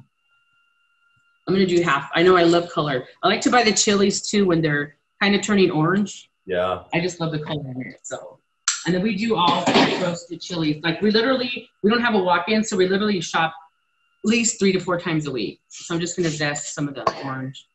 I'm 1.47 1.55
gonna 1.55 1.67
do 1.67 1.83
half. 1.83 2.11
I 2.15 2.23
know 2.23 2.37
I 2.37 2.45
love 2.45 2.71
color. 2.71 3.07
I 3.23 3.29
like 3.29 3.41
to 3.43 3.51
buy 3.51 3.63
the 3.63 3.73
chilies 3.73 4.23
too 4.23 4.47
when 4.47 4.63
they're 4.63 4.97
kind 5.23 5.35
of 5.35 5.43
turning 5.43 5.71
orange. 5.71 6.31
Yeah. 6.47 6.85
I 6.93 7.01
just 7.01 7.21
love 7.21 7.33
the 7.33 7.39
color 7.39 7.71
in 7.75 7.83
it. 7.83 8.01
So, 8.03 8.39
and 8.87 8.95
then 8.95 9.03
we 9.03 9.17
do 9.17 9.37
all 9.37 9.65
roasted 10.03 10.41
chilies. 10.41 10.83
Like 10.83 11.01
we 11.01 11.11
literally, 11.11 11.69
we 11.83 11.91
don't 11.91 12.03
have 12.03 12.15
a 12.15 12.19
walk-in, 12.19 12.65
so 12.65 12.77
we 12.77 12.87
literally 12.87 13.21
shop 13.21 13.55
at 14.25 14.29
least 14.29 14.59
three 14.59 14.73
to 14.73 14.81
four 14.81 14.99
times 14.99 15.27
a 15.27 15.31
week. 15.31 15.61
So 15.69 15.95
I'm 15.95 16.01
just 16.01 16.17
gonna 16.17 16.31
zest 16.31 16.75
some 16.75 16.89
of 16.89 16.95
the 16.95 17.25
orange. 17.25 17.67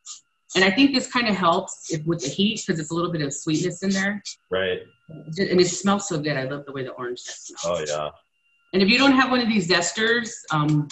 And 0.54 0.64
I 0.64 0.70
think 0.70 0.92
this 0.92 1.06
kind 1.06 1.28
of 1.28 1.36
helps 1.36 1.92
if, 1.92 2.04
with 2.06 2.22
the 2.22 2.28
heat 2.28 2.64
because 2.66 2.80
it's 2.80 2.90
a 2.90 2.94
little 2.94 3.12
bit 3.12 3.22
of 3.22 3.32
sweetness 3.32 3.82
in 3.82 3.90
there. 3.90 4.22
Right. 4.50 4.80
And 5.08 5.60
it 5.60 5.68
smells 5.68 6.08
so 6.08 6.18
good. 6.18 6.36
I 6.36 6.44
love 6.44 6.66
the 6.66 6.72
way 6.72 6.82
the 6.82 6.90
orange 6.90 7.20
smells. 7.20 7.60
Oh 7.64 7.84
yeah. 7.86 8.10
And 8.72 8.82
if 8.82 8.88
you 8.88 8.98
don't 8.98 9.12
have 9.12 9.30
one 9.30 9.40
of 9.40 9.48
these 9.48 9.68
zesters, 9.68 10.30
um, 10.50 10.88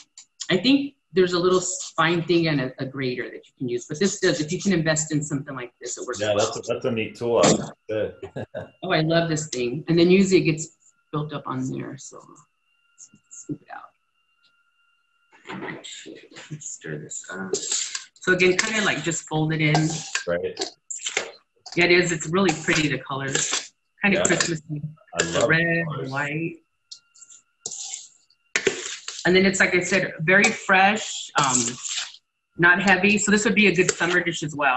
I 0.50 0.56
think 0.56 0.94
there's 1.12 1.32
a 1.32 1.38
little 1.38 1.60
fine 1.96 2.22
thing 2.22 2.48
and 2.48 2.60
a, 2.60 2.72
a, 2.80 2.86
grater 2.86 3.24
that 3.24 3.46
you 3.46 3.52
can 3.56 3.68
use. 3.68 3.86
But 3.86 3.98
this 3.98 4.20
does, 4.20 4.40
if 4.40 4.52
you 4.52 4.60
can 4.60 4.72
invest 4.72 5.10
in 5.10 5.22
something 5.22 5.54
like 5.54 5.72
this, 5.80 5.96
it 5.96 6.06
works. 6.06 6.20
Yeah, 6.20 6.34
that's 6.36 6.56
a, 6.56 6.62
that's 6.66 6.84
a 6.84 6.90
neat 6.90 7.16
tool. 7.16 7.42
oh, 7.90 8.90
I 8.90 9.00
love 9.00 9.28
this 9.28 9.48
thing. 9.48 9.84
And 9.88 9.98
then 9.98 10.10
usually 10.10 10.42
it 10.42 10.44
gets 10.44 10.76
built 11.12 11.32
up 11.32 11.44
on 11.46 11.70
there. 11.70 11.96
So 11.96 12.20
scoop 13.30 13.62
it 13.62 13.68
out. 13.72 13.84
Stir 16.60 16.98
this 16.98 17.24
up. 17.30 17.54
So 18.28 18.34
again, 18.34 18.58
kind 18.58 18.76
of 18.76 18.84
like 18.84 19.02
just 19.02 19.26
fold 19.26 19.54
it 19.54 19.62
in. 19.62 19.88
Right. 20.26 20.60
Yeah, 21.74 21.86
it 21.86 21.92
is. 21.92 22.12
It's 22.12 22.26
really 22.26 22.52
pretty, 22.62 22.86
the 22.88 22.98
colors. 22.98 23.72
Kind 24.02 24.14
of 24.14 24.20
Yeah. 24.20 24.26
Christmassy. 24.26 24.82
I 25.18 25.22
The 25.22 25.40
love 25.40 25.48
red, 25.48 25.86
colors. 25.86 26.00
and 26.02 26.12
white. 26.12 26.56
And 29.24 29.34
then 29.34 29.46
it's 29.46 29.60
like 29.60 29.74
I 29.74 29.80
said, 29.80 30.12
very 30.20 30.44
fresh, 30.44 31.30
um, 31.38 31.56
not 32.58 32.82
heavy. 32.82 33.16
So 33.16 33.30
this 33.30 33.46
would 33.46 33.54
be 33.54 33.68
a 33.68 33.74
good 33.74 33.90
summer 33.92 34.22
dish 34.22 34.42
as 34.42 34.54
well. 34.54 34.76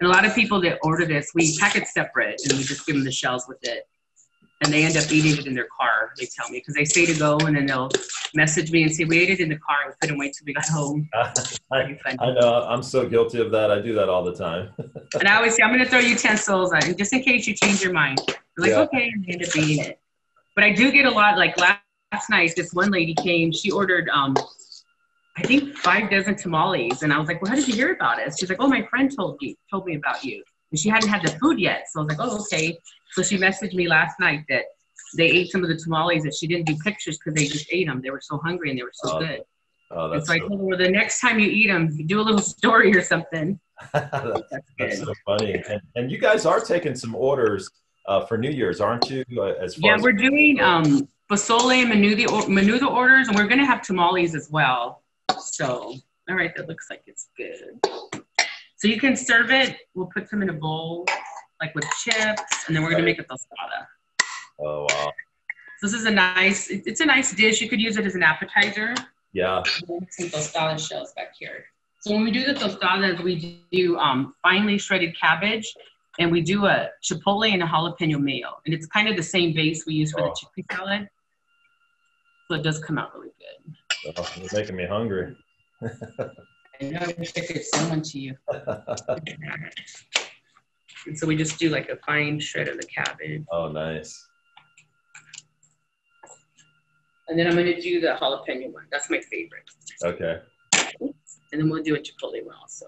And 0.00 0.08
a 0.08 0.08
lot 0.08 0.24
of 0.24 0.34
people 0.34 0.58
that 0.62 0.78
order 0.82 1.04
this, 1.04 1.32
we 1.34 1.54
pack 1.58 1.76
it 1.76 1.86
separate 1.86 2.40
and 2.48 2.56
we 2.56 2.64
just 2.64 2.86
give 2.86 2.96
them 2.96 3.04
the 3.04 3.12
shells 3.12 3.44
with 3.46 3.58
it. 3.60 3.86
And 4.62 4.72
they 4.72 4.84
end 4.84 4.96
up 4.96 5.10
eating 5.10 5.38
it 5.38 5.46
in 5.46 5.54
their 5.54 5.68
car, 5.78 6.12
they 6.18 6.26
tell 6.26 6.48
me, 6.50 6.58
because 6.58 6.74
they 6.74 6.84
say 6.84 7.06
to 7.06 7.18
go 7.18 7.38
and 7.38 7.56
then 7.56 7.64
they'll 7.64 7.90
message 8.34 8.70
me 8.70 8.82
and 8.82 8.94
say, 8.94 9.04
we 9.04 9.18
ate 9.18 9.30
it 9.30 9.40
in 9.40 9.48
the 9.48 9.56
car. 9.56 9.76
And 9.84 9.90
we 9.90 9.96
couldn't 10.00 10.18
wait 10.18 10.34
till 10.34 10.44
we 10.44 10.52
got 10.52 10.68
home. 10.68 11.08
I, 11.72 11.96
I, 12.18 12.32
know. 12.32 12.66
I'm 12.68 12.82
so 12.82 13.08
guilty 13.08 13.40
of 13.40 13.50
that. 13.52 13.70
I 13.70 13.80
do 13.80 13.94
that 13.94 14.08
all 14.08 14.24
the 14.24 14.34
time. 14.34 14.70
And 15.18 15.26
I 15.26 15.36
always 15.36 15.56
say, 15.56 15.62
I'm 15.64 15.72
going 15.72 15.82
to 15.82 15.90
throw 15.90 15.98
utensils 15.98 16.72
on, 16.72 16.96
just 16.96 17.12
in 17.12 17.22
case 17.22 17.46
you 17.46 17.54
change 17.54 17.82
your 17.82 17.92
mind. 17.92 18.20
They're 18.26 18.36
like, 18.58 18.70
Yeah. 18.70 18.80
okay, 18.82 19.10
and 19.12 19.24
they 19.24 19.32
end 19.32 19.44
up 19.44 19.56
eating 19.56 19.84
it. 19.84 19.98
But 20.54 20.64
I 20.64 20.72
do 20.72 20.92
get 20.92 21.04
a 21.04 21.10
lot, 21.10 21.36
like 21.36 21.58
last, 21.58 21.80
last 22.12 22.30
night, 22.30 22.52
this 22.56 22.72
one 22.72 22.90
lady 22.90 23.14
came, 23.14 23.52
she 23.52 23.70
ordered, 23.70 24.08
um, 24.10 24.36
I 25.36 25.42
think 25.42 25.76
five 25.76 26.10
dozen 26.10 26.36
tamales. 26.36 27.02
And 27.02 27.12
I 27.12 27.18
was 27.18 27.28
like, 27.28 27.40
well, 27.40 27.50
how 27.50 27.56
did 27.56 27.66
you 27.66 27.74
hear 27.74 27.92
about 27.92 28.18
it? 28.18 28.34
She's 28.38 28.48
like, 28.48 28.60
oh, 28.60 28.68
my 28.68 28.86
friend 28.86 29.14
told 29.14 29.38
you, 29.40 29.54
told 29.70 29.86
me 29.86 29.96
about 29.96 30.24
you. 30.24 30.42
And 30.70 30.78
she 30.78 30.88
hadn't 30.88 31.08
had 31.08 31.22
the 31.22 31.30
food 31.38 31.58
yet. 31.58 31.86
So 31.90 32.00
I 32.00 32.04
was 32.04 32.16
like, 32.16 32.26
oh, 32.28 32.40
okay. 32.42 32.78
So 33.12 33.22
she 33.22 33.36
messaged 33.38 33.74
me 33.74 33.88
last 33.88 34.20
night 34.20 34.44
that 34.48 34.64
they 35.16 35.26
ate 35.26 35.50
some 35.50 35.62
of 35.64 35.68
the 35.68 35.76
tamales 35.76 36.22
that 36.22 36.34
she 36.34 36.46
didn't 36.46 36.66
do 36.66 36.76
pictures 36.76 37.18
because 37.18 37.34
they 37.34 37.46
just 37.46 37.66
ate 37.72 37.88
them. 37.88 38.00
They 38.02 38.10
were 38.10 38.20
so 38.20 38.38
hungry 38.38 38.70
and 38.70 38.78
they 38.78 38.82
were 38.84 38.92
so 38.94 39.16
Oh, 39.16 39.18
good. 39.18 39.40
Oh, 39.90 40.04
And 40.04 40.14
that's 40.14 40.28
so 40.28 40.34
I 40.34 40.38
so, 40.38 40.48
told 40.48 40.60
her, 40.60 40.66
well, 40.66 40.78
the 40.78 40.88
next 40.88 41.20
time 41.20 41.40
you 41.40 41.48
eat 41.48 41.66
them, 41.66 41.88
do 42.06 42.20
a 42.20 42.22
little 42.22 42.40
story 42.56 42.94
or 42.94 43.02
something. 43.02 43.58
that's 43.92 44.12
That's 44.78 44.98
so 45.00 45.12
funny. 45.26 45.54
And, 45.54 45.80
and 45.96 46.10
you 46.12 46.18
guys 46.18 46.46
are 46.46 46.60
taking 46.60 46.94
some 46.94 47.14
orders 47.16 47.68
uh, 48.06 48.24
for 48.26 48.38
New 48.38 48.50
Year's, 48.50 48.80
aren't 48.80 49.10
you? 49.10 49.24
Uh, 49.36 49.54
as 49.60 49.74
far 49.74 49.90
Yeah, 49.90 49.96
as 49.96 50.02
we're 50.02 50.12
doing 50.12 50.60
um, 50.60 51.08
pozole 51.30 51.72
and 51.82 51.90
menudo, 51.92 52.26
menudo 52.46 52.88
orders, 52.90 53.26
and 53.28 53.36
we're 53.36 53.48
going 53.48 53.58
to 53.60 53.66
have 53.66 53.82
tamales 53.82 54.34
as 54.36 54.48
well. 54.50 55.02
So, 55.40 55.94
all 56.28 56.36
right, 56.36 56.54
that 56.56 56.68
looks 56.68 56.86
like 56.90 57.02
it's 57.06 57.28
good. 57.36 58.19
So 58.80 58.88
you 58.88 58.98
can 58.98 59.14
serve 59.14 59.50
it. 59.50 59.76
We'll 59.94 60.06
put 60.06 60.28
some 60.30 60.40
in 60.42 60.48
a 60.48 60.54
bowl, 60.54 61.04
like 61.60 61.74
with 61.74 61.84
chips, 62.02 62.42
and 62.66 62.74
then 62.74 62.82
we're 62.82 62.90
going 62.90 63.02
to 63.02 63.10
make 63.10 63.18
a 63.20 63.24
tostada. 63.24 63.86
oh 64.58 64.86
wow, 64.88 65.12
So 65.80 65.86
this 65.86 65.92
is 65.92 66.06
a 66.06 66.10
nice, 66.10 66.70
it's 66.70 67.00
a 67.00 67.04
nice 67.04 67.34
dish. 67.34 67.60
You 67.60 67.68
could 67.68 67.80
use 67.80 67.98
it 67.98 68.06
as 68.06 68.14
an 68.14 68.22
appetizer. 68.22 68.94
yeah, 69.34 69.62
Some 69.66 70.28
tostada 70.30 70.78
shells 70.78 71.12
back 71.12 71.34
here. 71.38 71.66
So 72.00 72.12
when 72.14 72.24
we 72.24 72.30
do 72.30 72.42
the 72.42 72.54
tostadas, 72.54 73.22
we 73.22 73.62
do 73.70 73.98
um, 73.98 74.34
finely 74.42 74.78
shredded 74.78 75.14
cabbage, 75.20 75.74
and 76.18 76.32
we 76.32 76.40
do 76.40 76.64
a 76.64 76.88
chipotle 77.02 77.52
and 77.52 77.62
a 77.62 77.66
jalapeno 77.66 78.18
mayo, 78.18 78.60
and 78.64 78.72
it's 78.74 78.86
kind 78.86 79.08
of 79.08 79.16
the 79.16 79.22
same 79.22 79.52
base 79.52 79.84
we 79.86 79.92
use 79.92 80.12
for 80.12 80.22
Oh. 80.22 80.32
the 80.56 80.62
chickpea 80.62 80.74
salad. 80.74 81.08
So 82.48 82.54
it 82.54 82.62
does 82.62 82.78
come 82.78 82.96
out 82.96 83.12
really 83.14 83.32
good. 83.38 84.14
oh, 84.16 84.32
you're 84.38 84.48
making 84.54 84.76
me 84.76 84.86
hungry. 84.86 85.36
I 86.80 86.84
know 86.84 86.98
I 87.00 87.14
wish 87.18 87.32
I 87.36 87.40
could 87.40 87.64
send 87.64 87.90
one 87.90 88.02
to 88.02 88.18
you. 88.18 88.36
And 91.06 91.16
so 91.16 91.26
we 91.26 91.34
just 91.34 91.58
do 91.58 91.70
like 91.70 91.88
a 91.88 91.96
fine 92.04 92.38
shred 92.38 92.68
of 92.68 92.78
the 92.78 92.86
cabbage, 92.86 93.42
oh, 93.50 93.68
nice. 93.68 94.28
and 97.30 97.38
then 97.38 97.46
I'm 97.46 97.54
gonna 97.54 97.80
do 97.80 98.00
the 98.00 98.08
jalapeno 98.20 98.70
one. 98.72 98.84
That's 98.90 99.08
my 99.08 99.20
favorite. 99.20 99.64
Okay. 100.04 100.40
And 101.00 101.60
then 101.60 101.70
we'll 101.70 101.82
do 101.82 101.94
a 101.94 101.98
chipotle 101.98 102.44
one 102.44 102.56
also. 102.60 102.86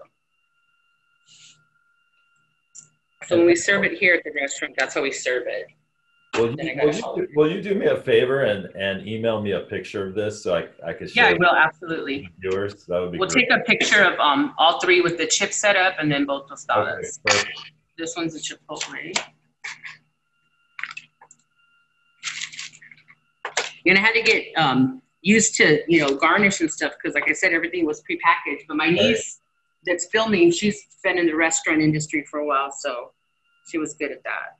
So 3.25 3.37
when 3.37 3.45
we 3.45 3.55
serve 3.55 3.85
it 3.85 3.93
here 3.93 4.15
at 4.15 4.23
the 4.25 4.31
restaurant, 4.31 4.75
that's 4.77 4.93
how 4.93 5.01
we 5.01 5.11
serve 5.11 5.43
it. 5.47 5.67
Will 6.35 6.49
you, 6.49 6.75
will, 6.81 6.93
you, 6.95 7.01
do- 7.15 7.27
will 7.35 7.51
you 7.51 7.61
do 7.61 7.75
me 7.75 7.85
a 7.85 7.97
favor 8.01 8.41
and, 8.43 8.65
and 8.75 9.07
email 9.07 9.39
me 9.39 9.51
a 9.51 9.59
picture 9.61 10.07
of 10.07 10.15
this 10.15 10.41
so 10.41 10.55
I, 10.55 10.89
I 10.89 10.93
could 10.93 11.11
show 11.11 11.21
Yeah, 11.21 11.27
I 11.29 11.33
will 11.33 11.55
absolutely. 11.55 12.27
viewers? 12.39 12.85
That 12.85 13.01
would 13.01 13.11
be 13.11 13.19
We'll 13.19 13.29
great. 13.29 13.49
take 13.49 13.59
a 13.59 13.63
picture 13.63 14.01
of 14.03 14.19
um 14.19 14.55
all 14.57 14.79
three 14.79 15.01
with 15.01 15.17
the 15.19 15.27
chip 15.27 15.53
set 15.53 15.75
up 15.75 15.93
and 15.99 16.11
then 16.11 16.25
both 16.25 16.43
Okay, 16.51 16.55
tostadas. 16.55 17.19
perfect. 17.23 17.71
This 17.99 18.15
one's 18.17 18.35
a 18.35 18.39
chipotle. 18.39 19.13
And 23.85 23.97
I 23.97 24.01
had 24.01 24.13
to 24.13 24.21
get 24.23 24.45
um, 24.57 25.01
used 25.21 25.55
to, 25.55 25.83
you 25.87 25.99
know, 25.99 26.15
garnish 26.15 26.61
and 26.61 26.71
stuff 26.71 26.93
because, 27.01 27.13
like 27.13 27.29
I 27.29 27.33
said, 27.33 27.53
everything 27.53 27.85
was 27.85 28.01
prepackaged. 28.09 28.61
But 28.67 28.77
my 28.77 28.89
niece 28.89 29.39
that's 29.85 30.07
filming, 30.07 30.49
she's 30.51 30.87
been 31.03 31.19
in 31.19 31.27
the 31.27 31.35
restaurant 31.35 31.81
industry 31.81 32.25
for 32.31 32.39
a 32.39 32.45
while, 32.45 32.71
so 32.71 33.11
she 33.69 33.77
was 33.77 33.93
good 33.93 34.11
at 34.11 34.23
that. 34.23 34.57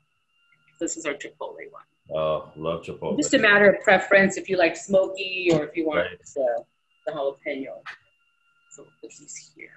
This 0.80 0.98
is 0.98 1.06
our 1.06 1.14
chipotle 1.14 1.56
one. 1.72 1.84
Oh, 2.14 2.52
love 2.56 2.84
Chipotle. 2.84 3.18
Just 3.18 3.34
a 3.34 3.40
matter 3.40 3.70
of 3.72 3.82
preference 3.82 4.38
if 4.38 4.50
you 4.50 4.58
like 4.58 4.76
smoky 4.76 5.50
or 5.54 5.64
if 5.66 5.76
you 5.78 5.86
want 5.88 6.00
Right. 6.00 6.20
the, 6.36 6.64
the 7.06 7.12
jalapeno. 7.14 7.82
So 8.72 8.84
we'll 8.84 8.92
put 9.02 9.12
these 9.18 9.52
here. 9.56 9.70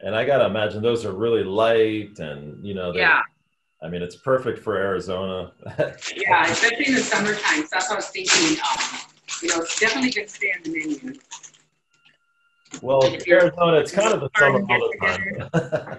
And 0.00 0.16
I 0.16 0.24
gotta 0.24 0.46
imagine 0.46 0.82
those 0.82 1.04
are 1.04 1.12
really 1.12 1.44
light, 1.44 2.18
and 2.18 2.64
you 2.66 2.74
know, 2.74 2.92
Yeah. 2.94 3.20
I 3.82 3.88
mean, 3.88 4.02
it's 4.02 4.16
perfect 4.16 4.58
for 4.58 4.76
Arizona. 4.76 5.52
Yeah, 6.16 6.46
especially 6.50 6.86
in 6.88 6.94
the 6.94 7.00
summertime. 7.00 7.62
So 7.62 7.68
that's 7.72 7.88
what 7.88 7.92
I 7.92 7.96
was 7.96 8.08
thinking. 8.08 8.58
Um, 8.60 8.98
you 9.42 9.48
know, 9.48 9.60
it's 9.62 9.78
definitely 9.78 10.10
good 10.10 10.26
to 10.28 10.34
stay 10.34 10.52
on 10.56 10.62
the 10.64 10.70
menu. 10.70 11.14
well, 12.82 13.02
Arizona, 13.04 13.76
it's 13.78 13.92
kind 13.92 14.12
of 14.12 14.20
the 14.20 14.30
summer 14.38 14.60
all 14.68 14.90
the 14.90 15.98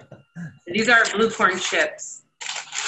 These 0.66 0.88
are 0.88 1.04
blue 1.14 1.30
corn 1.30 1.58
chips. 1.58 2.21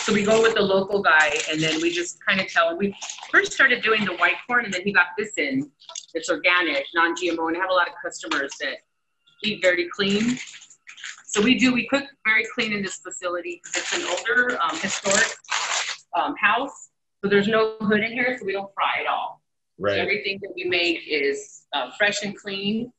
So 0.04 0.12
we 0.12 0.22
go 0.22 0.42
with 0.42 0.54
the 0.54 0.60
local 0.60 1.00
guy, 1.00 1.32
and 1.50 1.58
then 1.58 1.80
we 1.80 1.90
just 1.90 2.22
kind 2.22 2.38
of 2.38 2.46
tell 2.48 2.68
him. 2.68 2.76
We 2.76 2.94
first 3.32 3.54
started 3.54 3.82
doing 3.82 4.04
the 4.04 4.12
white 4.16 4.34
corn, 4.46 4.66
and 4.66 4.74
then 4.74 4.82
he 4.82 4.92
got 4.92 5.06
this 5.16 5.32
in. 5.38 5.70
It's 6.12 6.28
organic, 6.28 6.84
non-GMO, 6.94 7.48
and 7.48 7.56
I 7.56 7.60
have 7.60 7.70
a 7.70 7.72
lot 7.72 7.88
of 7.88 7.94
customers 8.04 8.52
that 8.60 8.76
eat 9.42 9.62
very 9.62 9.88
clean. 9.88 10.36
So 11.24 11.40
we 11.40 11.58
do. 11.58 11.72
We 11.72 11.88
cook 11.88 12.04
very 12.26 12.44
clean 12.54 12.74
in 12.74 12.82
this 12.82 12.96
facility 12.96 13.62
because 13.64 13.80
it's 13.80 13.96
an 13.96 14.04
older, 14.18 14.60
um, 14.60 14.76
historic 14.78 15.24
um, 16.14 16.34
house. 16.36 16.90
So 17.22 17.30
there's 17.30 17.48
no 17.48 17.76
hood 17.80 18.02
in 18.02 18.12
here, 18.12 18.36
so 18.38 18.44
we 18.44 18.52
don't 18.52 18.70
fry 18.74 19.00
at 19.00 19.06
all. 19.06 19.40
So 19.80 19.86
everything 19.86 20.38
that 20.42 20.52
we 20.54 20.64
make 20.64 21.00
is 21.08 21.62
uh, 21.72 21.92
fresh 21.96 22.22
and 22.22 22.36
clean. 22.36 22.92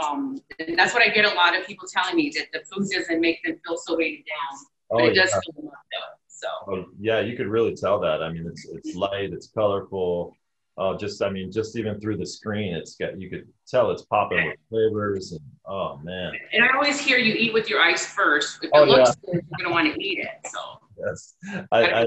Um, 0.00 0.40
and 0.60 0.78
that's 0.78 0.94
what 0.94 1.02
I 1.02 1.08
get 1.08 1.24
a 1.24 1.34
lot 1.34 1.58
of 1.58 1.66
people 1.66 1.88
telling 1.92 2.14
me 2.14 2.32
that 2.36 2.52
the 2.52 2.64
food 2.72 2.88
doesn't 2.88 3.20
make 3.20 3.42
them 3.42 3.58
feel 3.66 3.76
so 3.78 3.96
weighted 3.96 4.24
down, 4.26 4.58
but 4.90 5.02
Oh 5.02 5.06
it 5.06 5.16
yeah. 5.16 5.24
does 5.24 5.32
fill 5.32 5.62
them 5.62 5.66
up 5.66 5.84
though. 5.90 6.16
So 6.36 6.48
Oh, 6.68 6.84
yeah, 7.00 7.20
you 7.20 7.36
could 7.36 7.46
really 7.48 7.74
tell 7.74 7.98
that. 8.00 8.22
I 8.22 8.30
mean, 8.30 8.46
it's 8.46 8.66
it's 8.68 8.94
light, 9.06 9.32
it's 9.32 9.48
colorful. 9.48 10.36
Uh, 10.78 10.94
just 10.96 11.22
I 11.22 11.30
mean, 11.30 11.50
just 11.50 11.76
even 11.78 11.98
through 11.98 12.18
the 12.18 12.26
screen, 12.26 12.74
it's 12.74 12.96
got 12.96 13.18
you 13.18 13.30
could 13.30 13.48
tell 13.66 13.90
it's 13.90 14.02
popping 14.02 14.44
with 14.46 14.56
flavors. 14.68 15.32
And 15.32 15.40
oh 15.66 15.98
man, 16.02 16.32
and 16.52 16.62
I 16.64 16.74
always 16.74 17.00
hear 17.00 17.16
you 17.16 17.34
eat 17.34 17.54
with 17.54 17.70
your 17.70 17.80
eyes 17.80 18.04
first. 18.06 18.58
If 18.62 18.64
it 18.64 18.70
Oh, 18.74 18.84
looks 18.84 19.16
good, 19.24 19.34
you're 19.34 19.42
gonna 19.64 19.70
want 19.74 19.94
to 19.94 20.02
eat 20.02 20.18
it. 20.18 20.50
So 20.50 20.58
yes, 21.02 21.34
I, 21.72 22.02
I 22.02 22.06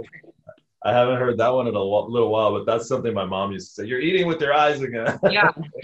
I 0.86 0.94
haven't 0.94 1.18
heard 1.18 1.38
that 1.40 1.50
one 1.50 1.68
in 1.68 1.74
a 1.76 1.82
little 1.84 2.30
while, 2.30 2.52
but 2.52 2.66
that's 2.68 2.88
something 2.88 3.14
my 3.14 3.26
mom 3.26 3.52
used 3.52 3.70
to 3.76 3.82
say. 3.82 3.88
You're 3.88 4.00
eating 4.02 4.28
with 4.28 4.40
your 4.40 4.54
eyes 4.54 4.82
again. 4.82 5.20
yeah, 5.32 5.50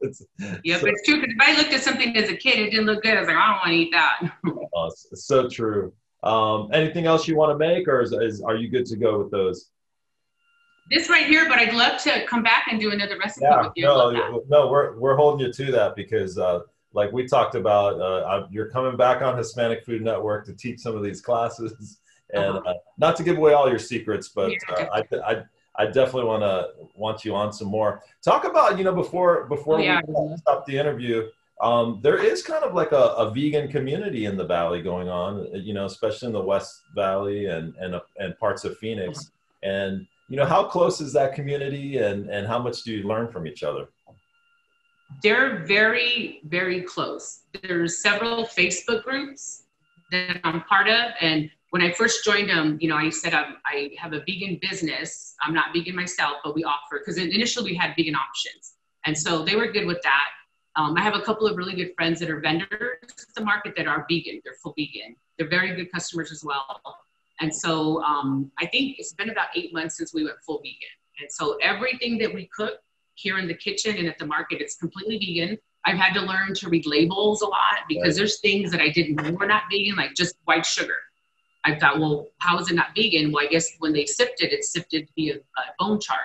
it's, 0.00 0.22
yeah, 0.64 0.76
so, 0.78 0.80
but 0.80 0.90
it's 0.90 1.02
true. 1.06 1.20
Because 1.20 1.34
if 1.38 1.40
I 1.48 1.56
looked 1.58 1.72
at 1.74 1.82
something 1.82 2.16
as 2.16 2.30
a 2.30 2.36
kid, 2.36 2.58
it 2.58 2.70
didn't 2.70 2.86
look 2.86 3.02
good. 3.02 3.16
I 3.16 3.20
was 3.20 3.28
like, 3.28 3.36
I 3.36 3.46
don't 3.46 3.56
want 3.58 3.68
to 3.68 3.74
eat 3.74 3.92
that. 3.92 4.18
oh, 4.74 4.86
it's- 4.86 5.06
it's 5.12 5.26
so 5.26 5.48
true. 5.48 5.92
Um, 6.26 6.70
anything 6.72 7.06
else 7.06 7.28
you 7.28 7.36
want 7.36 7.52
to 7.52 7.58
make, 7.58 7.86
or 7.86 8.00
is, 8.02 8.12
is 8.12 8.42
are 8.42 8.56
you 8.56 8.68
good 8.68 8.86
to 8.86 8.96
go 8.96 9.18
with 9.20 9.30
those? 9.30 9.70
this 10.88 11.08
right 11.08 11.26
here, 11.26 11.48
but 11.48 11.58
I'd 11.58 11.74
love 11.74 12.00
to 12.02 12.24
come 12.26 12.44
back 12.44 12.66
and 12.70 12.78
do 12.80 12.92
another 12.92 13.18
recipe 13.18 13.44
Yeah, 13.44 13.62
with 13.62 13.72
you. 13.74 13.84
No, 13.84 14.42
no, 14.48 14.68
we're 14.68 14.96
we're 14.98 15.16
holding 15.16 15.44
you 15.46 15.52
to 15.52 15.72
that 15.72 15.96
because, 15.96 16.38
uh, 16.38 16.60
like 16.92 17.10
we 17.12 17.26
talked 17.26 17.56
about, 17.56 18.00
uh, 18.00 18.46
you're 18.50 18.70
coming 18.70 18.96
back 18.96 19.20
on 19.20 19.36
Hispanic 19.36 19.84
Food 19.84 20.02
Network 20.02 20.46
to 20.46 20.52
teach 20.54 20.78
some 20.80 20.96
of 20.96 21.02
these 21.02 21.20
classes, 21.20 21.98
and 22.34 22.56
Uh-huh. 22.56 22.70
uh, 22.70 22.74
not 22.98 23.16
to 23.16 23.22
give 23.24 23.36
away 23.36 23.52
all 23.52 23.68
your 23.68 23.80
secrets, 23.80 24.28
but 24.28 24.52
uh, 24.68 24.86
I, 24.92 25.02
I 25.32 25.42
I 25.78 25.84
definitely 25.86 26.24
want 26.24 26.42
to 26.42 26.70
want 26.94 27.24
you 27.24 27.34
on 27.34 27.52
some 27.52 27.68
more. 27.68 28.02
Talk 28.24 28.44
about 28.44 28.78
you 28.78 28.84
know 28.84 28.94
before 28.94 29.44
before 29.48 29.78
Oh, 29.78 29.82
yeah. 29.82 30.00
we 30.06 30.36
stop 30.38 30.66
the 30.66 30.78
interview. 30.78 31.28
Um, 31.60 32.00
there 32.02 32.22
is 32.22 32.42
kind 32.42 32.62
of 32.64 32.74
like 32.74 32.92
a, 32.92 33.14
a 33.16 33.30
vegan 33.30 33.68
community 33.68 34.26
in 34.26 34.36
the 34.36 34.44
valley 34.44 34.82
going 34.82 35.08
on, 35.08 35.48
you 35.54 35.72
know, 35.72 35.86
especially 35.86 36.26
in 36.26 36.32
the 36.32 36.42
West 36.42 36.82
Valley 36.94 37.46
and 37.46 37.74
and 37.76 37.94
uh, 37.94 38.00
and 38.18 38.38
parts 38.38 38.64
of 38.64 38.76
Phoenix. 38.78 39.30
And 39.62 40.06
you 40.28 40.36
know, 40.36 40.44
how 40.44 40.64
close 40.64 41.00
is 41.00 41.12
that 41.14 41.34
community, 41.34 41.98
and 41.98 42.28
and 42.28 42.46
how 42.46 42.58
much 42.58 42.82
do 42.82 42.92
you 42.92 43.04
learn 43.04 43.32
from 43.32 43.46
each 43.46 43.62
other? 43.62 43.88
They're 45.22 45.64
very, 45.64 46.40
very 46.44 46.82
close. 46.82 47.42
There's 47.62 48.02
several 48.02 48.44
Facebook 48.44 49.04
groups 49.04 49.62
that 50.10 50.40
I'm 50.44 50.62
part 50.62 50.88
of, 50.88 51.12
and 51.20 51.48
when 51.70 51.80
I 51.80 51.92
first 51.92 52.24
joined 52.24 52.50
them, 52.50 52.76
you 52.80 52.88
know, 52.88 52.96
I 52.96 53.08
said 53.10 53.32
I'm, 53.32 53.56
I 53.64 53.90
have 53.98 54.12
a 54.12 54.20
vegan 54.20 54.58
business. 54.60 55.34
I'm 55.42 55.54
not 55.54 55.72
vegan 55.74 55.94
myself, 55.94 56.38
but 56.44 56.54
we 56.54 56.64
offer 56.64 56.98
because 56.98 57.18
initially 57.18 57.72
we 57.72 57.76
had 57.76 57.94
vegan 57.96 58.14
options, 58.14 58.74
and 59.06 59.16
so 59.16 59.42
they 59.42 59.56
were 59.56 59.72
good 59.72 59.86
with 59.86 60.02
that. 60.02 60.26
Um, 60.76 60.94
I 60.96 61.00
have 61.00 61.14
a 61.14 61.22
couple 61.22 61.46
of 61.46 61.56
really 61.56 61.74
good 61.74 61.92
friends 61.96 62.20
that 62.20 62.30
are 62.30 62.38
vendors 62.40 62.98
at 63.02 63.34
the 63.34 63.44
market 63.44 63.74
that 63.76 63.86
are 63.86 64.06
vegan. 64.08 64.40
They're 64.44 64.54
full 64.62 64.74
vegan. 64.76 65.16
They're 65.38 65.48
very 65.48 65.74
good 65.74 65.90
customers 65.90 66.30
as 66.30 66.44
well. 66.44 66.80
And 67.40 67.54
so 67.54 68.02
um, 68.02 68.50
I 68.58 68.66
think 68.66 68.96
it's 68.98 69.12
been 69.12 69.30
about 69.30 69.48
eight 69.54 69.72
months 69.72 69.96
since 69.96 70.12
we 70.14 70.24
went 70.24 70.36
full 70.44 70.58
vegan. 70.58 70.96
And 71.20 71.30
so 71.30 71.56
everything 71.62 72.18
that 72.18 72.32
we 72.32 72.48
cook 72.54 72.74
here 73.14 73.38
in 73.38 73.48
the 73.48 73.54
kitchen 73.54 73.96
and 73.96 74.06
at 74.06 74.18
the 74.18 74.26
market, 74.26 74.60
it's 74.60 74.76
completely 74.76 75.18
vegan. 75.18 75.58
I've 75.86 75.96
had 75.96 76.14
to 76.14 76.20
learn 76.20 76.52
to 76.54 76.68
read 76.68 76.86
labels 76.86 77.42
a 77.42 77.46
lot 77.46 77.84
because 77.88 78.08
right. 78.08 78.16
there's 78.16 78.40
things 78.40 78.70
that 78.72 78.80
I 78.80 78.90
didn't 78.90 79.16
know 79.16 79.30
were 79.32 79.46
not 79.46 79.64
vegan, 79.70 79.96
like 79.96 80.14
just 80.14 80.36
white 80.44 80.66
sugar. 80.66 80.96
I 81.64 81.78
thought, 81.78 81.98
well, 81.98 82.28
how 82.38 82.58
is 82.58 82.70
it 82.70 82.74
not 82.74 82.88
vegan? 82.94 83.32
Well, 83.32 83.44
I 83.44 83.48
guess 83.48 83.68
when 83.78 83.92
they 83.92 84.04
sift 84.04 84.42
it, 84.42 84.52
it's 84.52 84.72
sifted 84.72 85.08
via 85.14 85.36
uh, 85.36 85.62
bone 85.78 86.00
char. 86.00 86.18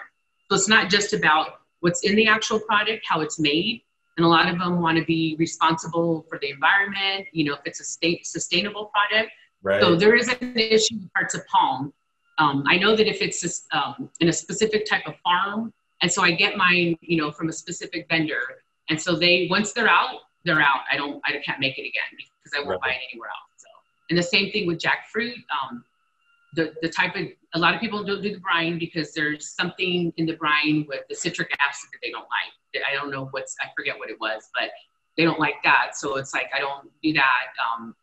So 0.49 0.55
it's 0.55 0.67
not 0.67 0.89
just 0.89 1.13
about 1.13 1.61
what's 1.79 2.03
in 2.03 2.15
the 2.15 2.27
actual 2.27 2.59
product, 2.59 3.05
how 3.07 3.21
it's 3.21 3.39
made. 3.39 3.83
And 4.17 4.25
a 4.25 4.29
lot 4.29 4.49
of 4.49 4.59
them 4.59 4.81
want 4.81 4.97
to 4.97 5.05
be 5.05 5.35
responsible 5.39 6.25
for 6.29 6.37
the 6.39 6.49
environment, 6.49 7.27
you 7.31 7.45
know, 7.45 7.53
if 7.53 7.61
it's 7.65 7.79
a 7.79 7.83
state 7.83 8.27
sustainable 8.27 8.91
product. 8.93 9.31
Right. 9.63 9.81
So 9.81 9.95
there 9.95 10.15
is 10.15 10.27
an 10.27 10.57
issue 10.57 10.95
with 10.95 11.09
hearts 11.15 11.33
of 11.33 11.45
palm. 11.47 11.93
Um, 12.37 12.63
I 12.67 12.77
know 12.77 12.95
that 12.95 13.07
if 13.07 13.21
it's 13.21 13.39
just, 13.39 13.65
um, 13.73 14.09
in 14.19 14.27
a 14.27 14.33
specific 14.33 14.85
type 14.85 15.03
of 15.07 15.15
farm, 15.23 15.71
and 16.01 16.11
so 16.11 16.23
I 16.23 16.31
get 16.31 16.57
mine, 16.57 16.97
you 17.01 17.17
know, 17.17 17.31
from 17.31 17.49
a 17.49 17.53
specific 17.53 18.07
vendor. 18.09 18.41
And 18.89 18.99
so 18.99 19.15
they, 19.15 19.47
once 19.49 19.71
they're 19.73 19.87
out, 19.87 20.21
they're 20.43 20.61
out. 20.61 20.81
I 20.91 20.97
don't, 20.97 21.21
I 21.23 21.37
can't 21.45 21.59
make 21.59 21.77
it 21.77 21.87
again 21.87 22.09
because 22.17 22.57
I 22.57 22.59
won't 22.59 22.81
right. 22.81 22.81
buy 22.81 22.89
it 22.89 23.01
anywhere 23.11 23.29
else. 23.29 23.51
So, 23.57 23.67
and 24.09 24.17
the 24.17 24.23
same 24.23 24.51
thing 24.51 24.65
with 24.65 24.79
jackfruit. 24.79 25.35
Um, 25.61 25.85
the, 26.55 26.73
the 26.81 26.89
type 26.89 27.15
of, 27.15 27.27
a 27.53 27.59
lot 27.59 27.73
of 27.73 27.79
people 27.79 28.03
don't 28.03 28.21
do 28.21 28.33
the 28.33 28.39
brine 28.39 28.77
because 28.79 29.13
there's 29.13 29.49
something 29.49 30.13
in 30.17 30.25
the 30.25 30.35
brine 30.35 30.85
with 30.87 31.01
the 31.09 31.15
citric 31.15 31.55
acid 31.59 31.89
that 31.91 31.99
they 32.03 32.11
don't 32.11 32.21
like. 32.21 32.83
I 32.89 32.93
don't 32.93 33.11
know 33.11 33.27
what's, 33.31 33.55
I 33.61 33.67
forget 33.75 33.97
what 33.97 34.09
it 34.09 34.19
was, 34.19 34.49
but 34.53 34.69
they 35.17 35.23
don't 35.23 35.39
like 35.39 35.55
that. 35.63 35.95
So 35.95 36.15
it's 36.17 36.33
like, 36.33 36.49
I 36.55 36.59
don't 36.59 36.89
do 37.03 37.13
that. 37.13 37.47
Um, 37.59 37.95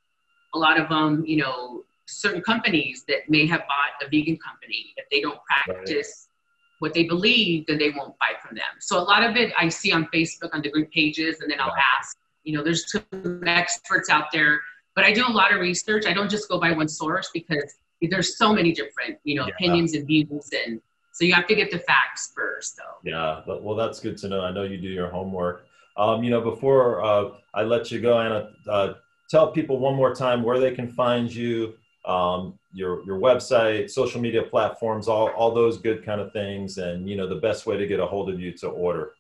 a 0.55 0.59
lot 0.59 0.79
of 0.79 0.89
them, 0.89 1.25
you 1.27 1.37
know, 1.39 1.85
certain 2.07 2.43
companies 2.43 3.05
that 3.09 3.29
may 3.29 3.47
have 3.47 3.61
bought 3.61 4.07
a 4.07 4.09
vegan 4.11 4.39
company, 4.39 4.93
if 4.97 5.05
they 5.11 5.21
don't 5.21 5.39
practice 5.45 6.29
right. 6.29 6.79
what 6.81 6.95
they 6.95 7.05
believe, 7.05 7.67
then 7.67 7.79
they 7.79 7.91
won't 7.91 8.19
buy 8.19 8.33
from 8.43 8.57
them. 8.57 8.65
So 8.81 8.99
a 8.99 9.01
lot 9.01 9.23
of 9.23 9.37
it 9.37 9.53
I 9.59 9.69
see 9.69 9.93
on 9.93 10.07
Facebook 10.07 10.55
on 10.55 10.63
different 10.63 10.91
pages, 10.91 11.41
and 11.41 11.51
then 11.51 11.61
I'll 11.61 11.75
ask, 11.99 12.17
you 12.45 12.57
know, 12.57 12.65
there's 12.65 12.85
two 12.87 13.03
experts 13.47 14.09
out 14.09 14.33
there, 14.33 14.61
but 14.95 15.05
I 15.05 15.13
do 15.13 15.27
a 15.27 15.31
lot 15.31 15.53
of 15.53 15.61
research. 15.61 16.07
I 16.07 16.15
don't 16.15 16.31
just 16.31 16.49
go 16.49 16.59
by 16.59 16.73
one 16.73 16.89
source 16.89 17.31
because 17.33 17.75
there's 18.03 18.37
so 18.37 18.53
many 18.53 18.73
different, 18.73 19.19
you 19.25 19.35
know, 19.35 19.47
yeah. 19.47 19.55
opinions 19.55 19.95
and 19.95 20.07
views 20.07 20.51
and 20.67 20.81
so 21.13 21.25
you 21.25 21.35
have 21.35 21.49
to 21.49 21.57
get 21.57 21.73
the 21.73 21.81
facts 21.81 22.33
first 22.33 22.77
though. 22.77 23.11
Yeah, 23.11 23.41
but, 23.45 23.65
well, 23.65 23.75
that's 23.75 23.99
good 23.99 24.17
to 24.19 24.29
know. 24.29 24.43
I 24.43 24.53
know 24.53 24.63
you 24.63 24.77
do 24.77 24.87
your 24.87 25.09
homework. 25.09 25.67
Um, 25.97 26.23
you 26.23 26.31
know, 26.31 26.41
before 26.41 27.05
uh, 27.05 27.31
I 27.55 27.63
let 27.63 27.91
you 27.91 28.01
go, 28.01 28.21
Anna, 28.21 28.51
uh, 28.69 28.93
tell 29.29 29.51
people 29.51 29.81
one 29.81 29.97
more 29.97 30.15
time 30.15 30.45
where 30.45 30.61
they 30.61 30.73
can 30.73 30.87
find 30.87 31.33
you, 31.33 31.75
um, 32.05 32.57
your 32.73 33.05
your 33.05 33.19
website, 33.19 33.91
social 33.91 34.21
media 34.21 34.45
platforms, 34.45 35.09
all 35.09 35.29
all 35.31 35.53
those 35.53 35.79
good 35.79 36.07
kind 36.07 36.21
of 36.21 36.33
things, 36.33 36.79
and 36.79 37.09
you 37.09 37.17
know 37.17 37.27
the 37.27 37.41
best 37.41 37.67
way 37.67 37.77
to 37.77 37.87
get 37.87 37.99
a 37.99 38.07
hold 38.07 38.31
of 38.31 38.39
you 38.39 38.53
to 38.53 38.69
order. 38.69 39.15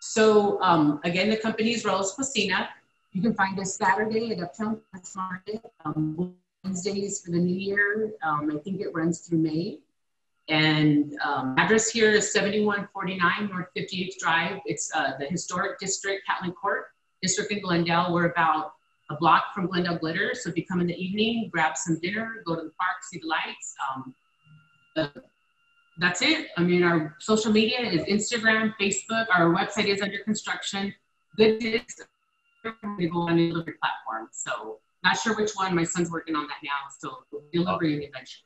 So 0.00 0.60
um, 0.62 1.00
again, 1.04 1.28
the 1.28 1.36
company 1.36 1.72
is 1.72 1.82
Cocina. 1.84 2.68
You 3.12 3.20
can 3.20 3.34
find 3.34 3.58
us 3.60 3.76
Saturday 3.76 4.32
at 4.32 4.40
Uptown 4.40 4.80
Market, 5.14 5.62
um, 5.84 6.34
Wednesdays 6.64 7.20
for 7.20 7.30
the 7.30 7.38
new 7.38 7.54
year. 7.54 8.12
Um, 8.22 8.50
I 8.54 8.58
think 8.58 8.80
it 8.80 8.94
runs 8.94 9.20
through 9.20 9.38
May. 9.38 9.80
And 10.48 11.14
um, 11.22 11.54
address 11.58 11.90
here 11.90 12.10
is 12.10 12.32
7149 12.32 13.50
North 13.50 13.68
58th 13.76 14.18
Drive. 14.18 14.60
It's 14.64 14.90
uh, 14.94 15.12
the 15.18 15.26
historic 15.26 15.78
district, 15.78 16.26
Catlin 16.26 16.52
Court 16.52 16.86
district 17.20 17.52
in 17.52 17.60
Glendale. 17.60 18.12
We're 18.12 18.30
about 18.30 18.72
a 19.10 19.16
block 19.16 19.54
from 19.54 19.66
Glendale 19.66 19.98
Glitter. 19.98 20.32
So 20.34 20.48
if 20.48 20.56
you 20.56 20.64
come 20.66 20.80
in 20.80 20.86
the 20.86 20.96
evening, 20.96 21.50
grab 21.52 21.76
some 21.76 22.00
dinner, 22.00 22.42
go 22.46 22.56
to 22.56 22.62
the 22.62 22.70
park, 22.70 22.96
see 23.02 23.20
the 23.20 23.28
lights. 23.28 23.74
Um, 23.94 24.14
that's 25.98 26.22
it. 26.22 26.48
I 26.56 26.62
mean, 26.62 26.82
our 26.82 27.14
social 27.20 27.52
media 27.52 27.80
is 27.80 28.02
Instagram, 28.04 28.72
Facebook. 28.80 29.26
Our 29.32 29.54
website 29.54 29.86
is 29.86 30.00
under 30.00 30.18
construction. 30.18 30.94
Good 31.36 31.62
news, 31.62 31.82
go 32.62 33.20
on 33.20 33.36
delivery 33.36 33.74
platform. 33.80 34.28
So 34.32 34.78
not 35.02 35.18
sure 35.18 35.36
which 35.36 35.52
one. 35.54 35.74
My 35.74 35.84
son's 35.84 36.10
working 36.10 36.34
on 36.34 36.46
that 36.46 36.58
now. 36.62 36.70
So 36.98 37.40
delivery 37.52 38.04
oh. 38.04 38.08
eventually. 38.08 38.44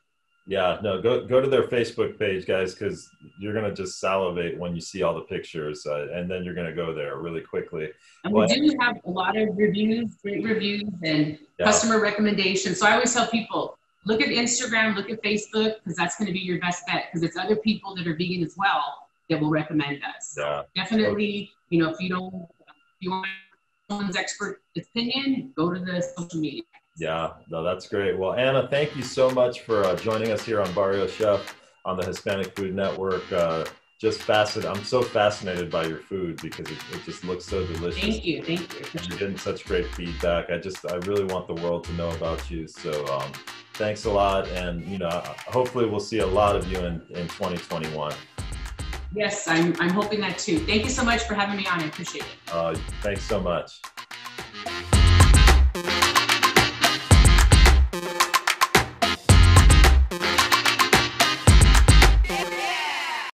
Yeah, 0.49 0.77
no, 0.81 1.01
go 1.01 1.27
go 1.27 1.41
to 1.41 1.49
their 1.49 1.63
Facebook 1.63 2.17
page, 2.17 2.47
guys, 2.47 2.73
because 2.73 3.09
you're 3.37 3.53
gonna 3.53 3.73
just 3.73 3.99
salivate 3.99 4.57
when 4.57 4.73
you 4.73 4.79
see 4.79 5.03
all 5.03 5.13
the 5.13 5.21
pictures, 5.21 5.85
uh, 5.85 6.07
and 6.13 6.31
then 6.31 6.45
you're 6.45 6.53
gonna 6.53 6.73
go 6.73 6.93
there 6.93 7.17
really 7.17 7.41
quickly. 7.41 7.89
And 8.23 8.33
we 8.33 8.47
do 8.47 8.73
have 8.79 8.95
a 9.03 9.11
lot 9.11 9.35
of 9.35 9.49
reviews, 9.57 10.15
great 10.23 10.45
reviews, 10.45 10.89
and 11.03 11.37
yeah. 11.59 11.65
customer 11.65 11.99
recommendations. 11.99 12.79
So 12.79 12.87
I 12.87 12.93
always 12.93 13.13
tell 13.13 13.27
people, 13.27 13.77
look 14.05 14.21
at 14.21 14.29
Instagram, 14.29 14.95
look 14.95 15.09
at 15.09 15.21
Facebook, 15.21 15.75
because 15.83 15.97
that's 15.97 16.17
gonna 16.17 16.31
be 16.31 16.39
your 16.39 16.61
best 16.61 16.87
bet, 16.87 17.07
because 17.11 17.23
it's 17.27 17.35
other 17.35 17.57
people 17.57 17.93
that 17.95 18.07
are 18.07 18.15
vegan 18.15 18.41
as 18.41 18.55
well 18.55 19.09
that 19.29 19.41
will 19.41 19.49
recommend 19.49 20.01
us. 20.15 20.33
Yeah. 20.37 20.63
definitely, 20.73 21.51
you 21.69 21.83
know, 21.83 21.89
if 21.89 21.99
you 21.99 22.07
don't, 22.07 22.33
if 22.33 23.01
you 23.01 23.11
want 23.11 23.27
someone's 23.89 24.15
expert 24.15 24.61
opinion, 24.75 25.53
go 25.55 25.73
to 25.73 25.79
the 25.79 26.01
social 26.01 26.39
media. 26.39 26.63
Yeah, 26.97 27.33
no, 27.49 27.63
that's 27.63 27.87
great. 27.87 28.17
Well, 28.17 28.33
Anna, 28.33 28.67
thank 28.69 28.95
you 28.95 29.03
so 29.03 29.29
much 29.29 29.61
for 29.61 29.83
uh, 29.83 29.95
joining 29.95 30.31
us 30.31 30.43
here 30.43 30.61
on 30.61 30.71
Barrio 30.73 31.07
Chef 31.07 31.55
on 31.85 31.97
the 31.97 32.05
Hispanic 32.05 32.55
Food 32.55 32.73
Network. 32.73 33.31
Uh, 33.31 33.65
just 33.99 34.21
fascinated. 34.21 34.75
I'm 34.75 34.83
so 34.83 35.01
fascinated 35.01 35.71
by 35.71 35.85
your 35.85 35.99
food 35.99 36.39
because 36.41 36.69
it, 36.71 36.77
it 36.93 37.03
just 37.03 37.23
looks 37.23 37.45
so 37.45 37.65
delicious. 37.65 38.01
Thank 38.01 38.25
you, 38.25 38.43
thank 38.43 38.73
you. 38.73 38.85
And 38.93 39.07
you're 39.07 39.17
getting 39.17 39.37
such 39.37 39.65
great 39.65 39.87
feedback. 39.93 40.49
I 40.51 40.57
just, 40.57 40.89
I 40.91 40.95
really 40.97 41.23
want 41.25 41.47
the 41.47 41.55
world 41.55 41.83
to 41.85 41.93
know 41.93 42.09
about 42.11 42.49
you. 42.49 42.67
So, 42.67 43.05
um, 43.07 43.31
thanks 43.73 44.05
a 44.05 44.11
lot, 44.11 44.47
and 44.49 44.85
you 44.85 44.97
know, 44.97 45.09
hopefully, 45.47 45.87
we'll 45.87 45.99
see 45.99 46.19
a 46.19 46.27
lot 46.27 46.55
of 46.55 46.71
you 46.71 46.77
in 46.79 47.01
in 47.09 47.27
2021. 47.27 48.13
Yes, 49.13 49.47
I'm, 49.47 49.75
I'm 49.79 49.89
hoping 49.89 50.19
that 50.21 50.37
too. 50.37 50.59
Thank 50.59 50.83
you 50.83 50.89
so 50.89 51.03
much 51.03 51.23
for 51.23 51.33
having 51.33 51.57
me 51.57 51.65
on. 51.67 51.81
I 51.81 51.85
appreciate 51.85 52.23
it. 52.23 52.53
Uh, 52.53 52.75
thanks 53.01 53.23
so 53.23 53.39
much. 53.39 53.79